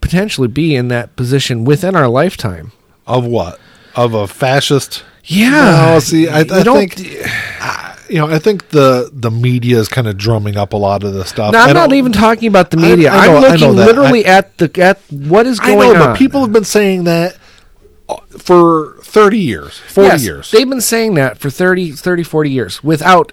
potentially 0.00 0.48
be 0.48 0.74
in 0.74 0.88
that 0.88 1.14
position 1.16 1.64
within 1.64 1.94
our 1.96 2.08
lifetime 2.08 2.72
Of 3.06 3.24
what? 3.24 3.60
of 3.94 4.14
a 4.14 4.26
fascist. 4.26 5.04
Yeah. 5.24 5.90
No, 5.92 5.98
see, 6.00 6.26
I, 6.28 6.40
I 6.40 6.62
think 6.64 6.96
you 8.12 8.18
know, 8.18 8.28
I 8.28 8.38
think 8.38 8.68
the 8.68 9.10
the 9.12 9.30
media 9.30 9.78
is 9.78 9.88
kind 9.88 10.06
of 10.06 10.16
drumming 10.18 10.56
up 10.56 10.72
a 10.72 10.76
lot 10.76 11.02
of 11.02 11.14
this 11.14 11.30
stuff. 11.30 11.52
No, 11.52 11.58
I'm 11.60 11.72
not 11.74 11.92
even 11.92 12.12
talking 12.12 12.48
about 12.48 12.70
the 12.70 12.76
media. 12.76 13.10
I 13.10 13.26
know- 13.26 13.36
I'm 13.38 13.44
I 13.44 13.56
know 13.56 13.70
looking 13.70 13.76
literally 13.76 14.24
at 14.26 14.56
the 14.58 14.70
at 14.82 15.00
what 15.10 15.46
is 15.46 15.58
I 15.60 15.66
going 15.68 15.92
know, 15.94 16.02
on. 16.02 16.08
but 16.10 16.16
people 16.18 16.40
have 16.42 16.52
been 16.52 16.64
saying 16.64 17.04
that 17.04 17.36
uh, 18.08 18.16
for 18.38 18.96
30 19.02 19.38
years, 19.38 19.78
40 19.78 20.06
Yes, 20.08 20.24
years. 20.24 20.50
They've 20.50 20.68
been 20.68 20.80
saying 20.80 21.14
that 21.14 21.38
for 21.38 21.48
30, 21.50 21.92
30, 21.92 22.22
40 22.22 22.50
years 22.50 22.84
without 22.84 23.32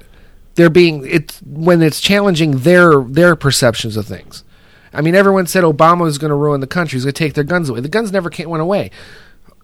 there 0.56 0.70
being 0.70 1.06
it's 1.06 1.40
when 1.46 1.82
it's 1.82 2.00
challenging 2.02 2.60
their 2.60 3.02
their 3.02 3.36
perceptions 3.36 3.98
of 3.98 4.06
things. 4.06 4.44
I 4.94 5.02
mean, 5.02 5.14
everyone 5.14 5.46
said 5.46 5.64
Obama 5.64 6.02
was 6.02 6.18
going 6.18 6.30
to 6.30 6.36
ruin 6.36 6.62
the 6.62 6.68
country. 6.68 6.98
He's 6.98 7.04
going 7.06 7.14
to 7.14 7.20
take 7.20 7.34
their 7.34 7.44
guns 7.44 7.70
away. 7.70 7.80
The 7.82 7.90
guns 7.90 8.12
never 8.12 8.30
came, 8.30 8.50
went 8.50 8.62
away. 8.64 8.92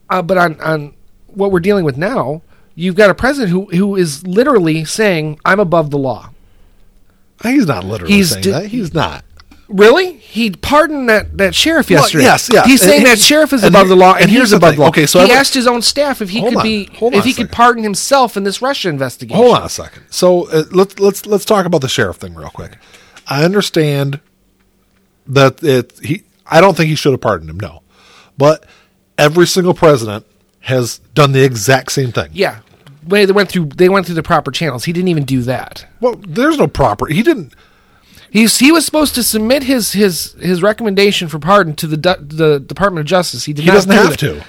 Uh, 0.09 0.22
but 0.22 0.38
on 0.38 0.59
on 0.61 0.93
what 1.28 1.51
we're 1.51 1.59
dealing 1.61 1.84
with 1.86 1.97
now, 1.97 2.41
you've 2.76 2.96
got 2.96 3.10
a 3.10 3.16
president 3.16 3.52
who 3.52 3.66
who 3.68 3.96
is 3.96 4.26
literally 4.28 4.86
saying, 4.86 5.40
"I'm 5.46 5.60
above 5.60 5.90
the 5.92 5.98
law." 5.98 6.30
He's 7.44 7.68
not 7.68 7.84
literally 7.84 8.14
He's 8.14 8.30
saying 8.32 8.44
di- 8.44 8.50
that. 8.52 8.66
He's 8.68 8.94
not. 8.94 9.24
Really? 9.68 10.14
He 10.18 10.52
pardoned 10.52 11.10
that, 11.10 11.38
that 11.40 11.56
sheriff 11.56 11.90
Well, 11.90 12.00
yesterday. 12.02 12.24
yes, 12.24 12.50
yeah. 12.54 12.64
He's 12.66 12.82
saying 12.82 13.00
And 13.00 13.08
that 13.08 13.18
he- 13.18 13.24
sheriff 13.24 13.52
is 13.52 13.64
above 13.64 13.88
the 13.90 13.96
law, 13.96 14.14
and 14.14 14.24
and, 14.24 14.32
here's 14.32 14.50
he's 14.50 14.54
above 14.54 14.76
the 14.76 14.82
law. 14.82 14.88
Okay, 14.90 15.08
so 15.08 15.20
he 15.20 15.24
every- 15.26 15.36
asked 15.38 15.54
his 15.56 15.66
own 15.68 15.82
staff 15.82 16.22
if 16.22 16.30
he 16.30 16.42
could 16.42 16.56
on. 16.58 16.64
be 16.64 16.88
if 17.02 17.24
he 17.26 17.34
could 17.34 17.52
pardon 17.52 17.82
himself 17.84 18.38
in 18.38 18.44
this 18.44 18.62
Russia 18.62 18.90
investigation. 18.90 19.44
Hold 19.44 19.58
on 19.58 19.64
a 19.64 19.70
second. 19.70 20.04
So 20.12 20.48
uh, 20.50 20.64
let's 20.72 21.00
let's 21.00 21.26
let's 21.26 21.46
talk 21.46 21.66
about 21.66 21.82
the 21.82 21.90
sheriff 21.90 22.18
thing 22.18 22.36
real 22.36 22.50
quick. 22.52 22.78
I 23.28 23.44
understand 23.44 24.20
that 25.28 25.64
it 25.64 25.94
he 26.04 26.24
I 26.46 26.62
don't 26.62 26.78
think 26.78 26.90
he 26.90 26.96
should 26.96 27.12
have 27.14 27.22
pardoned 27.22 27.50
him, 27.50 27.60
no. 27.60 27.82
But 28.38 28.66
every 29.18 29.48
single 29.48 29.74
president 29.74 30.26
has 30.66 30.99
done 31.13 31.32
the 31.32 31.43
exact 31.43 31.91
same 31.91 32.11
thing. 32.11 32.30
Yeah, 32.34 32.59
they 33.03 33.26
went 33.28 33.49
through 33.49 33.66
they 33.68 33.89
went 33.89 34.05
through 34.05 34.16
the 34.16 34.24
proper 34.24 34.51
channels. 34.51 34.86
He 34.86 34.93
didn't 34.93 35.09
even 35.09 35.26
do 35.26 35.41
that. 35.43 35.86
Well, 36.01 36.16
there's 36.28 36.57
no 36.57 36.68
proper. 36.68 37.07
He 37.07 37.24
didn't. 37.24 37.53
He's 38.32 38.57
he 38.57 38.72
was 38.72 38.86
supposed 38.86 39.16
to 39.16 39.24
submit 39.24 39.63
his 39.63 39.93
his 39.93 40.34
his 40.34 40.61
recommendation 40.61 41.28
for 41.30 41.39
pardon 41.39 41.76
to 41.78 41.88
the 41.88 41.97
du- 41.97 42.18
the 42.20 42.59
Department 42.59 43.01
of 43.01 43.05
Justice. 43.07 43.45
He 43.45 43.53
did 43.53 43.61
He 43.63 43.68
not 43.70 43.76
doesn't 43.86 43.91
do 43.91 43.95
have 43.97 44.18
to. 44.18 44.43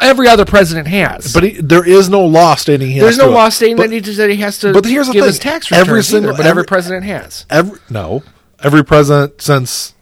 Every 0.00 0.26
other 0.28 0.44
president 0.44 0.88
has. 0.88 1.32
But 1.32 1.42
he, 1.42 1.50
there 1.60 1.86
is 1.86 2.08
no 2.08 2.24
law 2.24 2.54
stating 2.54 2.90
he. 2.90 2.98
there's 3.00 3.16
has 3.16 3.18
no 3.18 3.28
to. 3.28 3.34
law 3.34 3.48
stating 3.48 3.76
But 3.76 3.90
that 3.90 4.04
he, 4.06 4.12
that 4.14 4.30
he 4.30 4.36
has 4.36 4.58
to 4.60 4.72
but 4.72 4.84
here's 4.84 5.06
the 5.08 5.12
give 5.14 5.22
thing. 5.22 5.28
his 5.28 5.38
tax 5.38 5.70
Every 5.72 6.02
single- 6.02 6.30
either, 6.32 6.36
but 6.38 6.46
every 6.46 6.60
every- 6.60 6.64
president 6.68 7.04
has. 7.04 7.46
Every 7.50 7.78
no, 7.90 8.22
every 8.62 8.84
president 8.84 9.40
since 9.42 9.94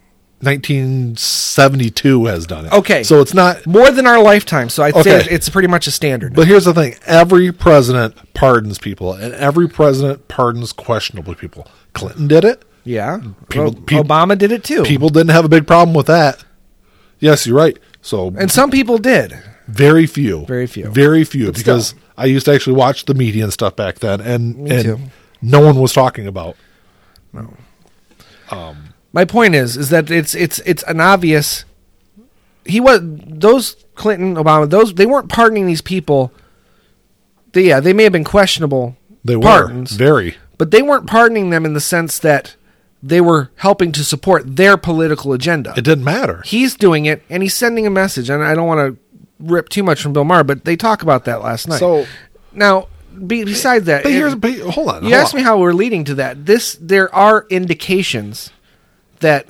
1972 0.44 2.26
has 2.26 2.46
done 2.46 2.66
it. 2.66 2.72
Okay. 2.72 3.02
so 3.02 3.20
it's 3.20 3.34
not. 3.34 3.66
More 3.66 3.90
than 3.90 4.06
our 4.06 4.22
lifetime, 4.22 4.68
so 4.68 4.82
I'd 4.82 4.94
say 5.02 5.24
it's 5.30 5.48
pretty 5.48 5.68
much 5.68 5.86
a 5.86 5.90
standard. 5.90 6.34
But 6.34 6.46
here's 6.46 6.64
the 6.64 6.74
thing: 6.74 6.94
every 7.06 7.52
president 7.52 8.16
pardons 8.34 8.78
people, 8.78 9.12
and 9.12 9.32
every 9.34 9.68
president 9.68 10.28
pardons 10.28 10.72
questionable 10.72 11.34
people. 11.34 11.66
Clinton 11.92 12.26
did 12.28 12.44
it. 12.44 12.64
yeah, 12.84 13.18
People- 13.48 13.64
Well, 13.64 13.72
peop- 13.74 14.06
Obama 14.06 14.36
did 14.36 14.50
it 14.52 14.64
too. 14.64 14.82
People 14.82 15.08
didn't 15.08 15.30
have 15.30 15.44
a 15.44 15.48
big 15.48 15.66
problem 15.66 15.94
with 15.94 16.06
that. 16.06 16.44
Yes, 17.20 17.46
you're 17.46 17.56
right. 17.56 17.78
So 18.02 18.34
and 18.36 18.50
some 18.50 18.70
people 18.70 18.98
did. 18.98 19.32
very 19.68 20.06
few, 20.06 20.44
Very 20.46 20.66
few. 20.66 20.88
very 20.90 21.24
few. 21.24 21.46
But 21.46 21.56
because 21.56 21.86
still. 21.88 22.00
I 22.18 22.26
used 22.26 22.44
to 22.46 22.52
actually 22.52 22.76
watch 22.76 23.06
the 23.06 23.14
media 23.14 23.44
and 23.44 23.52
stuff 23.52 23.76
back 23.76 24.00
then, 24.00 24.20
and 24.20 24.56
Me 24.58 24.70
and 24.70 24.82
too. 24.84 24.98
no 25.40 25.60
one 25.60 25.76
was 25.80 25.92
talking 25.92 26.26
about. 26.26 26.56
Um, 28.50 28.93
My 29.14 29.24
point 29.24 29.54
is, 29.54 29.76
is 29.76 29.90
that 29.90 30.10
it's 30.10 30.34
it's 30.34 30.58
it's 30.60 30.82
an 30.82 31.00
obvious. 31.00 31.64
He 32.66 32.80
was 32.80 32.98
those 33.02 33.76
Clinton, 33.94 34.34
Obama, 34.34 34.68
those 34.68 34.92
they 34.94 35.06
weren't 35.06 35.28
pardoning 35.28 35.66
these 35.66 35.80
people. 35.80 36.32
They, 37.52 37.68
yeah, 37.68 37.78
they 37.78 37.92
may 37.92 38.02
have 38.02 38.12
been 38.12 38.24
questionable. 38.24 38.96
They 39.24 39.36
were 39.36 39.42
pardons, 39.42 39.92
very. 39.92 40.36
but 40.58 40.72
they 40.72 40.82
weren't 40.82 41.06
pardoning 41.06 41.50
them 41.50 41.64
in 41.64 41.74
the 41.74 41.80
sense 41.80 42.18
that 42.18 42.56
they 43.02 43.20
were 43.20 43.50
helping 43.56 43.92
to 43.92 44.02
support 44.04 44.56
their 44.56 44.76
political 44.76 45.32
agenda. 45.32 45.72
It 45.76 45.84
didn't 45.84 46.04
matter. 46.04 46.42
He's 46.44 46.74
doing 46.74 47.06
it, 47.06 47.22
and 47.30 47.42
he's 47.42 47.54
sending 47.54 47.86
a 47.86 47.90
message. 47.90 48.28
And 48.28 48.42
I 48.42 48.54
don't 48.54 48.66
want 48.66 48.80
to 48.96 49.00
rip 49.38 49.68
too 49.68 49.82
much 49.84 50.02
from 50.02 50.12
Bill 50.12 50.24
Maher, 50.24 50.42
but 50.42 50.64
they 50.64 50.74
talk 50.74 51.02
about 51.02 51.24
that 51.26 51.40
last 51.40 51.68
night. 51.68 51.78
So- 51.78 52.06
now, 52.52 52.88
be, 53.26 53.44
besides 53.44 53.84
that, 53.86 54.02
But 54.02 54.12
it- 54.12 54.16
here's, 54.16 54.34
but 54.34 54.58
hold 54.58 54.88
on. 54.88 55.04
you 55.04 55.10
hold 55.10 55.14
asked 55.14 55.34
on. 55.34 55.38
me 55.40 55.44
how 55.44 55.58
we're 55.58 55.72
leading 55.72 56.04
to 56.04 56.14
that. 56.16 56.46
This 56.46 56.76
there 56.80 57.14
are 57.14 57.46
indications 57.50 58.50
that 59.24 59.46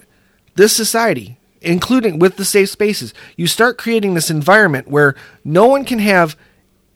this 0.54 0.72
society, 0.74 1.36
including 1.60 2.18
with 2.18 2.36
the 2.36 2.44
safe 2.44 2.70
spaces, 2.70 3.12
you 3.36 3.46
start 3.46 3.76
creating 3.76 4.14
this 4.14 4.30
environment 4.30 4.88
where 4.88 5.14
no 5.44 5.66
one 5.66 5.84
can 5.84 5.98
have 5.98 6.36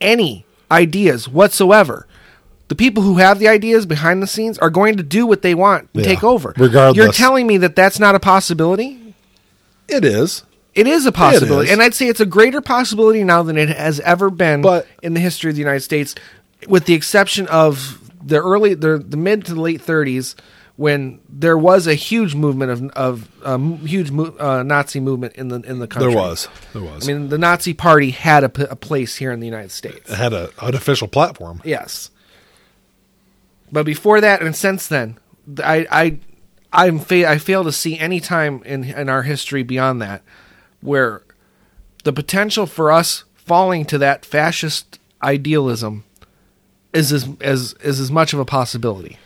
any 0.00 0.46
ideas 0.70 1.28
whatsoever. 1.28 2.06
The 2.68 2.74
people 2.74 3.02
who 3.02 3.16
have 3.16 3.38
the 3.38 3.48
ideas 3.48 3.86
behind 3.86 4.22
the 4.22 4.26
scenes 4.26 4.58
are 4.58 4.70
going 4.70 4.96
to 4.98 5.02
do 5.02 5.26
what 5.26 5.42
they 5.42 5.54
want 5.54 5.88
and 5.94 6.04
Yeah, 6.04 6.08
take 6.10 6.22
over. 6.22 6.54
regardless. 6.56 6.96
You're 6.96 7.12
telling 7.12 7.46
me 7.46 7.56
that 7.58 7.74
that's 7.74 7.98
not 7.98 8.14
a 8.14 8.20
possibility? 8.20 9.14
It 9.88 10.04
is. 10.04 10.44
It 10.74 10.86
is 10.86 11.06
a 11.06 11.12
possibility, 11.12 11.68
is. 11.68 11.72
and 11.72 11.82
I'd 11.82 11.94
say 11.94 12.06
it's 12.08 12.20
a 12.20 12.26
greater 12.26 12.60
possibility 12.60 13.24
now 13.24 13.42
than 13.42 13.56
it 13.56 13.70
has 13.70 13.98
ever 14.00 14.30
been 14.30 14.60
But- 14.62 14.86
in 15.02 15.14
the 15.14 15.20
history 15.20 15.50
of 15.50 15.56
the 15.56 15.60
United 15.62 15.80
States, 15.80 16.14
with 16.68 16.84
the 16.84 16.94
exception 16.94 17.48
of 17.48 17.98
the 18.24 18.36
early, 18.40 18.74
the, 18.74 18.98
the 18.98 19.16
mid 19.16 19.44
to 19.46 19.54
the 19.54 19.60
late 19.60 19.84
30s, 19.84 20.34
when 20.78 21.18
there 21.28 21.58
was 21.58 21.88
a 21.88 21.94
huge 21.94 22.36
movement 22.36 22.70
of 22.70 22.88
of 22.90 23.28
um, 23.44 23.78
huge 23.84 24.12
mo- 24.12 24.34
uh, 24.38 24.62
Nazi 24.62 25.00
movement 25.00 25.34
in 25.34 25.48
the 25.48 25.56
in 25.62 25.80
the 25.80 25.88
country. 25.88 26.12
There 26.12 26.16
was. 26.22 26.48
There 26.72 26.82
was. 26.82 27.06
I 27.08 27.12
mean, 27.12 27.28
the 27.30 27.36
Nazi 27.36 27.74
Party 27.74 28.10
had 28.10 28.44
a, 28.44 28.48
p- 28.48 28.62
a 28.70 28.76
place 28.76 29.16
here 29.16 29.32
in 29.32 29.40
the 29.40 29.46
United 29.46 29.72
States. 29.72 30.08
it 30.08 30.14
had 30.16 30.32
a, 30.32 30.50
an 30.62 30.76
official 30.76 31.08
platform. 31.08 31.60
Yes. 31.64 32.10
But 33.72 33.84
before 33.86 34.20
that 34.20 34.40
and 34.40 34.54
since 34.54 34.86
then, 34.86 35.18
I 35.62 35.86
I 35.90 36.18
I'm 36.72 37.00
fa- 37.00 37.28
I 37.28 37.38
fail 37.38 37.64
to 37.64 37.72
see 37.72 37.98
any 37.98 38.20
time 38.20 38.62
in 38.64 38.84
in 38.84 39.08
our 39.08 39.22
history 39.24 39.64
beyond 39.64 40.00
that 40.00 40.22
where 40.80 41.22
the 42.04 42.12
potential 42.12 42.66
for 42.66 42.92
us 42.92 43.24
falling 43.34 43.84
to 43.86 43.98
that 43.98 44.24
fascist 44.24 45.00
idealism 45.24 46.04
is 46.92 47.12
as 47.12 47.28
as 47.40 47.74
is 47.82 47.98
as 47.98 48.12
much 48.12 48.32
of 48.32 48.38
a 48.38 48.44
possibility. 48.44 49.18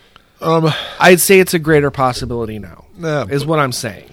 Um, 0.43 0.73
I'd 0.99 1.21
say 1.21 1.41
it's 1.41 1.55
a 1.55 1.59
greater 1.59 1.91
possibility 1.91 2.59
now. 2.59 2.85
Is 3.31 3.47
what 3.47 3.59
I'm 3.59 3.73
saying. 3.73 4.11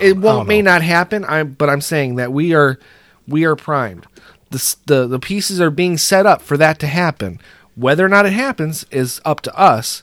It 0.00 0.16
won't 0.16 0.48
may 0.48 0.62
not 0.62 0.82
happen. 0.82 1.24
I'm 1.24 1.52
but 1.52 1.68
I'm 1.68 1.80
saying 1.80 2.16
that 2.16 2.32
we 2.32 2.54
are 2.54 2.78
we 3.26 3.44
are 3.44 3.56
primed. 3.56 4.06
The 4.50 4.76
the 4.86 5.06
the 5.06 5.18
pieces 5.18 5.60
are 5.60 5.70
being 5.70 5.98
set 5.98 6.26
up 6.26 6.42
for 6.42 6.56
that 6.56 6.78
to 6.80 6.86
happen. 6.86 7.40
Whether 7.74 8.04
or 8.04 8.08
not 8.08 8.26
it 8.26 8.32
happens 8.32 8.84
is 8.90 9.20
up 9.24 9.40
to 9.42 9.56
us. 9.58 10.02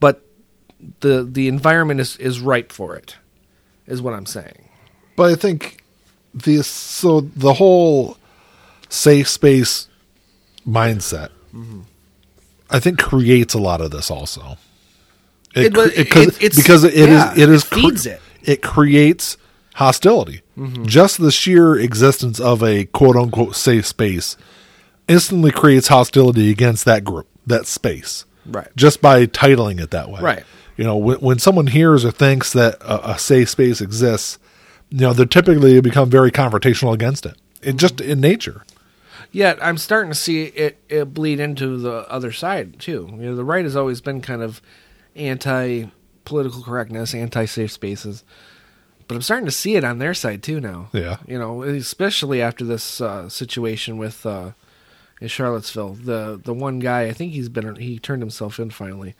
But 0.00 0.24
the 1.00 1.26
the 1.30 1.48
environment 1.48 2.00
is 2.00 2.16
is 2.16 2.40
ripe 2.40 2.72
for 2.72 2.96
it. 2.96 3.16
Is 3.86 4.02
what 4.02 4.14
I'm 4.14 4.26
saying. 4.26 4.68
But 5.16 5.30
I 5.32 5.34
think 5.34 5.84
the 6.34 6.62
so 6.62 7.20
the 7.20 7.54
whole 7.54 8.16
safe 8.88 9.28
space 9.28 9.88
mindset, 10.66 11.30
Mm-hmm. 11.54 11.80
I 12.70 12.78
think 12.80 12.98
creates 12.98 13.54
a 13.54 13.58
lot 13.58 13.80
of 13.80 13.90
this 13.90 14.10
also. 14.10 14.56
It 15.54 15.72
cre- 15.74 15.80
wa- 15.80 15.86
it- 15.94 16.10
'cause- 16.10 16.26
it- 16.38 16.42
it's- 16.42 16.56
because 16.56 16.84
it 16.84 16.94
is 16.94 17.08
yeah, 17.08 17.32
it 17.36 17.48
is 17.48 17.62
it 17.64 17.66
feeds 17.68 18.06
it. 18.06 18.20
It 18.44 18.62
creates 18.62 19.36
hostility. 19.74 20.42
Mm-hmm. 20.58 20.84
Just 20.86 21.18
the 21.20 21.30
sheer 21.30 21.76
existence 21.76 22.38
of 22.40 22.62
a 22.62 22.84
quote 22.86 23.16
unquote 23.16 23.56
safe 23.56 23.86
space 23.86 24.36
instantly 25.08 25.50
creates 25.50 25.88
hostility 25.88 26.50
against 26.50 26.84
that 26.84 27.04
group, 27.04 27.26
that 27.46 27.66
space. 27.66 28.24
Right. 28.46 28.68
Just 28.76 29.00
by 29.00 29.26
titling 29.26 29.80
it 29.80 29.90
that 29.90 30.10
way. 30.10 30.20
Right. 30.20 30.44
You 30.76 30.84
know, 30.84 30.96
when, 30.96 31.16
when 31.18 31.38
someone 31.38 31.66
hears 31.68 32.04
or 32.04 32.10
thinks 32.10 32.52
that 32.52 32.76
a, 32.82 33.12
a 33.12 33.18
safe 33.18 33.48
space 33.48 33.80
exists, 33.80 34.38
you 34.90 35.00
know, 35.00 35.12
they're 35.12 35.26
typically 35.26 35.80
become 35.80 36.08
very 36.08 36.30
confrontational 36.30 36.92
against 36.94 37.26
it. 37.26 37.34
It 37.62 37.76
just 37.76 38.00
in 38.00 38.20
nature. 38.20 38.64
Yet 39.30 39.58
I'm 39.62 39.78
starting 39.78 40.10
to 40.10 40.18
see 40.18 40.44
it, 40.44 40.78
it 40.88 41.12
bleed 41.12 41.38
into 41.40 41.76
the 41.78 42.10
other 42.10 42.32
side 42.32 42.80
too. 42.80 43.08
You 43.12 43.30
know, 43.30 43.36
the 43.36 43.44
right 43.44 43.64
has 43.64 43.76
always 43.76 44.00
been 44.00 44.20
kind 44.20 44.42
of 44.42 44.62
anti 45.14 45.86
political 46.24 46.62
correctness, 46.62 47.14
anti 47.14 47.44
safe 47.44 47.72
spaces, 47.72 48.24
but 49.06 49.14
I'm 49.14 49.22
starting 49.22 49.46
to 49.46 49.52
see 49.52 49.76
it 49.76 49.84
on 49.84 49.98
their 49.98 50.14
side 50.14 50.42
too 50.42 50.60
now. 50.60 50.88
Yeah. 50.92 51.18
you 51.26 51.38
know, 51.38 51.62
especially 51.62 52.40
after 52.40 52.64
this 52.64 53.00
uh, 53.00 53.28
situation 53.28 53.98
with 53.98 54.24
uh, 54.24 54.52
in 55.20 55.28
Charlottesville, 55.28 55.94
the 55.94 56.40
the 56.42 56.54
one 56.54 56.78
guy 56.78 57.02
I 57.02 57.12
think 57.12 57.32
he's 57.32 57.48
been 57.48 57.76
he 57.76 57.98
turned 57.98 58.22
himself 58.22 58.58
in 58.58 58.70
finally, 58.70 59.14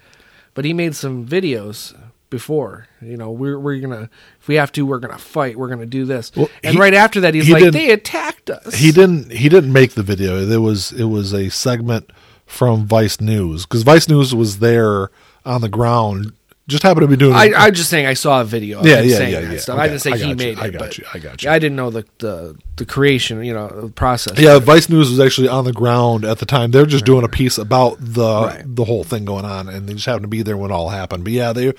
but 0.54 0.64
he 0.64 0.72
made 0.72 0.94
some 0.94 1.26
videos 1.26 1.94
before. 2.31 2.87
You 3.01 3.16
know, 3.16 3.31
we're 3.31 3.59
we're 3.59 3.81
gonna 3.81 4.09
if 4.41 4.49
we 4.49 4.57
have 4.57 4.72
to, 4.72 4.85
we're 4.87 4.99
gonna 4.99 5.18
fight. 5.18 5.57
We're 5.57 5.68
gonna 5.68 5.87
do 5.87 6.05
this. 6.05 6.33
Well, 6.35 6.49
and 6.62 6.74
he- 6.74 6.81
right 6.81 6.95
after 6.95 7.20
that, 7.20 7.35
he's 7.35 7.47
he 7.47 7.53
like, 7.53 7.72
they 7.72 7.91
attacked 7.91 8.51
us. 8.51 8.74
He 8.74 8.93
didn't. 8.93 9.33
He 9.33 9.49
didn't 9.49 9.72
make 9.72 9.93
the 9.93 10.03
video. 10.03 10.39
It 10.39 10.59
was. 10.59 10.93
It 10.93 11.05
was 11.05 11.33
a 11.33 11.49
segment 11.51 12.11
from 12.47 12.87
Vice 12.87 13.20
News 13.20 13.66
because 13.66 13.83
Vice 13.83 14.09
News 14.09 14.35
was 14.35 14.59
there 14.59 15.11
on 15.45 15.61
the 15.61 15.68
ground 15.68 16.33
just 16.68 16.83
happened 16.83 17.05
to 17.05 17.09
be 17.09 17.16
doing. 17.16 17.35
I, 17.35 17.53
I'm 17.57 17.74
just 17.74 17.89
saying 17.89 18.05
I 18.07 18.12
saw 18.12 18.43
a 18.43 18.45
video. 18.45 18.81
Of 18.81 18.87
Yeah, 18.87 19.01
yeah, 19.01 19.16
saying 19.16 19.33
yeah, 19.33 19.53
yeah. 19.53 19.59
Stuff. 19.59 19.79
I 19.79 19.89
didn't 19.89 20.03
say 20.03 20.12
I 20.12 20.16
he 20.18 20.29
you, 20.29 20.37
made 20.37 20.59
it. 20.59 20.62
I 20.62 20.68
got 20.68 20.99
you, 20.99 21.05
I 21.14 21.18
got 21.18 21.43
you. 21.43 21.51
I 21.51 21.59
didn't 21.59 21.76
know 21.76 21.89
the, 21.91 22.05
the 22.18 22.57
the 22.76 22.85
creation, 22.85 23.43
you 23.43 23.55
know, 23.55 23.68
the 23.68 23.89
process. 23.89 24.39
yeah, 24.39 24.59
Vice 24.59 24.91
News 24.91 25.09
was 25.11 25.18
actually 25.18 25.49
on 25.49 25.64
the 25.64 25.72
ground 25.72 26.26
at 26.26 26.39
the 26.41 26.47
time. 26.47 26.70
They're 26.70 26.85
just 26.87 27.07
doing 27.07 27.24
a 27.24 27.29
piece 27.29 27.57
about 27.57 27.97
the 27.99 28.29
Right. 28.29 28.62
the 28.66 28.85
whole 28.85 29.03
thing 29.03 29.24
going 29.24 29.47
on, 29.47 29.68
and 29.70 29.89
they 29.89 29.95
just 29.95 30.05
happened 30.05 30.24
to 30.24 30.29
be 30.29 30.43
there 30.43 30.59
when 30.59 30.70
it 30.70 30.74
all 30.74 30.91
happened. 30.91 31.24
But 31.24 31.33
yeah, 31.33 31.53
they. 31.55 31.72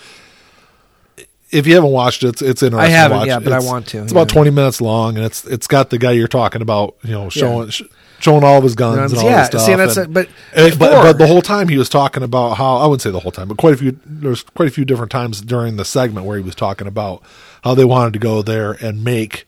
If 1.52 1.66
you 1.68 1.76
haven't 1.76 1.92
watched 1.92 2.24
it, 2.24 2.28
it's, 2.30 2.42
it's 2.42 2.64
interesting. 2.64 2.92
to 2.92 2.96
haven't 2.96 3.18
watch. 3.18 3.28
yet, 3.28 3.44
but 3.44 3.54
I 3.54 3.60
want 3.60 3.88
to, 3.88 4.04
It's 4.04 4.12
about 4.12 4.30
twenty 4.30 4.52
minutes 4.52 4.80
long, 4.82 5.18
and 5.18 5.26
it's 5.26 5.46
it's 5.46 5.68
got 5.68 5.90
the 5.90 5.98
guy 5.98 6.12
you're 6.12 6.28
talking 6.28 6.62
about, 6.62 6.96
you 7.04 7.12
know, 7.12 7.30
showing 7.30 7.70
sh- 7.70 7.82
showing 8.20 8.44
all 8.44 8.58
of 8.58 8.64
his 8.64 8.76
guns, 8.76 8.98
Guns, 8.98 9.12
and 9.14 9.22
all 9.22 9.28
yeah, 9.30 9.38
this 9.40 9.48
stuff. 9.48 9.62
see, 9.62 9.76
that's 9.76 9.98
and- 9.98 10.08
it, 10.08 10.14
but 10.14 10.30
and- 10.54 10.78
but 10.78 11.02
but 11.02 11.18
the 11.18 11.26
whole 11.28 11.42
time 11.42 11.68
he 11.68 11.78
was 11.78 11.90
talking 11.90 12.22
about 12.24 12.56
how 12.58 12.78
I 12.78 12.84
wouldn't 12.86 13.02
say 13.02 13.10
the 13.12 13.20
whole 13.22 13.32
time, 13.32 13.48
but 13.48 13.58
quite 13.58 13.74
a 13.74 13.78
few 13.78 14.00
there's 14.06 14.44
quite 14.44 14.68
a 14.68 14.72
few 14.72 14.86
different 14.86 15.12
times 15.12 15.42
during 15.42 15.78
the 15.78 15.86
segment 15.86 16.26
where 16.28 16.38
he 16.38 16.44
was 16.44 16.56
talking 16.56 16.88
about 16.88 17.24
how 17.64 17.74
they 17.74 17.86
wanted 17.86 18.14
to 18.14 18.20
go 18.20 18.42
there 18.42 18.74
and 18.74 19.04
make 19.04 19.48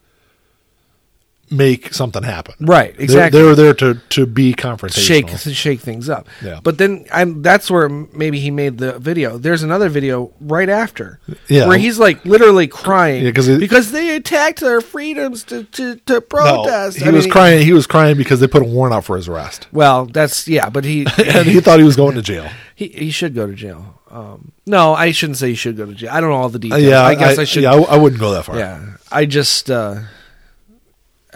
make 1.52 1.93
something 1.93 2.24
happen. 2.24 2.56
Right, 2.62 2.95
exactly. 2.97 3.39
They, 3.39 3.45
were 3.45 3.56
there 3.56 3.74
to 3.76 3.95
to 4.10 4.26
be 4.26 4.54
confrontational. 4.54 5.06
shake 5.06 5.28
to 5.28 5.54
shake 5.54 5.82
things 5.82 6.10
up. 6.10 6.28
Yeah. 6.41 6.60
But 6.64 6.78
then 6.78 7.06
I'm, 7.12 7.41
that's 7.41 7.70
where 7.70 7.89
maybe 7.89 8.39
he 8.39 8.52
made 8.52 8.78
the 8.78 8.97
video. 8.99 9.38
There's 9.38 9.62
another 9.64 9.89
video 9.89 10.32
right 10.39 10.70
after, 10.70 11.20
Yeah. 11.47 11.68
where 11.68 11.78
he's 11.78 11.99
like 11.99 12.24
literally 12.26 12.68
crying 12.68 13.26
Yeah, 13.26 13.32
'cause 13.32 13.47
it- 13.47 13.60
because 13.60 13.91
they 13.91 14.16
attacked 14.16 14.64
our 14.64 14.82
freedoms 14.82 15.43
to 15.45 15.64
to, 15.66 15.95
to 16.08 16.14
No, 16.14 16.22
protest. 16.22 16.97
he 16.99 17.06
I 17.06 17.10
was 17.12 17.26
mean, 17.26 17.32
crying. 17.32 17.66
He 17.66 17.74
was 17.74 17.86
crying 17.88 18.16
because 18.18 18.39
they 18.39 18.47
put 18.47 18.62
a 18.62 18.66
warrant 18.66 18.93
out 18.95 19.04
for 19.06 19.18
his 19.18 19.28
arrest, 19.28 19.68
Well, 19.72 20.06
that's 20.06 20.47
yeah, 20.47 20.70
but 20.70 20.86
he 20.86 21.06
and 21.28 21.45
he 21.47 21.60
thought 21.60 21.80
he 21.80 21.86
was 21.86 21.95
going 21.95 22.16
to 22.16 22.22
jail. 22.22 22.47
he, 22.76 22.88
he 22.88 23.12
should 23.12 23.36
go 23.36 23.45
to 23.45 23.54
jail. 23.54 23.99
Um, 24.10 24.52
no, 24.66 24.93
I 24.93 25.12
shouldn't 25.12 25.38
say 25.38 25.49
he 25.49 25.56
should 25.56 25.78
go 25.78 25.86
to 25.86 25.93
jail. 25.93 26.10
I 26.12 26.20
don't 26.20 26.30
know 26.32 26.36
all 26.36 26.49
the 26.49 26.58
Uh, 26.58 26.62
details. 26.62 26.84
yeah, 26.84 27.04
I 27.04 27.16
guess 27.16 27.38
I, 27.38 27.45
should. 27.45 27.64
Yeah, 27.64 27.74
I, 27.74 27.95
I 27.95 27.97
wouldn't 27.97 28.20
go 28.20 28.32
that 28.32 28.43
far. 28.45 28.58
Yeah, 28.58 28.95
I 29.12 29.26
just 29.26 29.72
uh, 29.72 29.99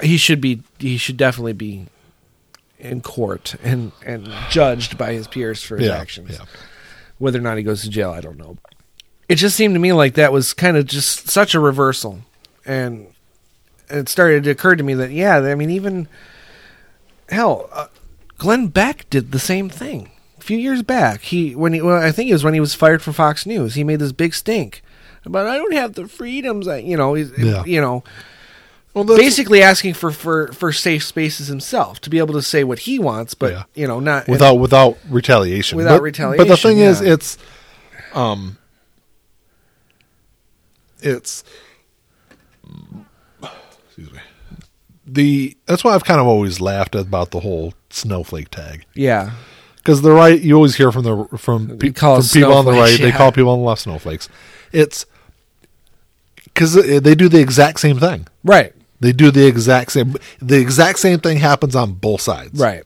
he 0.03 0.17
should 0.17 0.41
be 0.41 0.61
he 0.79 0.97
should 0.97 1.17
definitely 1.17 1.53
be 1.53 1.87
in 2.79 3.01
court 3.01 3.55
and 3.63 3.91
and 4.05 4.29
judged 4.49 4.97
by 4.97 5.13
his 5.13 5.27
peers 5.27 5.63
for 5.63 5.77
his 5.77 5.87
yeah, 5.87 5.97
actions. 5.97 6.31
yeah. 6.31 6.45
Whether 7.17 7.39
or 7.39 7.41
not 7.41 7.57
he 7.57 7.63
goes 7.63 7.81
to 7.83 7.89
jail, 7.89 8.11
I 8.11 8.19
don't 8.21 8.37
know. 8.37 8.57
It 9.29 9.35
just 9.35 9.55
seemed 9.55 9.73
to 9.75 9.79
me 9.79 9.93
like 9.93 10.15
that 10.15 10.31
was 10.33 10.53
kind 10.53 10.75
of 10.77 10.85
just 10.85 11.29
such 11.29 11.55
a 11.55 11.59
reversal, 11.59 12.19
and 12.65 13.07
it 13.89 14.09
started 14.09 14.43
to 14.43 14.51
occur 14.51 14.75
to 14.75 14.83
me 14.83 14.93
that 14.95 15.11
yeah, 15.11 15.37
I 15.37 15.55
mean 15.55 15.69
even 15.69 16.07
hell, 17.29 17.69
uh, 17.71 17.87
Glenn 18.37 18.67
Beck 18.67 19.09
did 19.09 19.31
the 19.31 19.39
same 19.39 19.69
thing 19.69 20.11
a 20.37 20.41
few 20.41 20.57
years 20.57 20.83
back. 20.83 21.21
He 21.21 21.55
when 21.55 21.73
he 21.73 21.81
well, 21.81 22.01
I 22.01 22.11
think 22.11 22.29
it 22.29 22.33
was 22.33 22.43
when 22.43 22.53
he 22.53 22.59
was 22.59 22.75
fired 22.75 23.01
from 23.01 23.13
Fox 23.13 23.45
News. 23.45 23.75
He 23.75 23.83
made 23.83 23.99
this 23.99 24.11
big 24.11 24.33
stink 24.33 24.83
about 25.23 25.47
I 25.47 25.57
don't 25.57 25.73
have 25.73 25.93
the 25.93 26.07
freedoms. 26.07 26.67
I, 26.67 26.77
you 26.79 26.97
know, 26.97 27.13
he's, 27.15 27.31
Yeah. 27.37 27.63
you 27.65 27.81
know, 27.81 28.03
Well, 28.95 29.03
basically 29.03 29.61
asking 29.61 29.93
for, 29.95 30.09
for 30.09 30.53
for 30.53 30.71
safe 30.71 31.03
spaces 31.03 31.47
himself 31.47 31.99
to 32.01 32.09
be 32.09 32.17
able 32.17 32.33
to 32.35 32.41
say 32.41 32.63
what 32.63 32.79
he 32.79 32.97
wants, 32.97 33.33
but 33.33 33.51
Yeah. 33.51 33.63
you 33.75 33.87
know, 33.87 33.99
not 33.99 34.27
without 34.29 34.55
without 34.55 34.97
retaliation. 35.09 35.77
Without 35.77 35.97
but, 35.97 36.03
retaliation, 36.03 36.37
But 36.37 36.47
the 36.47 36.57
thing 36.57 36.77
is, 36.77 37.01
it's 37.01 37.37
um, 38.13 38.57
it's 41.01 41.43
excuse 43.43 44.13
me. 44.13 44.19
The 45.05 45.57
that's 45.65 45.83
why 45.83 45.93
I've 45.93 46.05
kind 46.05 46.21
of 46.21 46.27
always 46.27 46.61
laughed 46.61 46.95
about 46.95 47.31
the 47.31 47.41
whole 47.41 47.73
snowflake 47.89 48.49
tag 48.49 48.85
yeah. 48.93 49.31
because 49.75 50.01
the 50.01 50.11
right 50.11 50.39
you 50.41 50.55
always 50.55 50.75
hear 50.75 50.91
from 50.91 51.03
the 51.03 51.37
from, 51.37 51.77
pe- 51.77 51.91
from 51.91 52.23
people 52.23 52.53
on 52.53 52.65
the 52.65 52.71
right 52.71 52.87
snowflakes, 52.87 52.99
they 53.01 53.11
call 53.11 53.31
people 53.33 53.51
on 53.51 53.59
the 53.59 53.65
left 53.65 53.81
snowflakes. 53.81 54.29
It's 54.71 55.05
because 56.45 56.73
they 56.75 57.13
do 57.15 57.27
the 57.27 57.41
exact 57.41 57.81
same 57.81 57.99
thing. 57.99 58.27
Right. 58.43 58.73
They 58.99 59.11
do 59.11 59.31
the 59.31 59.45
exact 59.45 59.91
same. 59.91 60.15
The 60.39 60.59
exact 60.59 60.99
same 60.99 61.19
thing 61.19 61.37
happens 61.37 61.75
on 61.75 61.93
both 61.93 62.21
sides. 62.21 62.59
Right. 62.59 62.83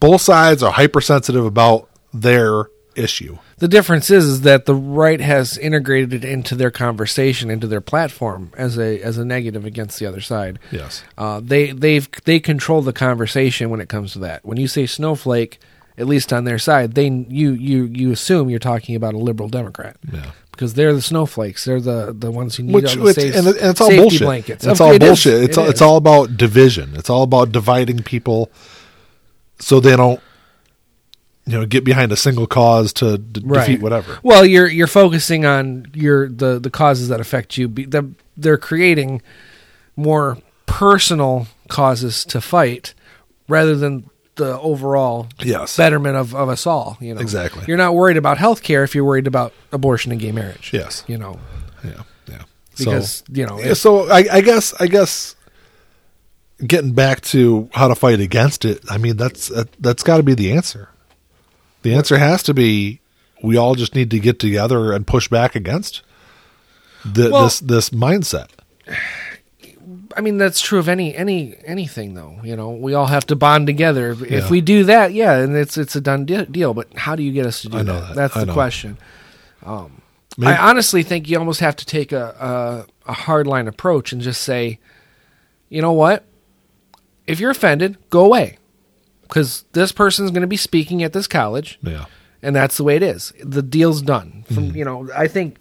Both 0.00 0.22
sides 0.22 0.62
are 0.62 0.72
hypersensitive 0.72 1.44
about 1.44 1.88
their 2.12 2.66
issue. 2.98 3.38
The 3.58 3.68
difference 3.68 4.10
is, 4.10 4.24
is 4.24 4.40
that 4.42 4.66
the 4.66 4.74
right 4.74 5.20
has 5.20 5.58
integrated 5.58 6.12
it 6.12 6.24
into 6.24 6.54
their 6.54 6.70
conversation, 6.70 7.50
into 7.50 7.66
their 7.66 7.80
platform 7.80 8.52
as 8.56 8.78
a 8.78 9.00
as 9.00 9.18
a 9.18 9.24
negative 9.24 9.64
against 9.64 9.98
the 9.98 10.06
other 10.06 10.20
side. 10.20 10.58
Yes. 10.70 11.02
Uh, 11.16 11.40
they 11.42 11.72
they've 11.72 12.08
they 12.24 12.40
control 12.40 12.82
the 12.82 12.92
conversation 12.92 13.70
when 13.70 13.80
it 13.80 13.88
comes 13.88 14.12
to 14.12 14.18
that. 14.20 14.44
When 14.44 14.58
you 14.58 14.68
say 14.68 14.86
snowflake, 14.86 15.58
at 15.96 16.06
least 16.06 16.32
on 16.32 16.44
their 16.44 16.58
side, 16.58 16.94
they 16.94 17.08
you 17.08 17.52
you 17.52 17.84
you 17.84 18.12
assume 18.12 18.50
you're 18.50 18.58
talking 18.58 18.94
about 18.94 19.14
a 19.14 19.18
liberal 19.18 19.48
Democrat. 19.48 19.96
Yeah. 20.12 20.30
Because 20.58 20.74
they're 20.74 20.92
the 20.92 21.00
snowflakes. 21.00 21.64
They're 21.64 21.80
the, 21.80 22.12
the 22.12 22.32
ones 22.32 22.56
who 22.56 22.64
need 22.64 22.74
Which 22.74 22.96
all 22.96 23.04
the 23.04 23.10
it's, 23.10 23.14
safe, 23.22 23.36
and, 23.36 23.46
it's 23.46 23.80
all 23.80 23.90
bullshit. 23.94 24.22
blankets. 24.22 24.66
It's 24.66 24.80
all 24.80 24.90
it 24.90 25.00
is. 25.00 25.08
bullshit. 25.08 25.44
It's 25.44 25.56
It 25.56 25.60
all, 25.60 25.68
it's 25.70 25.80
all 25.80 25.96
about 25.96 26.36
division. 26.36 26.96
It's 26.96 27.08
all 27.08 27.22
about 27.22 27.52
dividing 27.52 28.02
people 28.02 28.50
so 29.60 29.78
they 29.78 29.94
don't 29.94 30.20
you 31.46 31.52
know 31.60 31.64
get 31.64 31.84
behind 31.84 32.10
a 32.10 32.16
single 32.16 32.48
cause 32.48 32.92
to 32.94 33.18
d- 33.18 33.40
Right. 33.44 33.60
defeat 33.66 33.80
whatever. 33.82 34.18
Well, 34.24 34.44
you're 34.44 34.68
you're 34.68 34.86
focusing 34.88 35.44
on 35.46 35.86
your 35.94 36.28
the 36.28 36.58
the 36.58 36.70
causes 36.70 37.06
that 37.08 37.20
affect 37.20 37.56
you. 37.56 37.68
The- 37.68 38.10
They're 38.36 38.58
creating 38.58 39.22
more 39.96 40.38
personal 40.66 41.46
causes 41.68 42.24
to 42.26 42.40
fight 42.40 42.94
rather 43.48 43.76
than 43.76 44.10
the 44.38 44.58
overall 44.60 45.28
Yes. 45.40 45.76
betterment 45.76 46.16
of, 46.16 46.34
of 46.34 46.48
us 46.48 46.66
all. 46.66 46.96
You 47.00 47.14
know, 47.14 47.20
Exactly. 47.20 47.64
You're 47.68 47.76
not 47.76 47.94
worried 47.94 48.16
about 48.16 48.38
health 48.38 48.62
care 48.62 48.82
if 48.84 48.94
you're 48.94 49.04
worried 49.04 49.26
about 49.26 49.52
abortion 49.72 50.10
and 50.12 50.20
gay 50.20 50.32
marriage. 50.32 50.70
Yes. 50.72 51.04
you 51.06 51.18
know, 51.18 51.38
Yeah. 51.84 52.02
Yeah. 52.28 52.42
because 52.78 53.22
you 53.30 53.44
know, 53.46 53.58
if, 53.60 53.76
so 53.76 54.08
I, 54.10 54.24
I 54.32 54.40
guess 54.40 54.72
I 54.80 54.86
guess 54.86 55.36
getting 56.66 56.92
back 56.92 57.20
to 57.20 57.68
how 57.72 57.88
to 57.88 57.94
fight 57.94 58.20
against 58.20 58.64
it. 58.64 58.80
I 58.90 58.98
mean 58.98 59.16
that's 59.16 59.48
that, 59.48 59.68
that's 59.80 60.02
got 60.02 60.16
to 60.16 60.22
be 60.22 60.34
the 60.34 60.52
answer. 60.52 60.88
The 61.82 61.94
answer 61.94 62.18
has 62.18 62.42
to 62.44 62.54
be 62.54 63.00
we 63.42 63.56
all 63.56 63.74
just 63.76 63.94
need 63.94 64.10
to 64.10 64.18
get 64.18 64.38
together 64.40 64.92
and 64.92 65.06
push 65.06 65.28
back 65.28 65.54
against 65.54 66.02
the, 67.04 67.30
Well- 67.30 67.44
this 67.44 67.60
this 67.60 67.90
mindset. 67.90 68.48
I 70.16 70.20
mean 70.20 70.38
that's 70.38 70.60
true 70.60 70.78
of 70.78 70.88
any 70.88 71.14
any 71.14 71.56
anything 71.64 72.14
though. 72.14 72.38
You 72.42 72.56
know, 72.56 72.70
we 72.70 72.94
all 72.94 73.06
have 73.06 73.26
to 73.26 73.36
bond 73.36 73.66
together. 73.66 74.10
If 74.12 74.30
Yeah. 74.30 74.48
we 74.50 74.60
do 74.60 74.84
that, 74.84 75.12
yeah, 75.12 75.34
and 75.38 75.56
it's 75.56 75.76
it's 75.78 75.94
a 75.96 76.00
done 76.00 76.24
de- 76.24 76.46
deal. 76.46 76.74
But 76.74 76.88
how 76.96 77.14
do 77.16 77.22
you 77.22 77.32
get 77.32 77.46
us 77.46 77.62
to 77.62 77.68
do 77.68 77.78
that? 77.78 77.84
that. 77.84 78.14
That's 78.14 78.36
I 78.36 78.40
the 78.40 78.46
know. 78.46 78.52
question. 78.54 78.96
Maybe- 80.36 80.52
I 80.52 80.68
honestly 80.70 81.02
think 81.02 81.28
you 81.28 81.38
almost 81.38 81.60
have 81.60 81.74
to 81.76 81.84
take 81.86 82.12
a, 82.12 82.86
a 83.06 83.10
a 83.10 83.12
hard 83.12 83.46
line 83.46 83.66
approach 83.68 84.12
and 84.12 84.20
just 84.22 84.42
say, 84.42 84.78
you 85.68 85.82
know 85.82 85.92
what? 85.92 86.24
If 87.26 87.40
you're 87.40 87.50
offended, 87.50 87.96
go 88.10 88.24
away, 88.24 88.58
because 89.22 89.64
this 89.72 89.92
person's 89.92 90.30
going 90.30 90.42
to 90.42 90.46
be 90.46 90.56
speaking 90.56 91.02
at 91.02 91.12
this 91.12 91.26
college, 91.26 91.78
yeah. 91.82 92.04
and 92.42 92.54
that's 92.56 92.76
the 92.76 92.84
way 92.84 92.96
it 92.96 93.02
is. 93.02 93.32
The 93.42 93.62
deal's 93.62 94.00
done. 94.00 94.44
From 94.46 94.68
Mm-hmm. 94.68 94.76
you 94.76 94.84
know, 94.84 95.08
I 95.14 95.26
think 95.26 95.56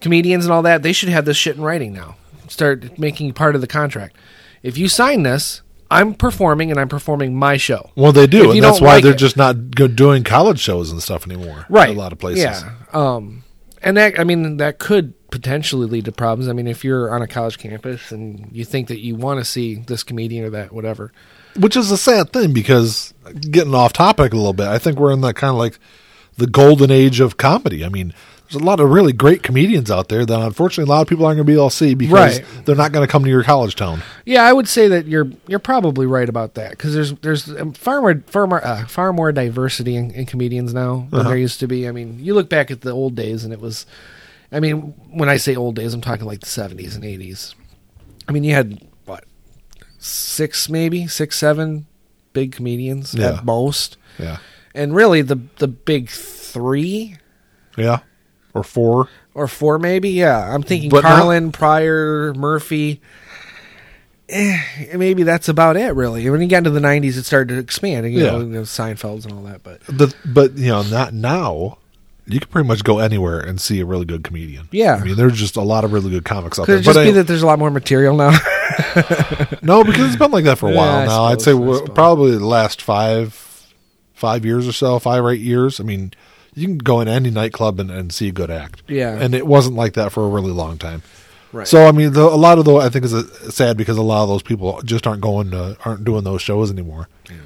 comedians 0.00 0.44
and 0.44 0.52
all 0.52 0.62
that 0.62 0.82
they 0.82 0.92
should 0.92 1.08
have 1.08 1.24
this 1.24 1.36
shit 1.36 1.56
in 1.56 1.62
writing 1.62 1.92
now. 1.92 2.16
Start 2.48 2.98
making 2.98 3.32
part 3.32 3.54
of 3.54 3.60
the 3.60 3.66
contract. 3.66 4.16
If 4.62 4.78
you 4.78 4.88
sign 4.88 5.22
this, 5.22 5.62
I'm 5.90 6.14
performing 6.14 6.70
and 6.70 6.80
I'm 6.80 6.88
performing 6.88 7.36
my 7.36 7.56
show. 7.56 7.90
Well, 7.96 8.12
they 8.12 8.26
do, 8.26 8.50
and 8.52 8.62
that's 8.62 8.80
why 8.80 8.94
like 8.94 9.02
they're 9.04 9.12
it- 9.12 9.18
just 9.18 9.36
not 9.36 9.70
doing 9.70 10.24
college 10.24 10.58
shows 10.60 10.90
and 10.90 11.02
stuff 11.02 11.26
anymore. 11.26 11.66
right 11.68 11.90
a 11.94 11.98
lot 11.98 12.12
of 12.12 12.18
places. 12.18 12.44
yeah 12.44 12.70
um 12.92 13.44
and 13.82 13.96
that 13.96 14.18
i 14.18 14.24
mean 14.24 14.56
that 14.56 14.78
could 14.78 15.12
potentially 15.30 15.86
lead 15.86 16.04
to 16.04 16.12
problems 16.12 16.48
i 16.48 16.52
mean 16.52 16.66
if 16.66 16.84
you're 16.84 17.12
on 17.14 17.20
a 17.20 17.26
college 17.26 17.58
campus 17.58 18.10
and 18.12 18.48
you 18.52 18.64
think 18.64 18.88
that 18.88 19.00
you 19.00 19.14
want 19.16 19.38
to 19.40 19.44
see 19.44 19.74
this 19.74 20.02
comedian 20.04 20.44
or 20.44 20.50
that 20.50 20.72
whatever 20.72 21.12
which 21.56 21.76
is 21.76 21.90
a 21.90 21.96
sad 21.98 22.32
thing 22.32 22.52
because 22.52 23.12
getting 23.50 23.74
off 23.74 23.92
topic 23.92 24.32
a 24.32 24.36
little 24.36 24.52
bit, 24.52 24.66
I 24.66 24.78
think 24.78 24.98
we're 24.98 25.12
in 25.12 25.20
that 25.20 25.34
kind 25.36 25.50
of 25.50 25.56
like 25.56 25.78
the 26.36 26.46
golden 26.48 26.90
age 26.90 27.20
of 27.20 27.36
comedy. 27.36 27.84
I 27.84 27.88
mean, 27.88 28.12
there's 28.54 28.62
a 28.62 28.66
lot 28.66 28.80
of 28.80 28.88
really 28.90 29.12
great 29.12 29.42
comedians 29.42 29.90
out 29.90 30.08
there 30.08 30.24
that 30.24 30.40
unfortunately 30.40 30.88
a 30.90 30.94
lot 30.94 31.02
of 31.02 31.08
people 31.08 31.26
aren't 31.26 31.36
going 31.36 31.46
to 31.46 31.50
be 31.52 31.54
able 31.56 31.70
to 31.70 31.76
see 31.76 31.94
because 31.94 32.38
Right. 32.38 32.44
they're 32.64 32.76
not 32.76 32.92
going 32.92 33.06
to 33.06 33.10
come 33.10 33.24
to 33.24 33.30
your 33.30 33.42
college 33.42 33.74
town. 33.74 34.02
yeah 34.24 34.44
i 34.44 34.52
would 34.52 34.68
say 34.68 34.88
that 34.88 35.06
you're 35.06 35.28
you're 35.48 35.58
probably 35.58 36.06
right 36.06 36.28
about 36.28 36.54
that 36.54 36.70
because 36.70 36.94
there's 36.94 37.12
there's 37.14 37.48
um, 37.60 37.72
far 37.72 38.00
more 38.00 38.22
far 38.26 38.46
more 38.46 38.64
uh, 38.64 38.86
far 38.86 39.12
more 39.12 39.32
diversity 39.32 39.96
in, 39.96 40.10
in 40.12 40.26
comedians 40.26 40.72
now 40.72 41.06
than 41.10 41.20
Uh-huh. 41.20 41.28
there 41.30 41.38
used 41.38 41.60
to 41.60 41.66
be 41.66 41.88
i 41.88 41.90
mean 41.92 42.18
you 42.20 42.34
look 42.34 42.48
back 42.48 42.70
at 42.70 42.80
the 42.82 42.90
old 42.90 43.14
days 43.14 43.44
and 43.44 43.52
it 43.52 43.60
was 43.60 43.86
i 44.52 44.60
mean 44.60 44.94
when 45.10 45.28
i 45.28 45.36
say 45.36 45.56
old 45.56 45.74
days 45.74 45.92
i'm 45.94 46.00
talking 46.00 46.26
like 46.26 46.40
the 46.40 46.46
70s 46.46 46.94
and 46.94 47.04
80s 47.04 47.54
i 48.28 48.32
mean 48.32 48.44
you 48.44 48.54
had 48.54 48.80
what 49.04 49.24
six 49.98 50.68
maybe 50.68 51.06
six 51.06 51.36
seven 51.38 51.86
big 52.32 52.52
comedians 52.52 53.14
Yeah. 53.14 53.38
at 53.38 53.44
most 53.44 53.96
Yeah, 54.18 54.38
and 54.74 54.94
really 54.94 55.22
the 55.22 55.38
the 55.58 55.68
big 55.68 56.08
three 56.10 57.16
yeah, 57.76 58.00
or 58.54 58.62
four. 58.62 59.08
or 59.34 59.46
four 59.48 59.78
maybe 59.78 60.10
yeah 60.10 60.54
i'm 60.54 60.62
thinking 60.62 60.88
But 60.90 61.02
not- 61.02 61.16
carlin 61.18 61.52
pryor 61.52 62.32
murphy 62.34 63.00
eh, 64.28 64.58
maybe 64.96 65.22
that's 65.22 65.48
about 65.48 65.76
it 65.76 65.94
really 65.94 66.28
when 66.30 66.40
you 66.40 66.48
got 66.48 66.58
into 66.58 66.70
the 66.70 66.80
90s 66.80 67.16
it 67.16 67.24
started 67.24 67.54
to 67.54 67.60
expand 67.60 68.10
you 68.12 68.20
Yeah. 68.24 68.30
know, 68.32 68.38
you 68.40 68.46
know 68.46 68.62
seinfelds 68.62 69.24
and 69.24 69.32
all 69.34 69.42
that 69.42 69.62
but 69.62 69.80
The 69.86 70.14
but 70.24 70.56
you 70.56 70.68
know 70.68 70.82
not 70.82 71.12
now. 71.12 71.78
you 72.26 72.40
can 72.40 72.48
pretty 72.48 72.66
much 72.68 72.84
go 72.84 73.00
anywhere 73.00 73.38
and 73.40 73.60
see 73.60 73.80
a 73.80 73.84
really 73.84 74.06
good 74.06 74.24
comedian. 74.24 74.66
Yeah. 74.72 74.94
I 74.94 75.04
mean, 75.04 75.14
there's 75.16 75.38
just 75.38 75.56
a 75.56 75.60
lot 75.60 75.84
of 75.84 75.92
really 75.92 76.08
good 76.08 76.24
comics 76.24 76.58
out 76.58 76.64
Could 76.64 76.72
there. 76.72 76.78
it 76.80 76.84
just 76.84 76.94
But 76.96 77.02
be 77.02 77.08
I- 77.10 77.12
that 77.12 77.26
there's 77.26 77.42
a 77.42 77.46
lot 77.46 77.58
more 77.58 77.70
material 77.70 78.16
now? 78.16 78.30
no, 79.62 79.84
because 79.84 80.06
it's 80.06 80.16
been 80.16 80.30
like 80.30 80.44
that 80.44 80.56
for 80.56 80.70
a 80.70 80.74
while 80.74 81.00
I 81.00 81.04
now. 81.06 81.24
I'd 81.24 81.42
say 81.42 81.50
suppose. 81.52 81.86
probably 81.90 82.30
the 82.30 82.46
last 82.46 82.80
five, 82.80 83.34
five 84.14 84.46
years 84.46 84.66
or 84.66 84.72
so, 84.72 84.98
five 84.98 85.22
or 85.22 85.30
eight 85.32 85.42
years. 85.42 85.80
I 85.80 85.84
mean, 85.84 86.14
you 86.54 86.66
can 86.68 86.78
go 86.78 87.00
in 87.00 87.08
any 87.08 87.30
nightclub 87.30 87.80
and, 87.80 87.90
and 87.90 88.12
see 88.12 88.28
a 88.28 88.32
good 88.32 88.50
act. 88.50 88.82
Yeah. 88.88 89.16
and 89.18 89.34
it 89.34 89.46
wasn't 89.46 89.76
like 89.76 89.94
that 89.94 90.12
for 90.12 90.24
a 90.24 90.28
really 90.28 90.52
long 90.52 90.78
time. 90.78 91.02
right. 91.52 91.66
So 91.66 91.86
I 91.86 91.92
mean, 91.92 92.12
the, 92.12 92.22
a 92.22 92.36
lot 92.36 92.58
of 92.58 92.64
the 92.64 92.76
I 92.76 92.88
think 92.88 93.04
is 93.04 93.14
uh 93.14 93.50
sad 93.50 93.76
because 93.76 93.96
a 93.98 94.02
lot 94.02 94.22
of 94.22 94.28
those 94.28 94.42
people 94.42 94.80
just 94.82 95.06
aren't 95.06 95.20
going 95.20 95.50
to 95.52 95.76
aren't 95.84 96.04
doing 96.04 96.24
those 96.24 96.42
shows 96.42 96.70
anymore, 96.70 97.08
yeah. 97.28 97.36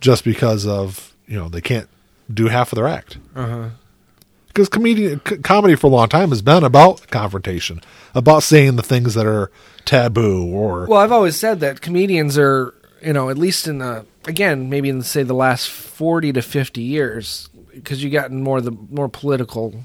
just 0.00 0.24
because 0.24 0.66
of 0.66 1.14
you 1.26 1.36
know 1.38 1.48
they 1.48 1.60
can't 1.60 1.88
do 2.32 2.48
half 2.48 2.72
of 2.72 2.76
their 2.76 2.88
act. 2.88 3.18
uh-huh. 3.34 3.68
Because 4.48 4.68
comedian 4.68 5.20
c- 5.28 5.36
comedy 5.38 5.76
for 5.76 5.86
a 5.86 5.90
long 5.90 6.08
time 6.08 6.30
has 6.30 6.42
been 6.42 6.64
about 6.64 7.06
confrontation, 7.10 7.80
about 8.14 8.42
saying 8.42 8.74
the 8.74 8.82
things 8.82 9.14
that 9.14 9.24
are 9.26 9.52
taboo 9.84 10.46
or 10.52 10.86
Well, 10.86 10.98
I've 10.98 11.12
always 11.12 11.36
said 11.36 11.60
that 11.60 11.80
comedians 11.80 12.36
are, 12.36 12.74
you 13.00 13.12
know, 13.12 13.30
at 13.30 13.38
least 13.38 13.68
in 13.68 13.78
the 13.78 14.04
again, 14.26 14.68
maybe 14.68 14.88
in 14.88 15.02
say 15.02 15.22
the 15.22 15.34
last 15.34 15.68
forty 15.70 16.32
to 16.32 16.42
fifty 16.42 16.82
years, 16.82 17.48
because 17.78 18.02
you 18.04 18.10
gotten 18.10 18.42
more 18.42 18.60
the 18.60 18.70
more 18.90 19.08
political 19.08 19.84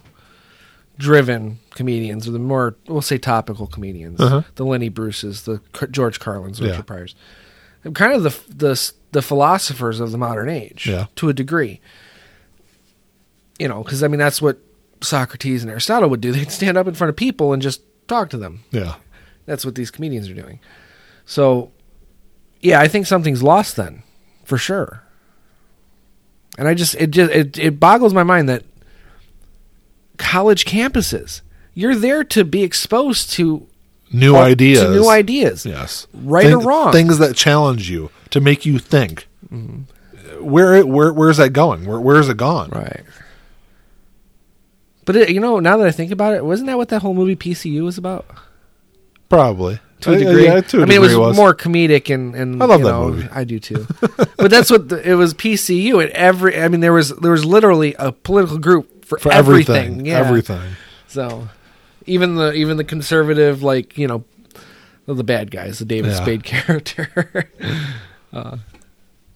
driven 0.97 1.59
comedians, 1.71 2.27
or 2.27 2.31
the 2.31 2.39
more 2.39 2.75
we'll 2.87 3.01
say 3.01 3.17
topical 3.17 3.65
comedians, 3.67 4.19
Uh-huh. 4.19 4.43
the 4.55 4.65
Lenny 4.65 4.89
Bruces, 4.89 5.43
the 5.43 5.59
George 5.89 6.19
Carlins, 6.19 6.59
Yeah. 6.59 6.69
Richard 6.71 6.87
Pryor's, 6.87 7.15
They're 7.81 7.91
kind 7.91 8.13
of 8.13 8.23
the 8.23 8.35
the 8.53 8.91
the 9.11 9.21
philosophers 9.21 9.99
of 9.99 10.11
the 10.11 10.17
modern 10.17 10.49
age, 10.49 10.87
Yeah. 10.87 11.05
to 11.15 11.29
a 11.29 11.33
degree. 11.33 11.79
You 13.59 13.67
know, 13.67 13.83
because 13.83 14.03
I 14.03 14.07
mean 14.07 14.19
that's 14.19 14.41
what 14.41 14.57
Socrates 15.01 15.61
and 15.63 15.71
Aristotle 15.71 16.09
would 16.09 16.21
do. 16.21 16.31
They'd 16.33 16.51
stand 16.51 16.77
up 16.77 16.87
in 16.87 16.93
front 16.93 17.09
of 17.09 17.15
people 17.15 17.53
and 17.53 17.61
just 17.61 17.81
talk 18.07 18.29
to 18.31 18.37
them. 18.37 18.63
yeah. 18.71 18.95
That's 19.45 19.65
what 19.65 19.75
these 19.75 19.91
comedians 19.91 20.29
are 20.29 20.33
doing. 20.33 20.59
So, 21.25 21.71
yeah, 22.61 22.79
I 22.79 22.87
think 22.87 23.05
something's 23.07 23.43
lost 23.43 23.75
then, 23.75 24.03
for 24.45 24.57
sure. 24.57 25.03
And 26.57 26.67
I 26.67 26.73
just 26.73 26.95
it 26.95 27.11
just 27.11 27.31
it, 27.31 27.57
it 27.57 27.79
boggles 27.79 28.13
my 28.13 28.23
mind 28.23 28.47
that 28.49 28.63
college 30.17 30.65
campuses 30.65 31.41
you're 31.73 31.95
there 31.95 32.23
to 32.23 32.45
be 32.45 32.63
exposed 32.63 33.31
to 33.31 33.67
New 34.11 34.35
uh, 34.35 34.41
ideas, 34.41 34.81
to 34.81 34.91
new 34.91 35.09
ideas. 35.09 35.65
Yes, 35.65 36.05
Right 36.13 36.45
or 36.51 36.59
wrong. 36.59 36.91
things 36.91 37.17
that 37.17 37.35
challenge 37.35 37.89
you 37.89 38.11
to 38.29 38.39
make 38.39 38.63
you 38.65 38.77
think. 38.77 39.27
Mm-hmm. 39.51 40.43
Where 40.45 40.85
where 40.85 41.11
where's 41.11 41.37
that 41.37 41.49
going? 41.49 41.85
Where 41.85 41.99
where 41.99 42.17
is 42.19 42.29
it 42.29 42.37
gone? 42.37 42.69
Right. 42.69 43.01
But 45.05 45.15
it, 45.15 45.29
you 45.31 45.39
know, 45.39 45.59
now 45.59 45.77
that 45.77 45.87
I 45.87 45.91
think 45.91 46.11
about 46.11 46.35
it, 46.35 46.45
wasn't 46.45 46.67
that 46.67 46.77
what 46.77 46.89
that 46.89 47.01
whole 47.01 47.13
movie 47.13 47.35
PCU 47.35 47.83
was 47.83 47.97
about? 47.97 48.25
Probably 49.29 49.79
To 50.03 50.11
a 50.11 50.15
Uh, 50.15 50.17
degree. 50.19 50.43
yeah, 50.45 50.61
to 50.61 50.79
a 50.79 50.81
I 50.81 50.85
mean, 50.85 50.97
it 50.97 50.99
was, 51.01 51.11
degree 51.11 51.33
more 51.33 51.53
comedic 51.55 52.13
and 52.13 52.35
and 52.35 52.61
I 52.61 52.65
love 52.65 52.79
you 52.81 52.85
that 52.85 52.91
know, 52.91 53.07
movie. 53.09 53.27
I 53.31 53.43
do 53.43 53.59
too. 53.59 53.87
but 54.37 54.49
that's 54.51 54.69
what 54.71 54.89
the, 54.89 55.09
it 55.09 55.15
was. 55.15 55.33
PCU 55.33 56.01
and 56.01 56.11
every. 56.11 56.59
I 56.59 56.67
mean, 56.67 56.79
there 56.81 56.93
was 56.93 57.09
there 57.17 57.31
was 57.31 57.45
literally 57.45 57.95
a 57.99 58.11
political 58.11 58.57
group 58.57 59.05
for, 59.05 59.17
for 59.19 59.31
everything. 59.31 59.75
everything. 59.75 60.05
Yeah. 60.05 60.19
Everything. 60.19 60.61
So 61.07 61.47
even 62.05 62.35
the 62.35 62.53
even 62.53 62.77
the 62.77 62.83
conservative, 62.83 63.63
like 63.63 63.97
you 63.97 64.07
know, 64.07 64.23
the 65.05 65.23
bad 65.23 65.51
guys, 65.51 65.79
the 65.79 65.85
David 65.85 66.11
Yeah. 66.11 66.17
Spade 66.21 66.43
character. 66.53 67.49
uh, 68.33 68.57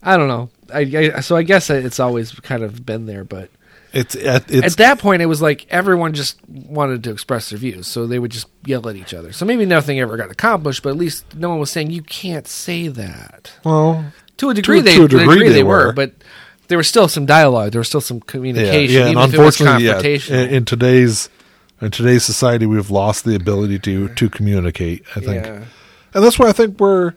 I 0.03 0.17
don't 0.17 0.27
know. 0.27 0.49
I, 0.73 1.11
I 1.15 1.19
so 1.21 1.35
I 1.35 1.43
guess 1.43 1.69
it's 1.69 1.99
always 1.99 2.31
kind 2.31 2.63
of 2.63 2.85
been 2.85 3.05
there, 3.05 3.23
but 3.23 3.49
It's 3.97 4.15
at 4.15 4.51
it's 4.51 4.73
at 4.73 4.77
that 4.77 4.99
point, 4.99 5.21
it 5.21 5.25
was 5.25 5.41
like 5.41 5.65
everyone 5.69 6.13
just 6.13 6.39
wanted 6.47 7.03
to 7.05 7.11
express 7.11 7.49
their 7.49 7.57
views, 7.57 7.87
so 7.87 8.05
they 8.05 8.19
would 8.19 8.31
just 8.31 8.47
yell 8.65 8.87
at 8.87 8.95
each 8.95 9.13
other. 9.13 9.31
So 9.31 9.43
maybe 9.45 9.65
nothing 9.65 9.99
ever 9.99 10.17
got 10.17 10.29
accomplished, 10.29 10.83
but 10.83 10.89
at 10.89 10.97
least 10.97 11.35
no 11.35 11.49
one 11.49 11.59
was 11.59 11.71
saying 11.71 11.89
you 11.89 12.03
can't 12.03 12.47
say 12.47 12.89
that. 12.89 13.51
well, 13.65 14.13
To 14.37 14.49
a 14.51 14.53
degree, 14.53 14.79
To- 14.79 14.83
they, 14.83 14.95
to 14.97 15.05
a 15.05 15.07
degree 15.07 15.25
degree 15.25 15.47
they 15.49 15.53
they 15.55 15.63
were, 15.63 15.87
were. 15.87 15.93
but 15.93 16.13
there 16.67 16.77
was 16.77 16.87
still 16.87 17.07
some 17.07 17.25
dialogue. 17.25 17.71
There 17.71 17.79
was 17.79 17.87
still 17.87 18.01
some 18.01 18.19
communication, 18.19 18.93
yeah. 18.95 19.01
And 19.07 19.11
even 19.11 19.23
if 19.29 19.33
it 19.33 19.39
was 19.39 19.59
unfortunately, 19.59 20.15
yeah, 20.17 20.43
in, 20.43 20.49
in 20.55 20.65
today's 20.65 21.29
in 21.81 21.89
today's 21.91 22.23
society, 22.23 22.65
we've 22.65 22.91
lost 22.91 23.25
the 23.25 23.35
ability 23.35 23.79
to 23.79 24.09
to 24.09 24.29
communicate. 24.29 25.03
I 25.15 25.21
think, 25.21 25.45
yeah. 25.45 25.63
and 26.13 26.23
that's 26.23 26.37
why 26.37 26.49
I 26.49 26.51
think 26.53 26.79
we're. 26.79 27.13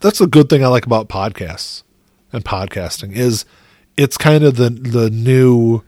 That's 0.00 0.20
a 0.20 0.26
good 0.26 0.48
thing 0.48 0.62
I 0.64 0.68
like 0.68 0.86
about 0.86 1.08
podcasts 1.08 1.82
and 2.32 2.44
podcasting 2.44 3.12
is 3.16 3.44
it's 3.96 4.16
kind 4.16 4.44
of 4.44 4.56
the 4.56 4.70
the 4.70 5.10
new 5.10 5.82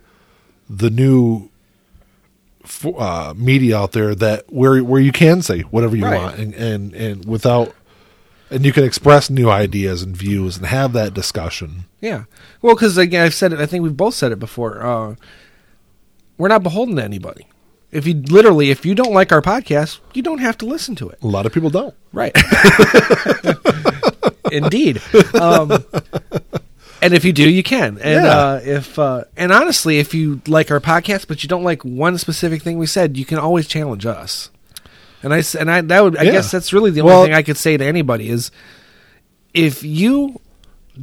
the 0.74 0.90
new 0.90 1.50
uh, 2.96 3.34
media 3.36 3.78
out 3.78 3.92
there 3.92 4.14
that 4.14 4.50
where 4.52 4.82
where 4.82 5.00
you 5.00 5.12
can 5.12 5.42
say 5.42 5.60
whatever 5.62 5.96
you 5.96 6.04
Right. 6.04 6.20
want 6.20 6.38
and, 6.38 6.54
and 6.54 6.94
and 6.94 7.24
without 7.26 7.74
and 8.50 8.64
you 8.64 8.72
can 8.72 8.84
express 8.84 9.30
new 9.30 9.50
ideas 9.50 10.02
and 10.02 10.16
views 10.16 10.56
and 10.56 10.66
have 10.66 10.92
that 10.92 11.14
discussion. 11.14 11.84
Yeah. 12.00 12.24
Well, 12.60 12.74
because 12.74 12.96
again, 12.98 13.24
I've 13.24 13.34
said 13.34 13.52
it. 13.52 13.60
I 13.60 13.66
think 13.66 13.82
we've 13.82 13.96
both 13.96 14.14
said 14.14 14.32
it 14.32 14.38
before. 14.38 14.82
Uh, 14.82 15.14
we're 16.38 16.48
not 16.48 16.62
beholden 16.62 16.96
to 16.96 17.04
anybody. 17.04 17.46
If 17.90 18.06
you 18.06 18.14
literally, 18.14 18.70
if 18.70 18.86
you 18.86 18.94
don't 18.94 19.12
like 19.12 19.32
our 19.32 19.42
podcast, 19.42 20.00
you 20.14 20.22
don't 20.22 20.38
have 20.38 20.56
to 20.58 20.66
listen 20.66 20.94
to 20.96 21.08
it. 21.10 21.18
A 21.22 21.26
lot 21.26 21.46
of 21.46 21.52
people 21.52 21.70
don't. 21.70 21.94
Right. 22.12 22.32
Indeed. 24.52 25.00
Um, 25.34 25.84
and 27.02 27.12
if 27.12 27.24
you 27.24 27.32
do, 27.32 27.48
you 27.50 27.62
can. 27.62 27.98
And 27.98 28.24
Yeah. 28.24 28.38
uh, 28.38 28.60
if 28.64 28.98
uh, 28.98 29.24
and 29.36 29.52
honestly, 29.52 29.98
if 29.98 30.14
you 30.14 30.40
like 30.46 30.70
our 30.70 30.80
podcast, 30.80 31.26
but 31.28 31.42
you 31.42 31.48
don't 31.48 31.64
like 31.64 31.84
one 31.84 32.16
specific 32.18 32.62
thing 32.62 32.78
we 32.78 32.86
said, 32.86 33.16
you 33.18 33.24
can 33.26 33.38
always 33.38 33.66
challenge 33.66 34.06
us. 34.06 34.48
And 35.22 35.34
I 35.34 35.42
and 35.58 35.70
I 35.70 35.80
that 35.82 36.02
would 36.02 36.16
I 36.16 36.22
Yeah. 36.22 36.32
guess 36.32 36.50
that's 36.50 36.72
really 36.72 36.90
the 36.90 37.00
only 37.02 37.12
Well- 37.12 37.24
thing 37.24 37.34
I 37.34 37.42
could 37.42 37.56
say 37.58 37.76
to 37.76 37.84
anybody 37.84 38.28
is 38.30 38.50
if 39.54 39.82
you 39.82 40.40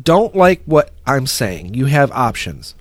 don't 0.04 0.36
like 0.36 0.62
what 0.66 0.92
I'm 1.06 1.28
saying, 1.28 1.74
you 1.74 1.86
have 1.86 2.12
options. 2.12 2.76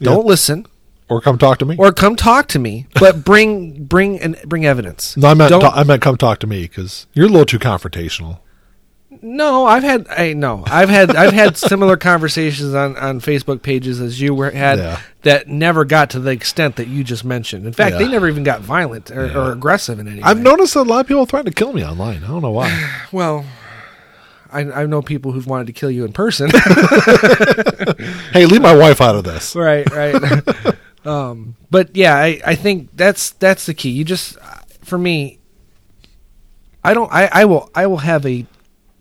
Don't 0.00 0.24
Yeah. 0.24 0.28
listen 0.30 0.66
Or 1.08 1.20
come 1.20 1.38
talk 1.38 1.58
to 1.58 1.64
me. 1.64 1.76
or 1.78 1.92
come 1.92 2.16
talk 2.16 2.48
to 2.48 2.58
me, 2.58 2.86
but 2.98 3.24
bring 3.30 3.84
bring 3.84 4.18
and 4.20 4.36
bring 4.46 4.66
evidence. 4.66 5.16
no, 5.16 5.28
I 5.28 5.34
meant 5.34 5.50
ta- 5.50 5.72
I 5.74 5.84
meant 5.84 6.02
come 6.02 6.16
talk 6.16 6.38
to 6.40 6.46
me 6.46 6.62
because 6.62 7.06
you're 7.14 7.26
a 7.26 7.28
little 7.28 7.46
too 7.46 7.58
confrontational. 7.58 8.38
No, 9.26 9.64
I've 9.64 9.82
had 9.82 10.06
I 10.10 10.34
no, 10.34 10.64
I've 10.66 10.90
had 10.90 11.16
I've 11.16 11.32
had 11.32 11.56
similar 11.56 11.96
conversations 11.96 12.74
on 12.74 12.94
on 12.98 13.20
Facebook 13.20 13.62
pages 13.62 13.98
as 13.98 14.20
you 14.20 14.34
were 14.34 14.50
had 14.50 14.78
Yeah. 14.78 15.00
that 15.22 15.48
never 15.48 15.86
got 15.86 16.10
to 16.10 16.20
the 16.20 16.30
extent 16.30 16.76
that 16.76 16.88
you 16.88 17.02
just 17.02 17.24
mentioned. 17.24 17.64
In 17.66 17.72
fact, 17.72 17.92
Yeah. 17.92 18.00
they 18.00 18.08
never 18.08 18.28
even 18.28 18.42
got 18.44 18.60
violent 18.60 19.10
or, 19.10 19.26
Yeah. 19.26 19.38
or 19.38 19.52
aggressive 19.52 19.98
in 19.98 20.08
any. 20.08 20.22
I've 20.22 20.40
noticed 20.40 20.76
a 20.76 20.82
lot 20.82 21.00
of 21.00 21.06
people 21.06 21.24
threaten 21.24 21.50
to 21.50 21.54
kill 21.58 21.72
me 21.72 21.82
online. 21.82 22.22
I 22.22 22.26
don't 22.26 22.42
know 22.42 22.50
why. 22.50 22.90
well. 23.12 23.46
I, 24.52 24.60
I 24.82 24.86
know 24.86 25.02
people 25.02 25.32
who've 25.32 25.48
wanted 25.48 25.66
to 25.66 25.72
kill 25.72 25.90
you 25.90 26.04
in 26.04 26.12
person. 26.12 26.48
hey, 28.32 28.46
leave 28.46 28.62
my 28.62 28.76
wife 28.76 29.00
out 29.00 29.16
of 29.16 29.24
this. 29.24 29.56
right, 29.56 29.84
right. 29.90 30.14
um, 31.04 31.56
but 31.72 31.96
yeah, 31.96 32.14
I, 32.16 32.40
I 32.46 32.54
think 32.54 32.90
that's 32.94 33.30
that's 33.30 33.66
the 33.66 33.74
key. 33.74 33.90
You 33.90 34.04
just, 34.04 34.38
for 34.82 34.96
me, 34.96 35.40
I 36.84 36.94
don't. 36.94 37.12
I, 37.12 37.28
I 37.32 37.44
will 37.46 37.68
I 37.74 37.88
will 37.88 37.96
have 37.98 38.24
a 38.26 38.46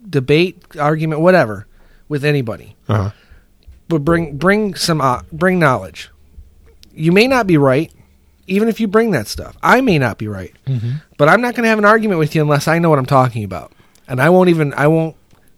debate, 0.09 0.61
argument, 0.79 1.21
whatever, 1.21 1.67
with 2.07 2.23
anybody. 2.25 2.75
Uh-huh. 2.87 3.11
but 3.87 3.99
bring 3.99 4.37
bring 4.37 4.75
some 4.75 5.01
uh, 5.01 5.21
bring 5.31 5.59
knowledge. 5.59 6.09
You 6.93 7.11
may 7.11 7.27
not 7.27 7.47
be 7.47 7.57
right, 7.57 7.91
even 8.47 8.67
if 8.67 8.79
you 8.79 8.87
bring 8.87 9.11
that 9.11 9.27
stuff. 9.27 9.57
I 9.63 9.81
may 9.81 9.97
not 9.97 10.17
be 10.17 10.27
right, 10.27 10.53
but 11.17 11.29
I'm 11.29 11.41
not 11.41 11.55
going 11.55 11.63
to 11.63 11.69
have 11.69 11.79
an 11.79 11.85
argument 11.85 12.19
with 12.19 12.35
you 12.35 12.41
unless 12.41 12.67
I 12.67 12.79
know 12.79 12.89
what 12.89 12.99
I'm 12.99 13.05
talking 13.05 13.43
about, 13.43 13.71
and 14.07 14.21
I 14.21 14.29
won't 14.29 14.49
even 14.49 14.73
I 14.75 14.87
won't 14.87 15.15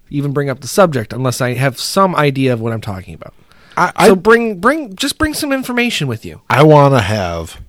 even 0.10 0.34
bring 0.34 0.50
up 0.50 0.62
the 0.62 0.68
subject 0.68 1.12
unless 1.14 1.42
I 1.42 1.54
have 1.54 1.80
some 1.80 2.16
idea 2.16 2.54
of 2.54 2.62
what 2.62 2.72
I'm 2.72 2.82
talking 2.82 3.14
about. 3.14 3.34
I, 3.78 3.92
I, 3.96 4.08
so 4.08 4.16
bring 4.16 4.60
bring 4.60 4.96
just 4.96 5.18
bring 5.18 5.34
some 5.34 5.52
information 5.52 6.08
with 6.08 6.24
you. 6.26 6.42
I 6.50 6.64
want 6.64 6.94
to 6.94 7.02
have 7.02 7.60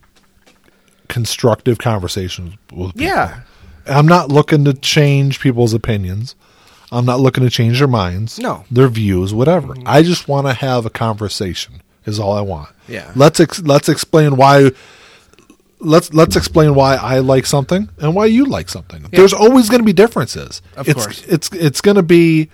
constructive 1.09 1.79
conversations 1.79 2.55
with 2.73 2.95
people. 2.95 3.07
Yeah, 3.07 3.41
I'm 3.87 4.07
not 4.07 4.29
looking 4.31 4.65
to 4.67 4.75
change 4.75 5.41
people's 5.41 5.75
opinions. 5.75 6.37
I'm 6.93 7.05
not 7.05 7.21
looking 7.21 7.45
to 7.45 7.51
change 7.51 7.79
their 7.79 7.89
minds, 7.89 8.39
No. 8.39 8.65
their 8.71 8.89
views, 8.89 9.35
whatever. 9.35 9.75
I 9.85 10.03
just 10.03 10.29
want 10.29 10.47
to 10.47 10.55
have 10.55 10.87
a 10.87 10.91
conversation. 10.91 11.83
Is 12.05 12.21
all 12.21 12.35
I 12.35 12.41
want. 12.41 12.69
Yeah. 12.87 13.11
Let's 13.17 13.41
ex- 13.41 13.63
let's 13.63 13.89
explain 13.89 14.37
why. 14.37 14.71
Let's 15.81 16.15
let's 16.15 16.37
explain 16.37 16.77
why 16.77 16.95
I 16.95 17.19
like 17.19 17.47
something 17.47 17.89
and 17.99 18.15
why 18.15 18.27
you 18.27 18.45
like 18.45 18.69
something. 18.69 19.07
There's 19.11 19.33
always 19.33 19.69
going 19.69 19.81
to 19.81 19.85
be 19.85 19.93
differences. 19.93 20.63
Of 20.77 20.89
it's, 20.89 21.05
course. 21.05 21.25
it's 21.27 21.51
it's 21.53 21.81
going 21.81 21.97
to 21.97 22.05
be 22.05 22.49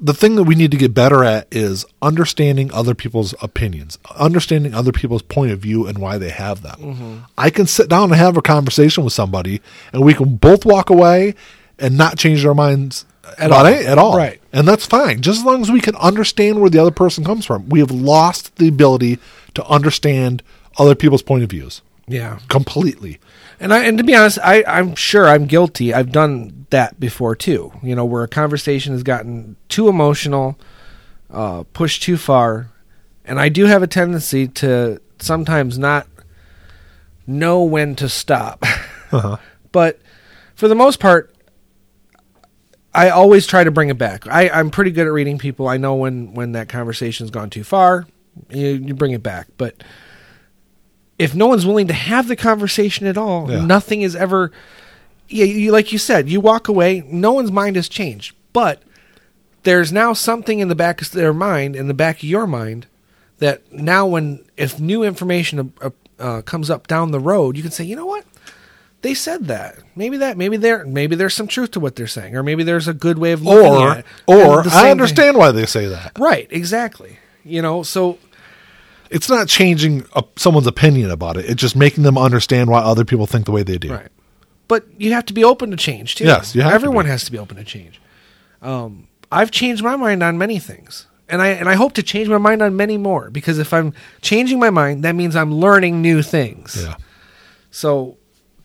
the 0.00 0.14
thing 0.14 0.34
that 0.34 0.44
we 0.44 0.54
need 0.54 0.72
to 0.72 0.76
get 0.76 0.94
better 0.94 1.22
at 1.22 1.46
is 1.52 1.84
understanding 2.00 2.72
other 2.72 2.94
people's 2.94 3.34
opinions, 3.40 3.98
understanding 4.16 4.74
other 4.74 4.90
people's 4.92 5.22
point 5.22 5.52
of 5.52 5.60
view 5.60 5.86
and 5.86 5.98
why 5.98 6.18
they 6.18 6.30
have 6.30 6.62
them. 6.62 6.76
Mm-hmm. 6.80 7.16
I 7.38 7.50
can 7.50 7.66
sit 7.66 7.88
down 7.88 8.04
and 8.04 8.14
have 8.14 8.36
a 8.36 8.42
conversation 8.42 9.04
with 9.04 9.12
somebody, 9.12 9.60
and 9.92 10.02
we 10.02 10.14
can 10.14 10.36
both 10.36 10.64
walk 10.64 10.90
away 10.90 11.34
and 11.82 11.98
not 11.98 12.16
change 12.16 12.44
our 12.46 12.54
minds 12.54 13.04
At 13.38 13.46
about 13.48 13.66
all. 13.66 13.72
it 13.72 13.86
at 13.86 13.98
all. 13.98 14.16
Right. 14.16 14.40
And 14.52 14.66
that's 14.66 14.86
fine, 14.86 15.20
just 15.20 15.40
as 15.40 15.44
long 15.44 15.60
as 15.62 15.70
we 15.70 15.80
can 15.80 15.96
understand 15.96 16.60
where 16.60 16.70
the 16.70 16.78
other 16.78 16.90
person 16.90 17.24
comes 17.24 17.44
from. 17.44 17.68
We 17.68 17.80
have 17.80 17.90
lost 17.90 18.56
the 18.56 18.68
ability 18.68 19.18
to 19.54 19.64
understand 19.66 20.42
other 20.78 20.94
people's 20.94 21.22
point 21.22 21.42
of 21.44 21.50
views 21.50 21.82
Yeah. 22.08 22.38
completely. 22.48 23.18
And 23.60 23.72
I 23.74 23.84
and 23.84 23.96
to 23.98 24.04
be 24.04 24.14
honest, 24.14 24.38
I, 24.42 24.64
I'm 24.66 24.94
sure 24.96 25.28
I'm 25.28 25.46
guilty. 25.46 25.92
I've 25.94 26.10
done 26.10 26.66
that 26.70 26.98
before 26.98 27.36
too. 27.36 27.72
You 27.82 27.94
know, 27.94 28.04
where 28.04 28.22
a 28.24 28.28
conversation 28.28 28.92
has 28.92 29.02
gotten 29.04 29.54
too 29.68 29.88
emotional, 29.88 30.58
uh, 31.30 31.62
pushed 31.72 32.02
too 32.02 32.16
far, 32.16 32.68
and 33.24 33.38
I 33.38 33.48
do 33.50 33.66
have 33.66 33.82
a 33.82 33.86
tendency 33.86 34.48
to 34.48 35.00
sometimes 35.20 35.78
not 35.78 36.08
know 37.26 37.62
when 37.62 37.94
to 37.96 38.08
stop. 38.08 38.64
Uh-huh. 39.12 39.36
but 39.72 40.00
for 40.56 40.66
the 40.68 40.74
most 40.74 40.98
part, 40.98 41.32
I 42.94 43.08
always 43.10 43.46
try 43.46 43.64
to 43.64 43.70
bring 43.70 43.88
it 43.88 43.96
back. 43.98 44.26
I, 44.26 44.48
I'm 44.50 44.70
pretty 44.70 44.90
good 44.90 45.06
at 45.06 45.12
reading 45.12 45.38
people. 45.38 45.66
I 45.68 45.76
know 45.78 45.94
when 45.94 46.34
when 46.34 46.52
that 46.52 46.68
conversation's 46.68 47.30
gone 47.30 47.48
too 47.50 47.64
far, 47.64 48.06
you, 48.50 48.66
you 48.68 48.94
bring 48.94 49.12
it 49.12 49.22
back. 49.22 49.48
But 49.56 49.82
if 51.18 51.34
no 51.34 51.46
one's 51.46 51.64
willing 51.66 51.86
to 51.88 51.94
have 51.94 52.28
the 52.28 52.36
conversation 52.36 53.06
at 53.06 53.16
all, 53.16 53.50
Yeah. 53.50 53.64
nothing 53.64 54.02
is 54.02 54.14
ever. 54.16 54.52
Yeah, 55.28 55.46
you, 55.46 55.72
like 55.72 55.92
you 55.92 55.98
said, 55.98 56.28
you 56.28 56.40
walk 56.40 56.68
away. 56.68 57.02
No 57.06 57.32
one's 57.32 57.50
mind 57.52 57.76
has 57.76 57.88
changed, 57.88 58.34
but 58.52 58.82
there's 59.62 59.90
now 59.92 60.12
something 60.12 60.58
in 60.58 60.68
the 60.68 60.74
back 60.74 61.00
of 61.00 61.10
their 61.12 61.32
mind, 61.32 61.74
in 61.76 61.88
the 61.88 61.94
back 61.94 62.16
of 62.18 62.24
your 62.24 62.46
mind, 62.46 62.86
that 63.38 63.72
now 63.72 64.06
when 64.06 64.44
if 64.58 64.78
new 64.78 65.02
information 65.02 65.72
uh, 65.80 65.90
uh, 66.18 66.42
comes 66.42 66.68
up 66.68 66.86
down 66.86 67.12
the 67.12 67.20
road, 67.20 67.56
you 67.56 67.62
can 67.62 67.72
say, 67.72 67.84
you 67.84 67.96
know 67.96 68.04
what, 68.06 68.24
they 69.02 69.14
said 69.14 69.46
that. 69.48 69.78
Maybe 69.96 70.16
that. 70.18 70.36
Maybe 70.36 70.56
there. 70.56 70.84
Maybe 70.86 71.14
there's 71.16 71.34
some 71.34 71.46
truth 71.48 71.72
to 71.72 71.80
what 71.80 71.96
they're 71.96 72.06
saying, 72.06 72.36
or 72.36 72.42
maybe 72.42 72.62
there's 72.62 72.88
a 72.88 72.94
good 72.94 73.18
way 73.18 73.32
of 73.32 73.42
looking 73.42 73.70
Or 73.82 73.90
at 73.90 73.98
it. 73.98 74.04
or 74.26 74.64
I 74.68 74.90
understand 74.90 75.36
why 75.36 75.50
they 75.52 75.66
say 75.66 75.86
that. 75.86 76.18
Right. 76.18 76.46
Exactly. 76.50 77.18
You 77.44 77.60
know. 77.62 77.82
So 77.82 78.18
It's 79.10 79.28
not 79.28 79.48
changing 79.48 80.06
uh, 80.14 80.22
someone's 80.36 80.66
opinion 80.66 81.10
about 81.10 81.36
it. 81.36 81.44
It's 81.46 81.60
just 81.60 81.76
making 81.76 82.04
them 82.04 82.16
understand 82.16 82.70
why 82.70 82.80
other 82.80 83.04
people 83.04 83.26
think 83.26 83.44
the 83.44 83.52
way 83.52 83.62
they 83.62 83.76
do. 83.78 83.92
Right. 83.92 84.08
But 84.68 84.86
you 84.96 85.12
have 85.12 85.26
to 85.26 85.34
be 85.34 85.44
open 85.44 85.70
to 85.72 85.76
change 85.76 86.14
too. 86.14 86.24
Yes, 86.24 86.54
you 86.54 86.62
have 86.62 86.70
to 86.70 86.74
Everyone 86.74 87.04
be. 87.04 87.10
has 87.10 87.24
to 87.24 87.32
be 87.32 87.38
open 87.38 87.56
to 87.58 87.64
change. 87.64 88.00
Um, 88.62 89.08
I've 89.30 89.50
changed 89.50 89.82
my 89.82 89.96
mind 89.96 90.22
on 90.22 90.38
many 90.38 90.58
things, 90.58 91.06
and 91.28 91.42
I 91.42 91.48
and 91.48 91.68
I 91.68 91.74
hope 91.74 91.92
to 91.94 92.02
change 92.02 92.28
my 92.28 92.38
mind 92.38 92.62
on 92.62 92.76
many 92.76 92.96
more. 92.96 93.28
Because 93.30 93.58
if 93.58 93.74
I'm 93.74 93.92
changing 94.22 94.58
my 94.60 94.70
mind, 94.70 95.02
that 95.04 95.14
means 95.14 95.34
I'm 95.36 95.52
learning 95.54 96.00
new 96.00 96.22
things. 96.22 96.76
Yeah. 96.80 96.94
So, 97.70 98.16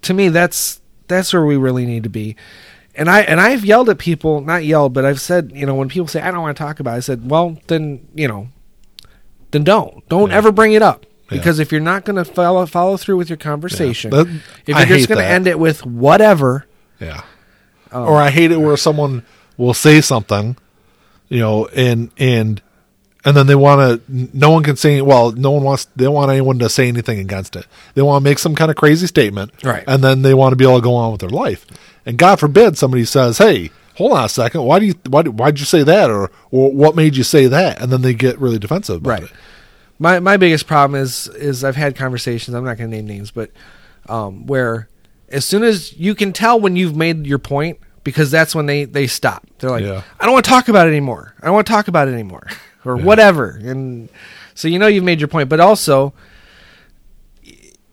to 0.04 0.14
me, 0.14 0.30
that's 0.30 0.80
that's 1.08 1.32
where 1.34 1.46
we 1.46 1.56
really 1.58 1.86
need 1.86 2.04
to 2.04 2.10
be. 2.10 2.36
And 2.96 3.10
I 3.10 3.22
and 3.22 3.40
I've 3.40 3.64
yelled 3.64 3.90
at 3.90 3.98
people, 4.00 4.42
not 4.42 4.64
yelled, 4.66 4.94
but 4.94 5.06
I've 5.06 5.22
said, 5.22 5.52
you 5.54 5.66
know, 5.66 5.76
when 5.76 5.90
people 5.90 6.08
say 6.08 6.22
I 6.22 6.32
don't 6.32 6.42
want 6.42 6.58
to 6.58 6.64
talk 6.64 6.80
about, 6.80 6.94
it, 6.96 6.98
I 6.98 7.00
said, 7.02 7.30
well, 7.30 7.58
then 7.68 8.08
you 8.16 8.28
know, 8.28 8.50
then 9.52 9.64
don't 9.64 10.08
don't 10.10 10.30
Yeah. 10.32 10.38
ever 10.38 10.52
bring 10.52 10.74
it 10.74 10.82
up 10.82 11.06
Yeah. 11.30 11.38
because 11.38 11.60
if 11.60 11.72
you're 11.72 11.82
not 11.82 12.06
going 12.06 12.16
to 12.16 12.26
follow 12.26 12.66
follow 12.66 12.98
through 12.98 13.18
with 13.18 13.30
your 13.30 13.38
conversation, 13.38 14.12
That- 14.12 14.28
if 14.66 14.78
you're 14.90 14.98
just 14.98 15.10
going 15.10 15.20
to 15.22 15.28
end 15.28 15.48
it 15.48 15.60
with 15.60 15.86
whatever, 15.86 16.66
Yeah. 17.00 17.22
Oh. 17.92 18.04
or 18.06 18.18
I 18.22 18.30
hate 18.32 18.52
it 18.52 18.60
where 18.60 18.78
someone 18.88 19.24
will 19.58 19.74
say 19.76 20.02
something, 20.02 20.58
you 21.30 21.40
know, 21.40 21.68
and 21.68 22.10
and 22.18 22.62
and 23.28 23.36
then 23.38 23.46
they 23.48 23.56
want 23.56 24.08
to. 24.08 24.30
No 24.38 24.50
one 24.52 24.64
can 24.64 24.76
say. 24.76 25.02
Well, 25.02 25.32
no 25.34 25.52
one 25.52 25.64
wants. 25.64 25.86
They 25.96 26.06
don't 26.06 26.14
want 26.14 26.32
anyone 26.32 26.58
to 26.60 26.70
say 26.70 26.88
anything 26.88 27.20
against 27.20 27.56
it. 27.56 27.66
They 27.94 28.02
want 28.02 28.24
to 28.24 28.30
make 28.30 28.40
some 28.40 28.56
kind 28.56 28.72
of 28.72 28.78
crazy 28.78 29.06
statement, 29.08 29.52
Right. 29.64 29.84
And 29.88 30.04
then 30.04 30.22
they 30.22 30.34
want 30.34 30.54
to 30.54 30.56
be 30.56 30.64
able 30.66 30.78
to 30.78 30.82
go 30.84 30.96
on 30.96 31.12
with 31.12 31.22
their 31.22 31.30
life. 31.30 31.66
And 32.06 32.18
God 32.18 32.40
forbid 32.40 32.78
somebody 32.78 33.04
says, 33.06 33.38
"Hey, 33.38 33.70
hold 33.96 34.14
on 34.14 34.24
a 34.26 34.30
second. 34.30 34.64
Why 34.64 34.80
do 34.80 34.86
you? 34.86 34.96
Why 35.10 35.24
why'd 35.24 35.60
you 35.60 35.66
say 35.66 35.84
that? 35.84 36.10
Or 36.10 36.32
or 36.52 36.72
what 36.72 36.96
made 36.96 37.16
you 37.18 37.24
say 37.24 37.48
that?" 37.48 37.82
And 37.82 37.92
then 37.92 38.02
they 38.02 38.14
get 38.14 38.40
really 38.40 38.60
defensive 38.60 38.98
about 38.98 39.10
Right. 39.10 39.24
it. 39.24 39.32
My 40.00 40.20
my 40.20 40.38
biggest 40.38 40.68
problem 40.68 41.00
is 41.02 41.28
is 41.28 41.64
I've 41.64 41.76
had 41.76 41.96
conversations. 41.96 42.56
I'm 42.56 42.64
not 42.64 42.78
going 42.78 42.90
to 42.90 42.96
name 42.96 43.08
names, 43.08 43.32
but 43.32 43.52
um, 44.08 44.46
where 44.48 44.88
as 45.30 45.44
soon 45.44 45.64
as 45.64 45.92
you 45.98 46.16
can 46.16 46.32
tell 46.32 46.60
when 46.60 46.76
you've 46.78 46.96
made 46.96 47.26
your 47.28 47.40
point, 47.40 47.80
because 48.06 48.32
that's 48.32 48.56
when 48.56 48.68
they 48.68 48.86
they 48.86 49.08
stop. 49.08 49.46
They're 49.60 49.70
like, 49.72 49.84
Yeah. 49.84 50.04
I 50.20 50.24
don't 50.26 50.34
want 50.34 50.46
to 50.46 50.50
talk 50.52 50.70
about 50.70 50.88
it 50.88 50.92
anymore. 50.92 51.34
I 51.42 51.46
don't 51.48 51.56
want 51.56 51.68
to 51.68 51.74
talk 51.74 51.88
about 51.90 52.08
it 52.08 52.14
anymore, 52.14 52.48
or 52.88 52.98
whatever. 52.98 53.50
And 53.64 54.10
so 54.56 54.68
you 54.68 54.80
know 54.80 54.88
you've 54.88 55.04
made 55.04 55.20
your 55.20 55.28
point, 55.28 55.50
but 55.50 55.60
also. 55.60 56.14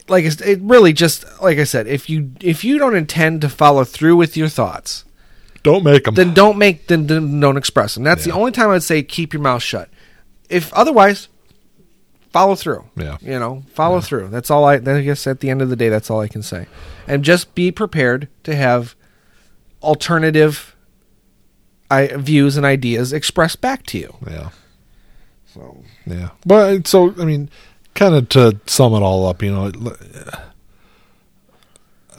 Like 0.07 0.25
it 0.27 0.59
really 0.61 0.93
just 0.93 1.25
like 1.41 1.57
I 1.59 1.65
said, 1.65 1.87
if 1.87 2.11
you 2.11 2.33
if 2.43 2.63
you 2.63 2.79
don't 2.79 2.95
intend 2.95 3.41
to 3.41 3.49
follow 3.49 3.85
through 3.85 4.17
with 4.17 4.37
your 4.37 4.49
thoughts, 4.49 5.07
Don't 5.63 5.83
make 5.83 6.05
them. 6.05 6.15
then 6.15 6.35
don't 6.35 6.59
make 6.59 6.89
then, 6.89 7.07
then 7.07 7.41
don't 7.41 7.57
express 7.57 7.95
them. 7.95 8.05
That's 8.05 8.27
Yeah. 8.27 8.35
the 8.35 8.39
only 8.39 8.53
time 8.53 8.69
I'd 8.69 8.83
say 8.83 9.03
keep 9.03 9.33
your 9.33 9.41
mouth 9.41 9.63
shut. 9.63 9.89
If 10.51 10.71
otherwise, 10.75 11.29
follow 12.35 12.55
through. 12.55 12.85
Yeah. 12.99 13.17
you 13.23 13.39
know, 13.39 13.63
follow 13.73 14.03
through. 14.03 14.29
That's 14.29 14.51
all 14.51 14.67
I. 14.67 14.75
I 14.75 15.01
guess 15.01 15.27
at 15.27 15.41
the 15.41 15.49
end 15.49 15.63
of 15.63 15.71
the 15.71 15.77
day, 15.77 15.89
that's 15.89 16.11
all 16.11 16.21
I 16.21 16.29
can 16.29 16.43
say. 16.43 16.67
And 17.09 17.25
just 17.25 17.55
be 17.55 17.73
prepared 17.73 18.29
to 18.43 18.55
have 18.55 18.95
alternative 19.83 20.77
I, 21.91 22.09
views 22.09 22.59
and 22.59 22.67
ideas 22.67 23.15
expressed 23.15 23.63
back 23.63 23.85
to 23.87 23.99
you. 23.99 24.15
yeah. 24.29 24.51
So 25.55 25.83
Yeah, 26.07 26.31
but 26.45 26.87
so 26.87 27.15
I 27.21 27.25
mean, 27.25 27.49
kind 27.95 28.15
of 28.15 28.29
to 28.31 28.59
sum 28.67 28.93
it 28.95 29.01
all 29.03 29.27
up, 29.27 29.43
you 29.43 29.53
know, 29.53 29.71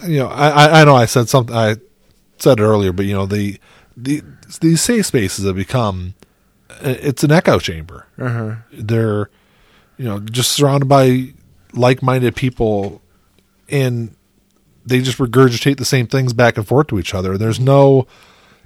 you 0.08 0.20
know, 0.20 0.28
I 0.28 0.82
I- 0.82 0.86
know 0.86 0.96
I 0.96 1.06
said 1.06 1.30
something 1.30 1.56
I 1.56 1.76
said 2.38 2.60
it 2.60 2.64
earlier, 2.64 2.92
but 2.94 3.06
you 3.06 3.14
know 3.14 3.26
the 3.26 3.60
the 3.96 4.22
these 4.62 4.82
safe 4.82 5.06
spaces 5.06 5.46
have 5.46 5.56
become 5.56 6.14
it's 6.82 7.24
an 7.24 7.32
echo 7.32 7.60
chamber. 7.60 8.06
uh-huh. 8.20 8.56
They're 8.72 9.30
you 9.98 10.06
know 10.06 10.20
just 10.20 10.52
surrounded 10.52 10.88
by 10.88 11.34
like 11.74 12.02
minded 12.04 12.36
people, 12.36 13.02
and 13.70 14.16
they 14.86 15.02
just 15.02 15.18
regurgitate 15.18 15.78
the 15.78 15.86
same 15.86 16.08
things 16.08 16.34
back 16.34 16.58
and 16.58 16.68
forth 16.68 16.88
to 16.88 17.00
each 17.00 17.14
other. 17.14 17.38
There's 17.38 17.60
no 17.60 18.06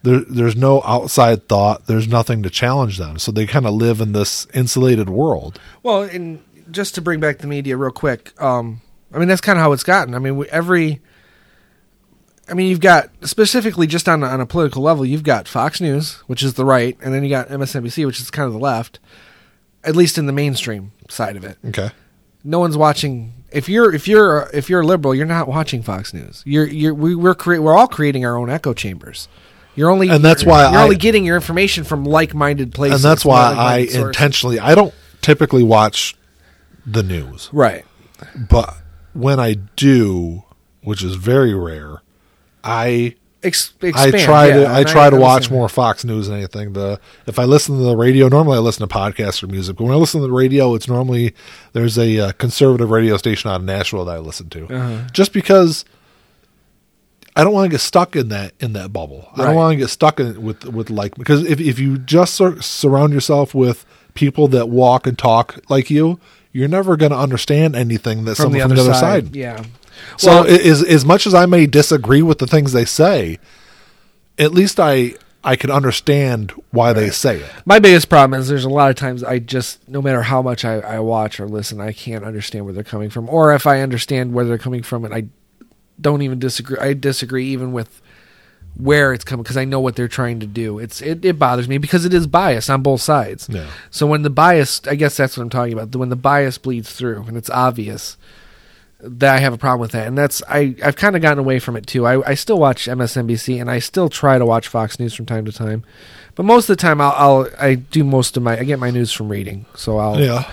there, 0.03 0.19
there's 0.21 0.55
no 0.55 0.81
outside 0.83 1.47
thought. 1.47 1.87
There's 1.87 2.07
nothing 2.07 2.43
to 2.43 2.49
challenge 2.49 2.97
them. 2.97 3.19
So 3.19 3.31
they 3.31 3.45
kind 3.45 3.65
of 3.65 3.73
live 3.73 4.01
in 4.01 4.13
this 4.13 4.47
insulated 4.53 5.09
world. 5.09 5.59
Well, 5.83 6.03
and 6.03 6.43
just 6.71 6.95
to 6.95 7.01
bring 7.01 7.19
back 7.19 7.39
the 7.39 7.47
media 7.47 7.77
real 7.77 7.91
quick, 7.91 8.39
um, 8.41 8.81
I 9.13 9.19
mean 9.19 9.27
that's 9.27 9.41
kind 9.41 9.57
of 9.57 9.63
how 9.63 9.71
it's 9.71 9.83
gotten. 9.83 10.13
I 10.13 10.19
mean, 10.19 10.37
we, 10.37 10.47
every, 10.49 11.01
I 12.47 12.53
mean, 12.53 12.67
you've 12.67 12.79
got 12.79 13.09
specifically 13.21 13.87
just 13.87 14.07
on 14.07 14.23
on 14.23 14.41
a 14.41 14.45
political 14.45 14.81
level, 14.81 15.05
you've 15.05 15.23
got 15.23 15.47
Fox 15.47 15.81
News, 15.81 16.15
which 16.27 16.43
is 16.43 16.53
the 16.55 16.65
right, 16.65 16.97
and 17.01 17.13
then 17.13 17.23
you 17.23 17.29
got 17.29 17.49
MSNBC, 17.49 18.05
which 18.05 18.19
is 18.19 18.29
kind 18.31 18.47
of 18.47 18.53
the 18.53 18.59
left, 18.59 18.99
at 19.83 19.95
least 19.95 20.17
in 20.17 20.25
the 20.25 20.33
mainstream 20.33 20.91
side 21.09 21.35
of 21.35 21.43
it. 21.43 21.57
Okay. 21.65 21.91
No 22.43 22.59
one's 22.59 22.77
watching. 22.77 23.33
If 23.51 23.67
you're 23.67 23.93
if 23.93 24.07
you're 24.07 24.49
if 24.53 24.69
you're 24.69 24.81
a 24.81 24.85
liberal, 24.85 25.13
you're 25.13 25.25
not 25.25 25.47
watching 25.47 25.81
Fox 25.81 26.13
News. 26.13 26.43
You're 26.45 26.67
you're 26.67 26.93
we, 26.93 27.15
we're 27.15 27.35
crea- 27.35 27.59
we're 27.59 27.75
all 27.75 27.87
creating 27.87 28.25
our 28.25 28.37
own 28.37 28.49
echo 28.49 28.73
chambers. 28.73 29.27
You're 29.79 29.89
only 29.89 30.09
And 30.09 30.23
that's 30.23 30.43
why 30.43 30.69
you're 30.69 30.79
I- 30.79 30.83
only 30.83 30.97
getting 30.97 31.23
your 31.25 31.35
information 31.37 31.83
from 31.85 32.03
like-minded 32.03 32.73
places. 32.73 33.03
and 33.03 33.09
that's 33.11 33.23
why 33.23 33.53
I 33.57 33.85
sources. 33.85 33.95
intentionally 34.07 34.59
I 34.59 34.75
don't 34.75 34.93
typically 35.21 35.63
watch 35.63 36.15
the 36.85 37.01
news, 37.01 37.49
right. 37.53 37.85
but 38.49 38.75
when 39.13 39.39
I 39.39 39.53
do, 39.77 40.43
which 40.83 41.01
is 41.03 41.15
very 41.15 41.53
rare, 41.53 42.01
I 42.63 43.15
Ex- 43.41 43.71
I 43.81 44.11
try 44.11 44.47
yeah, 44.47 44.53
to 44.55 44.69
I 44.69 44.83
try 44.83 45.09
to 45.09 45.15
watch 45.15 45.49
more 45.49 45.69
Fox 45.69 46.03
News 46.03 46.27
than 46.27 46.35
anything. 46.35 46.73
The 46.73 46.99
if 47.25 47.39
I 47.39 47.45
listen 47.45 47.77
to 47.77 47.83
the 47.83 47.95
radio, 47.95 48.27
normally 48.27 48.57
I 48.57 48.59
listen 48.59 48.85
to 48.85 48.93
podcasts 48.93 49.41
or 49.41 49.47
music. 49.47 49.77
But 49.77 49.85
when 49.85 49.93
I 49.93 49.97
listen 49.97 50.19
to 50.19 50.27
the 50.27 50.33
radio, 50.33 50.75
it's 50.75 50.89
normally 50.89 51.33
there's 51.71 51.97
a 51.97 52.19
uh, 52.19 52.31
conservative 52.33 52.89
radio 52.91 53.15
station 53.15 53.49
out 53.49 53.61
of 53.61 53.63
Nashville 53.63 54.03
that 54.03 54.15
I 54.17 54.19
listen 54.19 54.49
to, 54.49 54.65
Uh-huh. 54.65 55.07
just 55.13 55.31
because 55.31 55.85
I 57.35 57.43
don't 57.43 57.53
want 57.53 57.65
to 57.65 57.69
get 57.69 57.81
stuck 57.81 58.15
in 58.15 58.29
that 58.29 58.53
in 58.59 58.73
that 58.73 58.91
bubble. 58.91 59.29
I 59.35 59.45
don't 59.45 59.55
want 59.55 59.73
to 59.73 59.77
get 59.77 59.89
stuck 59.89 60.19
in 60.19 60.27
it 60.27 60.37
with 60.41 60.65
with 60.65 60.89
like 60.89 61.15
because 61.15 61.43
if 61.45 61.59
if 61.61 61.79
you 61.79 61.97
just 61.97 62.33
sur- 62.35 62.61
surround 62.61 63.13
yourself 63.13 63.53
with 63.55 63.85
people 64.13 64.47
that 64.49 64.67
walk 64.69 65.07
and 65.07 65.17
talk 65.17 65.59
like 65.69 65.89
you, 65.89 66.19
you're 66.51 66.67
never 66.67 66.97
going 66.97 67.11
to 67.11 67.17
understand 67.17 67.75
anything 67.75 68.25
that 68.25 68.35
someone 68.35 68.59
from 68.61 68.75
the 68.75 68.81
other 68.81 68.93
side. 68.93 69.35
Yeah. 69.35 69.63
So 70.17 70.43
Well- 70.43 70.47
as 70.47 70.83
as 70.83 71.05
much 71.05 71.27
as 71.27 71.33
I 71.33 71.45
may 71.45 71.65
disagree 71.67 72.21
with 72.21 72.39
the 72.39 72.47
things 72.47 72.73
they 72.73 72.85
say, 72.85 73.37
at 74.37 74.53
least 74.53 74.79
I 74.79 75.13
I 75.43 75.55
can 75.55 75.71
understand 75.71 76.51
why 76.71 76.91
they 76.91 77.09
say 77.11 77.37
it. 77.37 77.49
My 77.65 77.79
biggest 77.79 78.09
problem 78.09 78.37
is 78.39 78.49
there's 78.49 78.65
a 78.65 78.69
lot 78.69 78.89
of 78.89 78.97
times 78.97 79.23
I 79.23 79.39
just, 79.39 79.87
no 79.87 80.01
matter 80.01 80.21
how 80.21 80.41
much 80.41 80.65
I, 80.65 80.79
I 80.79 80.99
watch 80.99 81.39
or 81.39 81.47
listen, 81.47 81.79
I 81.79 81.93
can't 81.93 82.25
understand 82.25 82.65
where 82.65 82.73
they're 82.73 82.83
coming 82.83 83.09
from. 83.09 83.29
Or 83.29 83.53
if 83.53 83.65
I 83.65 83.79
understand 83.79 84.33
where 84.33 84.43
they're 84.43 84.57
coming 84.57 84.83
from, 84.83 85.05
and 85.05 85.13
I 85.13 85.27
don't 86.01 86.21
even 86.21 86.39
disagree. 86.39 86.77
I 86.77 86.93
disagree 86.93 87.45
even 87.47 87.71
with 87.71 88.01
where 88.75 89.13
it's 89.13 89.25
coming 89.25 89.43
because 89.43 89.57
I 89.57 89.65
know 89.65 89.79
what 89.79 89.95
they're 89.95 90.07
trying 90.07 90.39
to 90.39 90.45
do. 90.45 90.79
It's 90.79 91.01
it, 91.01 91.25
it 91.25 91.37
bothers 91.37 91.67
me 91.67 91.77
because 91.77 92.05
it 92.05 92.13
is 92.13 92.27
bias 92.27 92.69
on 92.69 92.81
both 92.81 93.01
sides. 93.01 93.47
Yeah. 93.49 93.67
So 93.89 94.07
when 94.07 94.21
the 94.21 94.29
bias, 94.29 94.81
I 94.87 94.95
guess 94.95 95.17
that's 95.17 95.37
what 95.37 95.43
I'm 95.43 95.49
talking 95.49 95.73
about. 95.73 95.95
When 95.95 96.09
the 96.09 96.15
bias 96.15 96.57
bleeds 96.57 96.93
through 96.93 97.23
and 97.23 97.35
it's 97.35 97.49
obvious, 97.49 98.17
that 99.01 99.35
I 99.35 99.39
have 99.39 99.53
a 99.53 99.57
problem 99.57 99.81
with 99.81 99.91
that, 99.91 100.07
and 100.07 100.17
that's 100.17 100.41
I 100.47 100.75
I've 100.83 100.95
kind 100.95 101.15
of 101.15 101.21
gotten 101.21 101.39
away 101.39 101.59
from 101.59 101.75
it 101.75 101.87
too. 101.87 102.05
I, 102.05 102.29
I 102.29 102.33
still 102.35 102.59
watch 102.59 102.85
MSNBC 102.85 103.59
and 103.59 103.71
I 103.71 103.79
still 103.79 104.09
try 104.09 104.37
to 104.37 104.45
watch 104.45 104.67
Fox 104.67 104.99
News 104.99 105.13
from 105.13 105.25
time 105.25 105.45
to 105.45 105.51
time, 105.51 105.83
but 106.35 106.43
most 106.43 106.69
of 106.69 106.75
the 106.75 106.81
time 106.81 106.99
I'll, 106.99 107.13
I'll 107.15 107.49
I 107.59 107.75
do 107.75 108.03
most 108.03 108.35
of 108.35 108.43
my 108.43 108.59
I 108.59 108.63
get 108.63 108.79
my 108.79 108.91
news 108.91 109.11
from 109.11 109.29
reading. 109.29 109.65
So 109.75 109.97
I'll 109.97 110.19
Yeah. 110.19 110.49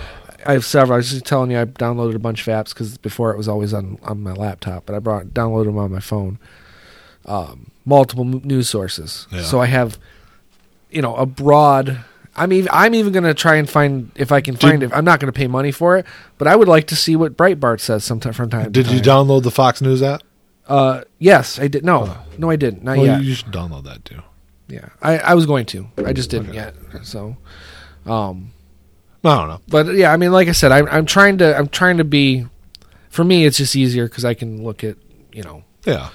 I 0.49 0.53
have 0.53 0.65
several. 0.65 0.95
I 0.95 0.97
was 0.99 1.11
just 1.11 1.25
telling 1.25 1.51
you 1.51 1.61
I 1.61 1.65
downloaded 1.65 2.15
a 2.15 2.19
bunch 2.19 2.47
of 2.47 2.53
apps 2.53 2.71
because 2.71 2.99
before 2.99 3.31
it 3.33 3.37
was 3.37 3.49
always 3.49 3.73
on, 3.75 3.99
on 4.03 4.23
my 4.23 4.33
laptop, 4.33 4.87
but 4.87 4.95
I 4.95 4.99
brought 4.99 5.27
downloaded 5.29 5.67
them 5.67 5.79
on 5.79 5.91
my 5.93 6.01
phone. 6.01 6.39
Um, 7.25 7.71
multiple 7.85 8.25
m- 8.25 8.41
news 8.45 8.69
sources, 8.69 9.27
Yeah. 9.33 9.43
so 9.43 9.61
I 9.61 9.67
have, 9.67 9.99
you 10.91 11.03
know, 11.03 11.17
a 11.17 11.27
broad. 11.27 11.99
I'm 12.37 12.53
even 12.53 12.69
I'm 12.73 12.95
even 12.95 13.13
going 13.13 13.25
to 13.25 13.35
try 13.35 13.57
and 13.57 13.69
find 13.69 14.13
if 14.15 14.31
I 14.31 14.41
can 14.41 14.57
find 14.57 14.83
it. 14.83 14.91
I'm 14.93 15.05
not 15.05 15.19
going 15.21 15.33
to 15.33 15.37
pay 15.37 15.47
money 15.49 15.73
for 15.73 15.97
it, 15.97 16.07
but 16.39 16.47
I 16.47 16.55
would 16.55 16.69
like 16.69 16.87
to 16.89 16.97
see 16.97 17.17
what 17.17 17.37
Breitbart 17.37 17.81
says 17.81 18.05
sometime 18.05 18.33
from 18.35 18.51
time. 18.51 18.65
to 18.67 18.71
Did 18.71 18.89
you 18.93 19.01
download 19.01 19.43
the 19.43 19.51
Fox 19.51 19.81
News 19.81 20.03
app? 20.03 20.23
Uh, 20.69 21.03
yes, 21.19 21.59
I 21.59 21.67
did. 21.69 21.85
No, 21.85 22.17
no, 22.39 22.51
I 22.51 22.57
didn't. 22.57 22.83
Not 22.85 22.97
Well, 22.99 23.07
yet. 23.07 23.23
you 23.23 23.35
should 23.35 23.53
download 23.53 23.85
that 23.85 24.05
too. 24.05 24.21
yeah, 24.69 24.89
I, 25.01 25.19
I 25.19 25.35
was 25.35 25.47
going 25.47 25.65
to. 25.67 25.89
I 26.05 26.13
just 26.13 26.29
didn't 26.31 26.53
yet. 26.55 26.75
So, 27.03 27.37
um, 28.05 28.51
I 29.25 29.37
don't 29.39 29.49
know. 29.49 29.61
but 29.69 29.95
yeah, 29.95 30.13
I 30.13 30.17
mean, 30.17 30.31
like 30.33 30.49
I 30.49 30.53
said, 30.53 30.73
I'm 30.73 30.87
I'm 30.89 31.07
trying 31.07 31.39
to 31.39 31.57
I'm 31.57 31.69
trying 31.69 31.99
to 31.99 32.05
be. 32.05 32.47
For 33.11 33.25
me, 33.25 33.45
it's 33.47 33.57
just 33.57 33.75
easier 33.75 34.07
because 34.09 34.25
I 34.25 34.35
can 34.35 34.63
look 34.63 34.85
at 34.85 34.97
you 35.33 35.43
know. 35.43 35.65
Yeah, 35.87 36.09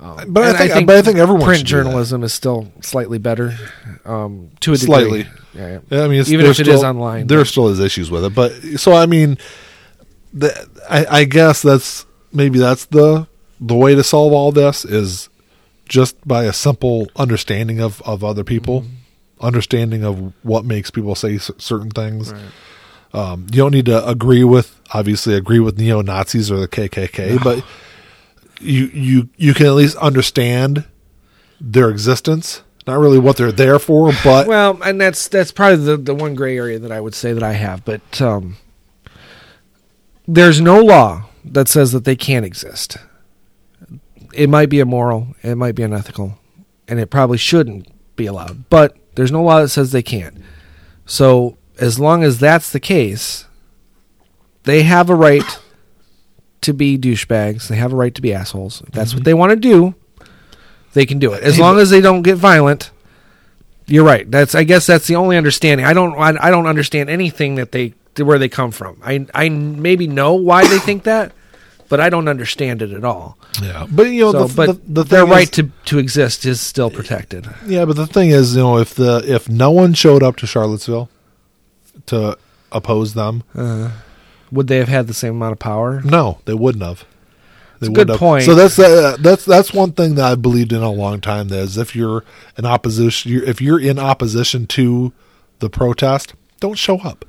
Um, 0.00 0.24
But 0.32 0.44
I 0.44 0.48
and 0.64 0.72
think- 0.72 0.86
but 0.86 0.96
I 0.96 1.02
think 1.02 1.18
everyone 1.18 1.42
print 1.44 1.58
should 1.60 1.66
do 1.66 1.76
that. 1.76 1.84
journalism 1.84 2.22
is 2.24 2.32
still 2.32 2.72
slightly 2.80 3.18
better, 3.18 3.56
um, 4.04 4.50
to 4.60 4.72
a 4.72 4.76
degree. 4.76 4.86
Slightly. 4.86 5.26
Yeah, 5.54 5.68
yeah. 5.68 5.78
Yeah, 5.90 6.04
I 6.04 6.08
mean, 6.08 6.20
it's, 6.20 6.30
Even 6.30 6.46
if 6.46 6.58
it 6.60 6.68
is 6.68 6.82
online, 6.84 7.26
there 7.26 7.38
but- 7.38 7.46
still 7.48 7.68
is 7.68 7.80
issues 7.80 8.10
with 8.10 8.24
it. 8.24 8.34
But 8.34 8.52
so 8.76 8.92
I 8.94 9.06
mean, 9.06 9.38
the, 10.32 10.50
I, 10.88 11.20
I 11.20 11.24
guess 11.24 11.62
that's 11.62 12.06
maybe 12.32 12.58
that's 12.58 12.86
the 12.86 13.26
the 13.60 13.74
way 13.74 13.94
to 13.94 14.02
solve 14.04 14.32
all 14.32 14.52
this 14.52 14.84
is 14.84 15.28
just 15.88 16.16
by 16.26 16.44
a 16.44 16.52
simple 16.52 17.08
understanding 17.16 17.80
of 17.80 18.00
of 18.02 18.22
other 18.24 18.44
people, 18.44 18.82
Mm-hmm. 18.82 18.92
Understanding 19.40 20.04
of 20.04 20.32
what 20.42 20.64
makes 20.64 20.90
people 20.90 21.14
say 21.14 21.38
cer- 21.38 21.54
certain 21.58 21.90
things. 21.90 22.32
Um, 23.12 23.46
you 23.50 23.58
don't 23.58 23.72
need 23.72 23.86
to 23.86 24.06
agree 24.06 24.44
with 24.44 24.80
obviously 24.92 25.34
agree 25.34 25.58
with 25.58 25.78
neo 25.78 26.02
Nazis 26.02 26.50
or 26.50 26.58
the 26.58 26.68
KKK, 26.68 27.42
but 27.42 27.64
you 28.60 28.86
you 28.86 29.28
you 29.36 29.54
can 29.54 29.66
at 29.66 29.72
least 29.74 29.96
understand 29.96 30.84
their 31.60 31.90
existence. 31.90 32.62
Not 32.86 32.98
really 32.98 33.18
what 33.18 33.36
they're 33.36 33.50
there 33.52 33.78
for, 33.78 34.12
but 34.22 34.46
Well, 34.48 34.80
and 34.84 35.00
that's 35.00 35.28
that's 35.28 35.50
probably 35.52 35.84
the 35.84 35.96
the 35.96 36.14
one 36.14 36.34
gray 36.34 36.56
area 36.56 36.78
that 36.78 36.92
I 36.92 37.00
would 37.00 37.14
say 37.14 37.32
that 37.32 37.42
I 37.42 37.52
have, 37.52 37.84
but 37.84 38.20
um, 38.20 38.56
there's 40.28 40.60
no 40.60 40.80
law 40.80 41.24
that 41.44 41.68
says 41.68 41.92
that 41.92 42.04
they 42.04 42.16
can't 42.16 42.44
exist. 42.44 42.96
It 44.32 44.48
might 44.50 44.68
be 44.68 44.80
immoral, 44.80 45.34
it 45.42 45.54
might 45.54 45.74
be 45.74 45.82
unethical, 45.82 46.38
and 46.86 47.00
it 47.00 47.10
probably 47.10 47.38
shouldn't 47.38 47.88
be 48.16 48.26
allowed. 48.26 48.68
But 48.68 48.96
there's 49.16 49.32
no 49.32 49.42
law 49.42 49.60
that 49.60 49.68
says 49.68 49.92
they 49.92 50.02
can't. 50.02 50.36
So 51.04 51.58
as 51.78 51.98
long 51.98 52.22
as 52.22 52.38
that's 52.38 52.70
the 52.70 52.80
case, 52.80 53.46
they 54.62 54.82
have 54.82 55.10
a 55.10 55.14
right 55.14 55.58
to 56.62 56.72
be 56.72 56.98
douchebags. 56.98 57.68
They 57.68 57.76
have 57.76 57.92
a 57.92 57.96
right 57.96 58.14
to 58.14 58.22
be 58.22 58.32
assholes. 58.32 58.82
If 58.82 58.90
that's 58.90 59.12
what 59.12 59.18
mm-hmm. 59.20 59.24
they 59.24 59.34
want 59.34 59.50
to 59.50 59.56
do, 59.56 59.94
they 60.92 61.06
can 61.06 61.18
do 61.18 61.32
it. 61.32 61.42
As 61.42 61.56
Hey, 61.56 61.62
long 61.62 61.78
as 61.78 61.90
they 61.90 62.00
don't 62.00 62.22
get 62.22 62.36
violent. 62.36 62.90
You're 63.86 64.04
right. 64.04 64.28
That's 64.28 64.54
I 64.54 64.64
guess 64.64 64.86
that's 64.86 65.06
the 65.06 65.16
only 65.16 65.36
understanding. 65.36 65.86
I 65.86 65.92
don't 65.92 66.14
I, 66.18 66.48
I 66.48 66.50
don't 66.50 66.66
understand 66.66 67.08
anything 67.08 67.54
that 67.56 67.70
they 67.70 67.94
where 68.18 68.38
they 68.38 68.48
come 68.48 68.72
from. 68.72 69.00
I 69.04 69.26
I 69.32 69.48
maybe 69.48 70.08
know 70.08 70.34
why 70.34 70.66
they 70.66 70.78
think 70.78 71.04
that, 71.04 71.32
but 71.88 72.00
I 72.00 72.08
don't 72.10 72.28
understand 72.28 72.82
it 72.82 72.90
at 72.92 73.04
all. 73.04 73.36
yeah. 73.62 73.86
But 73.90 74.04
you 74.04 74.20
know, 74.24 74.32
So, 74.32 74.46
the, 74.46 74.54
but 74.54 74.66
the, 74.66 74.92
the 74.92 75.04
their 75.04 75.22
thing 75.22 75.30
right 75.30 75.52
to 75.52 75.70
to 75.86 75.98
exist 75.98 76.44
is 76.46 76.60
still 76.60 76.90
protected. 76.90 77.46
Yeah, 77.66 77.84
but 77.84 77.96
the 77.96 78.06
thing 78.06 78.30
is, 78.30 78.56
you 78.56 78.62
know, 78.62 78.78
if 78.78 78.94
the 78.94 79.22
if 79.26 79.48
no 79.48 79.70
one 79.70 79.94
showed 79.94 80.22
up 80.22 80.36
to 80.36 80.46
Charlottesville 80.46 81.08
to 82.06 82.36
oppose 82.72 83.14
them, 83.14 83.42
uh, 83.54 83.90
Would 84.52 84.68
they 84.68 84.78
have 84.78 84.88
had 84.88 85.06
the 85.06 85.14
same 85.14 85.34
amount 85.36 85.52
of 85.52 85.58
power? 85.58 86.00
no, 86.02 86.38
they 86.44 86.54
wouldn't 86.54 86.84
have. 86.84 87.04
They 87.80 87.88
a 87.88 87.90
wouldn't 87.90 88.06
good 88.08 88.12
have. 88.14 88.18
point. 88.18 88.44
So 88.44 88.54
that's 88.54 88.78
uh, 88.78 89.16
that's 89.20 89.44
that's 89.44 89.72
one 89.72 89.92
thing 89.92 90.14
that 90.16 90.24
I've 90.24 90.42
believed 90.42 90.72
in 90.72 90.82
a 90.82 90.90
long 90.90 91.20
time. 91.20 91.48
That 91.48 91.58
is, 91.60 91.76
if 91.78 91.94
you're 91.94 92.24
in 92.56 92.64
opposition, 92.64 93.32
you're, 93.32 93.44
if 93.44 93.60
you're 93.60 93.80
in 93.80 93.98
opposition 93.98 94.66
to 94.68 95.12
the 95.58 95.68
protest, 95.68 96.34
don't 96.60 96.78
show 96.78 96.98
up. 97.00 97.24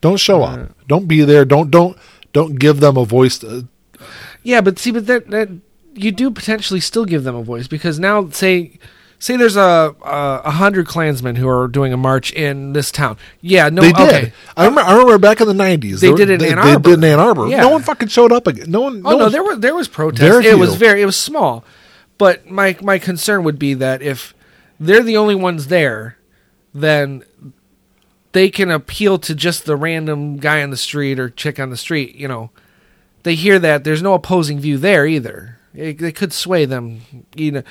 Don't 0.00 0.18
show 0.18 0.42
uh, 0.42 0.46
up. 0.46 0.76
Don't 0.88 1.06
be 1.06 1.22
there. 1.22 1.44
Don't 1.44 1.70
don't 1.70 1.96
don't 2.32 2.58
give 2.58 2.80
them 2.80 2.96
a 2.96 3.04
voice. 3.04 3.38
To, 3.38 3.68
Yeah, 4.46 4.60
but 4.60 4.78
see, 4.78 4.92
but 4.92 5.08
that 5.08 5.28
that 5.30 5.48
you 5.94 6.12
do 6.12 6.30
potentially 6.30 6.78
still 6.78 7.04
give 7.04 7.24
them 7.24 7.34
a 7.34 7.42
voice 7.42 7.66
because 7.66 7.98
now 7.98 8.30
say 8.30 8.78
say 9.18 9.36
there's 9.36 9.56
a 9.56 9.92
a, 10.04 10.42
a 10.44 10.50
hundred 10.52 10.86
Klansmen 10.86 11.34
who 11.34 11.48
are 11.48 11.66
doing 11.66 11.92
a 11.92 11.96
march 11.96 12.32
in 12.32 12.72
this 12.72 12.92
town. 12.92 13.16
Yeah, 13.40 13.68
no, 13.70 13.82
they 13.82 13.90
did. 13.90 14.08
okay. 14.08 14.32
I 14.56 14.66
remember. 14.66 14.88
I 14.88 14.92
remember 14.92 15.18
back 15.18 15.40
in 15.40 15.48
the 15.48 15.54
nineties. 15.54 16.00
They 16.00 16.14
did 16.14 16.30
it 16.30 16.34
in 16.34 16.38
they, 16.40 16.50
Ann 16.50 16.64
They 16.64 16.72
Arbor. 16.74 16.90
did 16.90 16.98
in 16.98 17.04
Ann 17.04 17.18
Arbor. 17.18 17.48
Yeah. 17.48 17.62
No 17.62 17.70
one 17.70 17.82
fucking 17.82 18.06
showed 18.06 18.30
up 18.30 18.46
again. 18.46 18.70
No 18.70 18.82
one. 18.82 19.02
Oh 19.04 19.10
no, 19.10 19.16
one- 19.16 19.32
there 19.32 19.42
were 19.42 19.56
there 19.56 19.74
was 19.74 19.88
protest. 19.88 20.46
It 20.46 20.54
was 20.54 20.76
very 20.76 21.02
it 21.02 21.06
was 21.06 21.16
small, 21.16 21.64
but 22.16 22.48
my 22.48 22.76
my 22.80 23.00
concern 23.00 23.42
would 23.42 23.58
be 23.58 23.74
that 23.74 24.00
if 24.00 24.32
they're 24.78 25.02
the 25.02 25.16
only 25.16 25.34
ones 25.34 25.66
there, 25.66 26.18
then 26.72 27.24
they 28.30 28.48
can 28.48 28.70
appeal 28.70 29.18
to 29.18 29.34
just 29.34 29.64
the 29.64 29.74
random 29.74 30.36
guy 30.36 30.62
on 30.62 30.70
the 30.70 30.76
street 30.76 31.18
or 31.18 31.30
chick 31.30 31.58
on 31.58 31.70
the 31.70 31.76
street. 31.76 32.14
You 32.14 32.28
know, 32.28 32.50
they 33.26 33.34
hear 33.34 33.58
that 33.58 33.84
there's 33.84 34.02
no 34.02 34.14
opposing 34.14 34.58
view 34.60 34.78
there 34.78 35.04
either. 35.06 35.58
It, 35.74 35.98
they 35.98 36.12
could 36.12 36.32
sway 36.32 36.64
them. 36.64 37.02
You 37.34 37.50
know, 37.52 37.62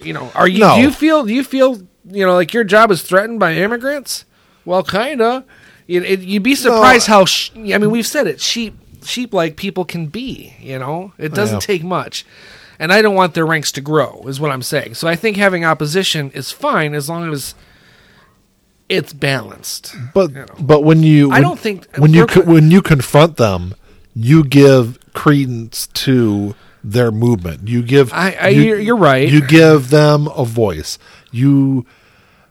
you 0.00 0.12
know. 0.14 0.30
Are 0.34 0.48
you? 0.48 0.60
No. 0.60 0.76
Do 0.76 0.80
you 0.82 0.90
feel? 0.90 1.24
Do 1.26 1.34
you 1.34 1.44
feel? 1.44 1.82
You 2.10 2.24
know, 2.24 2.34
like 2.34 2.54
your 2.54 2.64
job 2.64 2.90
is 2.90 3.02
threatened 3.02 3.38
by 3.40 3.52
immigrants? 3.54 4.24
Well, 4.64 4.82
kinda. 4.82 5.44
It, 5.88 6.20
you'd 6.20 6.42
be 6.42 6.54
surprised 6.54 7.06
how. 7.06 7.24
Sh- 7.26 7.50
I 7.56 7.76
mean, 7.78 7.90
we've 7.90 8.06
said 8.06 8.26
it. 8.26 8.40
Sheep, 8.40 8.78
sheep 9.04 9.34
like 9.34 9.56
people 9.56 9.84
can 9.84 10.06
be. 10.06 10.54
You 10.60 10.78
know, 10.78 11.12
it 11.18 11.34
doesn't 11.34 11.56
Yeah. 11.56 11.60
take 11.74 11.82
much. 11.84 12.24
And 12.78 12.92
I 12.92 13.02
don't 13.02 13.14
want 13.16 13.34
their 13.34 13.44
ranks 13.46 13.72
to 13.72 13.80
grow, 13.80 14.22
is 14.28 14.38
what 14.38 14.50
I'm 14.52 14.62
saying. 14.62 14.94
So 14.94 15.08
I 15.08 15.16
think 15.16 15.36
having 15.36 15.64
opposition 15.64 16.30
is 16.30 16.52
fine 16.52 16.94
as 16.94 17.08
long 17.08 17.32
as 17.32 17.54
it's 18.88 19.12
balanced. 19.12 19.94
But 20.14 20.30
you 20.30 20.36
know. 20.36 20.54
but 20.60 20.82
when 20.82 21.02
you 21.02 21.30
I 21.32 21.40
don't 21.40 21.58
think- 21.58 21.86
when 21.96 22.12
you 22.14 22.26
when 22.44 22.70
you 22.70 22.80
confront 22.82 23.36
them, 23.36 23.74
you 24.20 24.42
give 24.44 24.98
credence 25.12 25.86
to 25.94 26.54
their 26.82 27.10
movement. 27.10 27.68
You 27.68 27.82
give 27.82 28.12
I- 28.12 28.36
I- 28.40 28.48
you, 28.48 28.62
you're- 28.62 28.84
you're 28.84 28.96
right. 28.96 29.28
You 29.28 29.40
give 29.46 29.90
them 29.90 30.28
a 30.36 30.44
voice. 30.44 30.98
You 31.30 31.86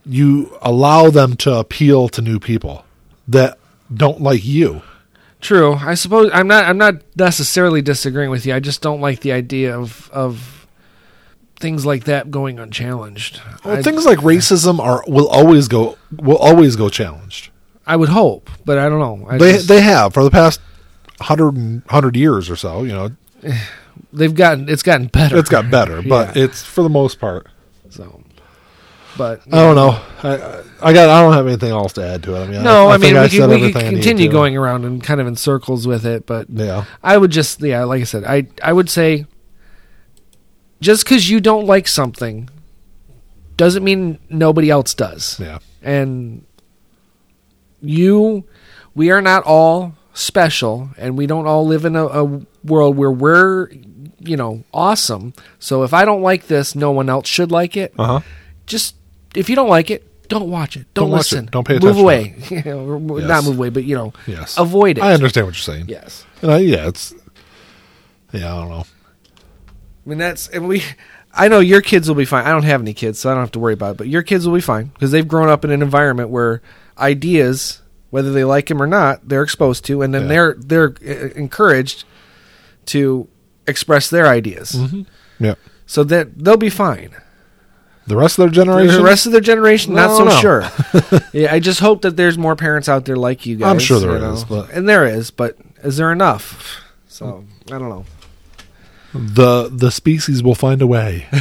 you 0.05 0.57
allow 0.61 1.09
them 1.09 1.36
to 1.36 1.53
appeal 1.55 2.07
to 2.09 2.22
new 2.22 2.39
people 2.39 2.86
that 3.28 3.57
don't 3.93 4.22
like 4.22 4.45
you. 4.45 4.82
True. 5.41 5.74
I 5.76 5.95
suppose 5.95 6.32
I'm 6.34 6.47
not. 6.47 6.63
I'm 6.65 6.78
not 6.78 6.95
necessarily 7.18 7.82
disagreeing 7.82 8.30
with 8.32 8.45
you. 8.45 8.55
I 8.55 8.59
just 8.59 8.82
don't 8.82 9.01
like 9.01 9.20
the 9.20 9.34
idea 9.34 9.78
of 9.78 10.09
of 10.13 10.65
things 11.59 11.86
like 11.86 12.05
that 12.05 12.32
going 12.32 12.57
unchallenged. 12.59 13.41
Well, 13.65 13.78
I, 13.78 13.82
things 13.82 14.05
like 14.05 14.20
racism 14.20 14.80
are 14.80 15.03
will 15.07 15.28
always 15.28 15.68
go 15.68 15.97
will 16.11 16.38
always 16.38 16.76
go 16.76 16.89
challenged. 16.89 17.49
I 17.86 17.95
would 17.95 18.09
hope, 18.09 18.49
but 18.65 18.78
I 18.78 18.89
don't 18.89 18.99
know. 18.99 19.28
I 19.30 19.38
They 19.38 19.53
just- 19.53 19.68
they 19.68 19.82
have 19.82 20.13
for 20.13 20.24
the 20.24 20.32
past 20.32 20.59
100, 21.20 21.55
100 21.55 22.15
years 22.15 22.49
or 22.49 22.55
so. 22.55 22.84
You 22.84 22.93
know, 22.93 23.09
they've 24.13 24.34
gotten. 24.36 24.70
It's 24.70 24.84
gotten 24.84 25.07
better. 25.07 25.38
it's 25.38 25.49
got 25.49 25.70
better, 25.72 26.01
but 26.07 26.36
Yeah. 26.36 26.43
it's 26.45 26.63
for 26.63 26.84
the 26.84 26.89
most 26.89 27.20
part. 27.20 27.47
so. 27.89 28.22
But 29.18 29.41
I 29.51 29.63
don't 29.63 29.76
know. 29.76 29.99
I, 30.22 30.61
I 30.89 30.93
got. 30.93 31.09
I 31.09 31.22
don't 31.24 31.34
have 31.34 31.47
anything 31.47 31.72
else 31.72 31.93
to 31.93 32.05
add 32.07 32.22
to 32.24 32.36
it. 32.36 32.39
I 32.43 32.47
mean, 32.47 32.61
No, 32.61 32.88
I, 32.89 32.99
think 32.99 33.15
mean 33.15 33.24
we 33.24 33.30
said 33.30 33.49
could, 33.49 33.61
we 33.61 33.74
could 33.74 33.84
I 33.84 33.89
continue 33.89 34.30
going 34.30 34.55
around 34.55 34.86
and 34.86 35.01
kind 35.03 35.20
of 35.20 35.26
in 35.26 35.36
circles 35.36 35.88
with 35.88 36.05
it, 36.05 36.28
but 36.28 36.47
Yeah, 36.51 36.86
I 37.03 37.18
would 37.18 37.32
just 37.32 37.59
yeah, 37.63 37.84
like 37.86 38.01
I 38.01 38.03
said, 38.03 38.26
I 38.26 38.45
I 38.63 38.72
would 38.74 38.91
say 38.91 39.26
just 40.82 41.03
because 41.03 41.28
you 41.32 41.39
don't 41.41 41.65
like 41.65 41.88
something 41.88 42.47
doesn't 43.55 43.84
mean 43.84 44.20
nobody 44.30 44.70
else 44.70 44.93
does. 44.93 45.39
yeah, 45.39 45.57
And 45.82 46.45
you, 47.82 48.43
we 48.93 49.09
are 49.09 49.22
not 49.22 49.41
all 49.43 49.95
special, 50.18 50.89
and 50.97 51.18
we 51.18 51.28
don't 51.28 51.45
all 51.47 51.65
live 51.65 51.86
in 51.86 51.95
a, 51.95 52.05
a 52.05 52.41
world 52.63 52.97
where 52.97 53.11
we're 53.11 53.70
you 54.20 54.36
know 54.36 54.63
awesome. 54.74 55.34
So 55.59 55.84
if 55.84 55.93
I 55.93 56.05
don't 56.05 56.22
like 56.22 56.47
this, 56.47 56.76
no 56.76 56.91
one 56.91 57.09
else 57.09 57.28
should 57.28 57.51
like 57.51 57.78
it. 57.78 57.93
uh 57.97 58.05
huh. 58.05 58.20
Just 58.65 58.95
if 59.36 59.49
you 59.49 59.55
don't 59.55 59.70
like 59.70 59.89
it. 59.91 60.03
Don't 60.30 60.51
watch 60.51 60.76
it. 60.76 60.93
Don't, 60.93 61.05
Don't 61.09 61.18
listen. 61.18 61.45
it. 61.45 61.51
Don't 61.51 61.65
pay 61.65 61.78
attention. 61.78 61.95
Move 61.95 62.03
away. 62.03 62.36
You 62.49 62.61
know, 62.65 63.18
Yes. 63.18 63.28
Not 63.30 63.45
move 63.45 63.57
away, 63.57 63.70
but 63.70 63.86
you 63.86 63.95
know, 63.95 64.11
Yes, 64.26 64.57
avoid 64.57 64.97
it. 64.97 65.01
I 65.01 65.13
understand 65.13 65.47
what 65.47 65.55
you're 65.55 65.74
saying. 65.76 65.86
Yes. 65.88 66.26
And 66.41 66.51
I, 66.51 66.57
yeah, 66.57 66.89
it's. 66.89 67.13
Yeah, 68.34 68.53
I 68.53 68.59
don't 68.59 68.70
know. 68.70 68.84
I 70.05 70.09
mean 70.09 70.18
that's 70.18 70.49
and 70.49 70.68
we 70.68 70.84
I 71.34 71.47
know 71.47 71.59
your 71.61 71.82
kids 71.82 72.09
will 72.09 72.15
be 72.15 72.26
fine. 72.26 72.45
I 72.45 72.49
don't 72.49 72.63
have 72.63 72.82
any 72.82 72.93
kids, 72.93 73.20
so 73.20 73.30
I 73.30 73.34
don't 73.36 73.43
have 73.43 73.51
to 73.51 73.59
worry 73.59 73.74
about 73.74 73.91
it. 73.91 73.97
But 73.97 74.07
your 74.09 74.22
kids 74.24 74.45
will 74.45 74.55
be 74.55 74.59
fine 74.61 74.86
because 74.88 75.11
they've 75.11 75.28
grown 75.28 75.47
up 75.47 75.63
in 75.63 75.72
an 75.72 75.82
environment 75.82 76.30
where 76.30 76.61
ideas, 76.97 77.82
whether 78.10 78.32
they 78.32 78.43
like 78.43 78.68
them 78.68 78.82
or 78.82 78.88
not, 78.88 79.28
they're 79.28 79.43
exposed 79.43 79.86
to, 79.86 80.01
and 80.01 80.14
then 80.14 80.24
Yeah. 80.24 80.28
they're 80.28 80.55
they're 80.60 80.95
uh, 81.05 81.30
encouraged 81.36 82.03
to 82.88 83.28
express 83.68 84.10
their 84.10 84.28
ideas. 84.28 84.78
Yeah, 85.39 85.55
So 85.86 86.03
that 86.05 86.38
they'll 86.43 86.58
be 86.58 86.70
fine. 86.70 87.12
The 88.08 88.16
rest 88.16 88.39
of 88.39 88.43
their 88.43 88.64
generation. 88.64 88.95
The 88.95 89.03
rest 89.03 89.26
of 89.26 89.34
their 89.34 89.41
generation, 89.41 89.93
not 89.93 90.16
so 90.16 90.24
don't 90.26 90.39
sure. 90.41 90.70
yeah, 91.34 91.53
I 91.53 91.60
just 91.60 91.82
hope 91.82 92.01
that 92.03 92.16
there's 92.16 92.38
more 92.38 92.55
parents 92.55 92.88
out 92.88 93.03
there 93.03 93.18
like 93.18 93.45
you 93.45 93.58
guys. 93.58 93.68
I'm 93.70 93.80
sure 93.80 93.99
there 93.99 94.32
is, 94.32 94.45
but- 94.45 94.70
and 94.72 94.88
there 94.88 95.05
is, 95.05 95.30
but 95.32 95.58
is 95.84 95.97
there 95.97 96.12
enough? 96.14 96.82
So 97.08 97.43
I 97.68 97.78
don't 97.78 97.89
know. 97.89 98.05
The 99.18 99.70
the 99.72 99.91
species 99.91 100.41
will 100.43 100.55
find 100.55 100.82
a 100.82 100.88
way. 100.88 101.26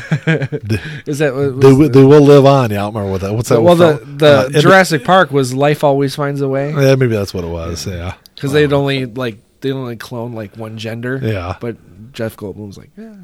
Is 1.06 1.18
that 1.18 1.32
was, 1.34 1.56
they, 1.58 1.72
will- 1.72 1.88
they 1.88 2.04
will 2.04 2.20
live 2.22 2.44
on. 2.46 2.70
Yeah, 2.70 2.78
I 2.78 2.80
don't 2.86 2.94
remember 2.94 3.12
what 3.12 3.20
that. 3.22 3.32
What's 3.34 3.48
that? 3.50 3.60
well 3.62 3.76
the 3.76 4.00
the 4.04 4.26
Uh, 4.56 4.60
Jurassic 4.60 5.04
Park 5.04 5.30
was 5.30 5.54
life 5.54 5.84
always 5.84 6.14
finds 6.14 6.40
a 6.40 6.48
way 6.48 6.70
Yeah, 6.70 6.94
maybe 6.96 7.08
that's 7.14 7.32
what 7.34 7.44
it 7.44 7.50
was. 7.50 7.86
Yeah. 7.86 8.14
because 8.34 8.52
they'd 8.52 8.72
only 8.72 9.06
like 9.06 9.38
they 9.60 9.72
only 9.72 9.96
clone 9.96 10.32
like 10.32 10.56
one 10.56 10.78
gender. 10.78 11.18
Yeah. 11.22 11.56
but 11.60 11.76
Jeff 12.12 12.36
Goldblum's 12.36 12.78
like, 12.78 12.90
yeah, 12.96 13.14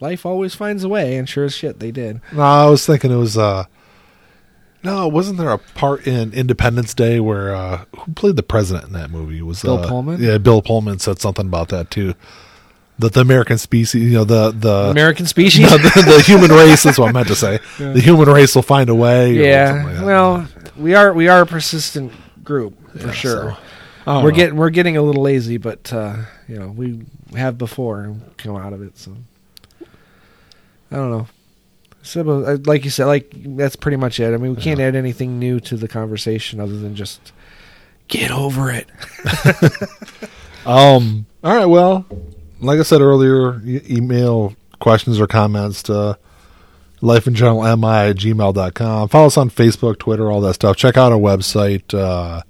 life 0.00 0.24
always 0.26 0.54
finds 0.54 0.84
a 0.84 0.88
way, 0.88 1.16
and 1.16 1.28
sure 1.28 1.44
as 1.44 1.54
shit 1.54 1.78
they 1.80 1.90
did. 1.90 2.20
No, 2.32 2.42
I 2.42 2.68
was 2.70 2.84
thinking 2.86 3.10
it 3.10 3.16
was. 3.16 3.36
uh 3.38 3.64
No, 4.84 5.06
wasn't 5.08 5.38
there 5.38 5.50
a 5.50 5.58
part 5.58 6.06
in 6.06 6.32
Independence 6.32 6.92
Day 6.94 7.20
where 7.20 7.54
uh 7.54 7.84
who 7.98 8.12
played 8.12 8.36
the 8.36 8.42
president 8.42 8.86
in 8.86 8.92
that 8.94 9.10
movie? 9.10 9.38
It 9.38 9.46
was 9.46 9.62
Bill 9.62 9.78
uh, 9.78 9.88
Pullman? 9.88 10.20
Yeah, 10.22 10.38
Bill 10.38 10.60
Pullman 10.62 10.98
said 10.98 11.18
something 11.20 11.46
about 11.46 11.68
that 11.68 11.90
too. 11.90 12.14
That 13.02 13.12
the 13.12 13.20
American 13.20 13.58
species, 13.58 14.02
you 14.02 14.12
know, 14.18 14.24
the 14.24 14.50
the 14.50 14.90
American 14.90 15.26
species. 15.26 15.60
no, 15.60 15.68
the, 15.78 16.14
the 16.16 16.22
human 16.24 16.50
race. 16.50 16.82
That's 16.82 16.98
what 16.98 17.10
I 17.10 17.12
meant 17.12 17.28
to 17.28 17.36
say. 17.36 17.58
The 17.78 18.00
human 18.00 18.28
race 18.28 18.54
will 18.54 18.62
find 18.62 18.88
a 18.88 18.94
way. 18.94 19.34
yeah. 19.34 19.84
like 19.84 20.04
well, 20.06 20.48
we 20.76 20.94
are 20.94 21.12
we 21.12 21.28
are 21.28 21.42
a 21.42 21.46
persistent 21.46 22.12
group 22.42 22.74
for 22.98 23.06
Yeah, 23.08 23.12
sure. 23.12 23.58
so, 24.06 24.22
we're 24.22 24.30
know. 24.30 24.36
getting 24.36 24.56
we're 24.56 24.70
getting 24.70 24.96
a 24.96 25.02
little 25.02 25.22
lazy, 25.22 25.58
but 25.58 25.92
uh, 25.92 26.16
you 26.48 26.58
know 26.58 26.68
we 26.68 27.02
have 27.36 27.58
before 27.58 28.00
and 28.00 28.36
come 28.38 28.56
out 28.56 28.72
of 28.72 28.82
it. 28.82 28.96
So 28.98 29.14
I 30.90 30.96
don't 30.96 31.10
know. 31.10 31.26
So, 32.04 32.20
uh, 32.44 32.58
like 32.66 32.84
you 32.84 32.90
said, 32.90 33.06
like 33.06 33.30
that's 33.32 33.76
pretty 33.76 33.96
much 33.96 34.18
it. 34.18 34.34
I 34.34 34.36
mean, 34.36 34.56
we 34.56 34.60
can't 34.62 34.80
Yeah. 34.80 34.86
add 34.86 34.96
anything 34.96 35.38
new 35.38 35.60
to 35.60 35.76
the 35.76 35.86
conversation 35.86 36.58
other 36.58 36.76
than 36.78 36.96
just 36.96 37.32
get 38.08 38.30
over 38.30 38.70
it. 38.70 38.88
Um. 40.64 41.26
All 41.44 41.56
right. 41.56 41.64
Well, 41.66 42.06
like 42.62 42.78
I 42.78 42.82
said 42.82 43.00
earlier, 43.00 43.60
e- 43.64 43.80
email 43.88 44.54
questions 44.80 45.20
or 45.20 45.26
comments 45.26 45.82
to 45.84 46.18
lifeingeneralmi 47.00 48.10
at 48.10 48.16
gmail.com. 48.16 49.08
Follow 49.08 49.26
us 49.26 49.36
on 49.36 49.50
Facebook, 49.50 49.98
Twitter, 49.98 50.30
all 50.30 50.40
that 50.42 50.54
stuff. 50.54 50.76
Check 50.76 50.96
out 50.96 51.12
our 51.12 51.18
website. 51.18 51.92
Uh, 51.92 52.42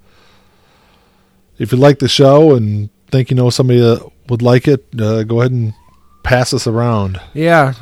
if 1.58 1.72
you 1.72 1.78
like 1.78 1.98
the 1.98 2.08
show 2.08 2.54
and 2.54 2.90
think 3.10 3.30
you 3.30 3.36
know 3.36 3.50
somebody 3.50 3.80
that 3.80 4.10
would 4.28 4.42
like 4.42 4.68
it, 4.68 4.86
uh, 5.00 5.22
go 5.24 5.40
ahead 5.40 5.52
and 5.52 5.74
pass 6.22 6.52
us 6.54 6.66
around. 6.66 7.20
Yeah, 7.34 7.74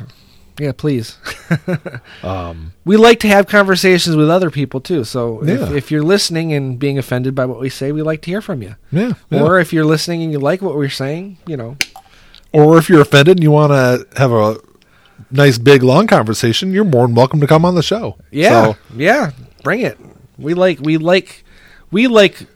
yeah, 0.59 0.71
please. 0.71 1.17
Um, 2.23 2.73
we 2.85 2.97
like 2.97 3.19
to 3.21 3.27
have 3.27 3.47
conversations 3.47 4.15
with 4.15 4.29
other 4.29 4.49
people 4.51 4.79
too. 4.79 5.03
So 5.03 5.43
if, 5.43 5.71
if 5.71 5.91
you're 5.91 6.03
listening 6.03 6.53
and 6.53 6.77
being 6.77 6.97
offended 6.99 7.33
by 7.33 7.45
what 7.45 7.59
we 7.59 7.67
say, 7.69 7.91
we 7.91 8.03
like 8.03 8.21
to 8.21 8.29
hear 8.29 8.41
from 8.41 8.61
you. 8.61 8.75
yeah. 8.91 9.13
yeah. 9.29 9.41
Or 9.41 9.59
if 9.59 9.73
you're 9.73 9.85
listening 9.85 10.21
and 10.23 10.31
you 10.31 10.39
like 10.39 10.61
what 10.61 10.75
we're 10.75 10.87
saying, 10.89 11.37
you 11.47 11.57
know, 11.57 11.77
or 12.53 12.77
if 12.77 12.89
you're 12.89 13.01
offended 13.01 13.37
and 13.37 13.43
you 13.43 13.51
want 13.51 13.71
to 13.71 14.05
have 14.19 14.31
a 14.31 14.57
nice, 15.31 15.57
big, 15.57 15.83
long 15.83 16.07
conversation, 16.07 16.71
you're 16.73 16.83
more 16.83 17.05
than 17.07 17.15
welcome 17.15 17.39
to 17.41 17.47
come 17.47 17.63
on 17.65 17.75
the 17.75 17.83
show. 17.83 18.17
Yeah, 18.31 18.73
So, 18.73 18.77
yeah, 18.95 19.31
bring 19.63 19.81
it. 19.81 19.97
We 20.37 20.53
like 20.53 20.79
we 20.79 20.97
like 20.97 21.43
we 21.91 22.07
like 22.07 22.35
cons- 22.37 22.47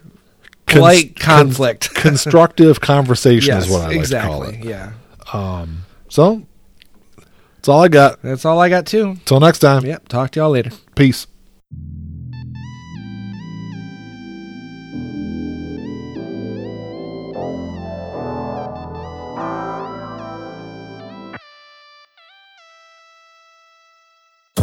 polite 0.66 1.20
cons- 1.20 1.44
conflict. 1.44 1.94
constructive 1.96 2.82
conversation 2.82 3.54
yes, 3.56 3.66
is 3.66 3.72
what 3.72 3.82
I 3.82 3.88
like 3.88 3.96
exactly. 3.98 4.32
to 4.32 4.58
call 4.58 4.62
it. 4.62 4.66
Yeah, 4.66 4.92
Um, 5.34 5.86
so 6.10 6.46
that's 7.56 7.68
all 7.70 7.84
I 7.84 7.88
got. 7.88 8.22
that's 8.22 8.46
all 8.46 8.60
I 8.60 8.70
got 8.70 8.86
too. 8.86 9.18
Till 9.26 9.40
next 9.40 9.60
time. 9.60 9.86
Yep. 9.86 10.08
Talk 10.08 10.32
to 10.32 10.40
y'all 10.40 10.50
later. 10.52 10.72
Peace. 10.96 11.28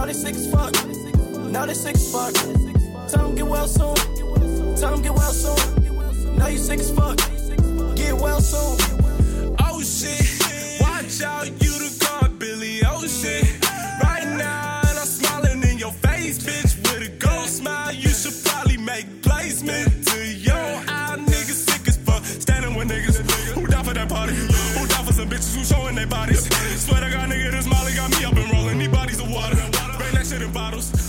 Know 0.00 0.06
they 0.06 0.14
sick 0.14 0.34
as 0.34 0.50
fuck. 0.50 0.72
Know 1.52 1.66
they 1.66 1.74
sick 1.74 1.94
as 1.94 2.10
fuck. 2.10 2.32
Tell 3.10 3.26
them 3.26 3.34
get 3.34 3.46
well 3.46 3.68
soon. 3.68 3.94
Tell 4.76 4.92
them 4.92 5.02
get 5.02 5.12
well 5.12 5.30
soon. 5.30 6.36
Know 6.38 6.46
you 6.46 6.56
sick 6.56 6.80
as 6.80 6.90
fuck. 6.90 7.18
Get 7.96 8.14
well 8.14 8.40
soon. 8.40 8.78
Oh 9.60 9.82
shit, 9.82 10.80
watch 10.80 11.20
out, 11.20 11.48
you 11.48 11.72
the 11.72 11.96
god, 12.00 12.38
Billy 12.38 12.80
oh, 12.82 13.02
Ocean. 13.04 13.44
Right 13.44 13.59
shit 30.30 30.42
in 30.42 30.52
bottles. 30.52 30.99